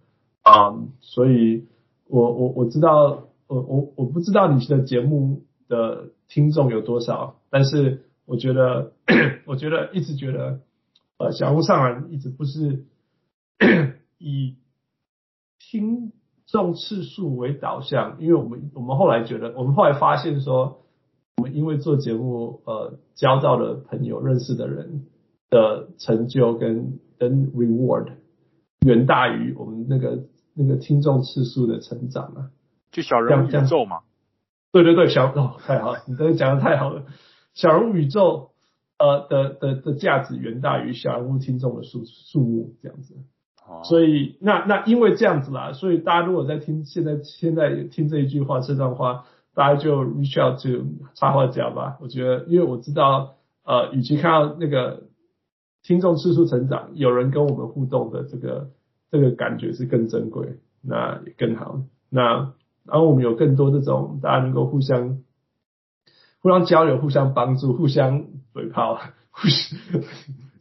[0.43, 1.67] 啊、所以
[2.07, 8.05] 我我我知道，我我我不知道你的节目的听众有多少，但是。
[8.25, 8.93] 我觉得，
[9.45, 10.61] 我觉得一直觉得，
[11.17, 12.85] 呃，小人物上篮一直不是
[14.17, 14.55] 以
[15.59, 16.13] 听
[16.45, 20.85] 众次数为导向，因为我们我们后来觉得，我们后来发现说，
[21.35, 25.07] 我们因为做节目，呃，交到的朋友、认识的人
[25.49, 28.13] 的成就跟跟 reward
[28.85, 30.23] 远大于我们那个
[30.53, 32.51] 那个听众次数的成长啊。
[32.89, 33.97] 就小人物宇宙嘛。
[34.73, 37.03] 对对对，小哦，太好了，你真的讲的太好了。
[37.53, 38.49] 小人物宇宙，
[38.97, 43.13] 呃的的的价值远大于小人物听众的数数目这样子，
[43.83, 51.97] 所以那那因为这样子啦，所以大家如果在听现在现在听这一句话这段话，大家就 reach out to 插画家吧。
[52.01, 55.03] 我觉得，因为我知道，呃，与其看到那个
[55.83, 58.71] 听众次数成长，有人跟我们互动的这个
[59.11, 61.81] 这个感觉是更珍贵，那也更好。
[62.09, 62.53] 那
[62.85, 65.23] 然后我们有更多这种大家能够互相。
[66.39, 68.99] 互相交流，互相帮助，互相嘴炮，
[69.31, 69.79] 互 相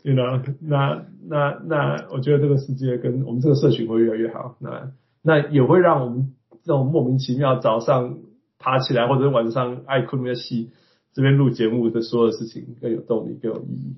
[0.04, 4.54] ，you know，那那那，我觉得这个世界跟我们这个社群会越来越好。
[4.60, 4.92] 那
[5.22, 8.20] 那也会让我们这种莫名其妙早上
[8.60, 10.70] 爬起来，或者晚上爱困的戏，
[11.14, 13.96] 这边录节目的所有事情更有动力，更有意义。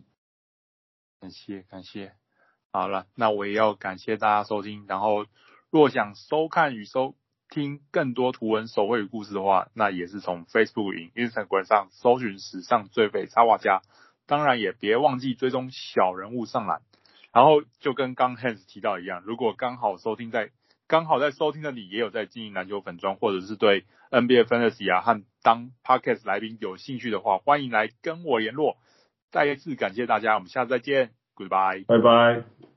[1.20, 2.12] 感谢感谢，
[2.72, 4.86] 好了，那我也要感谢大家收听。
[4.88, 5.26] 然后，
[5.70, 7.14] 若想收看与收。
[7.50, 13.82] 听更多图文手绘故事的话，那也是从 Facebook 与 Instagram 上搜寻史上最废插画家。
[14.26, 16.80] 当然也别忘记追踪小人物上篮。
[17.32, 20.50] 然后就跟刚 Hans 提到一样，如果刚好收听在
[20.86, 28.76] 刚好在收听的你也有在经营篮球粉专，或者是对 NBA Fantasy 啊和当 Podcast 来宾有兴趣的话，欢迎来跟我联络。
[29.30, 32.73] 再一次感谢大家，我们下次再见，Goodbye，拜拜。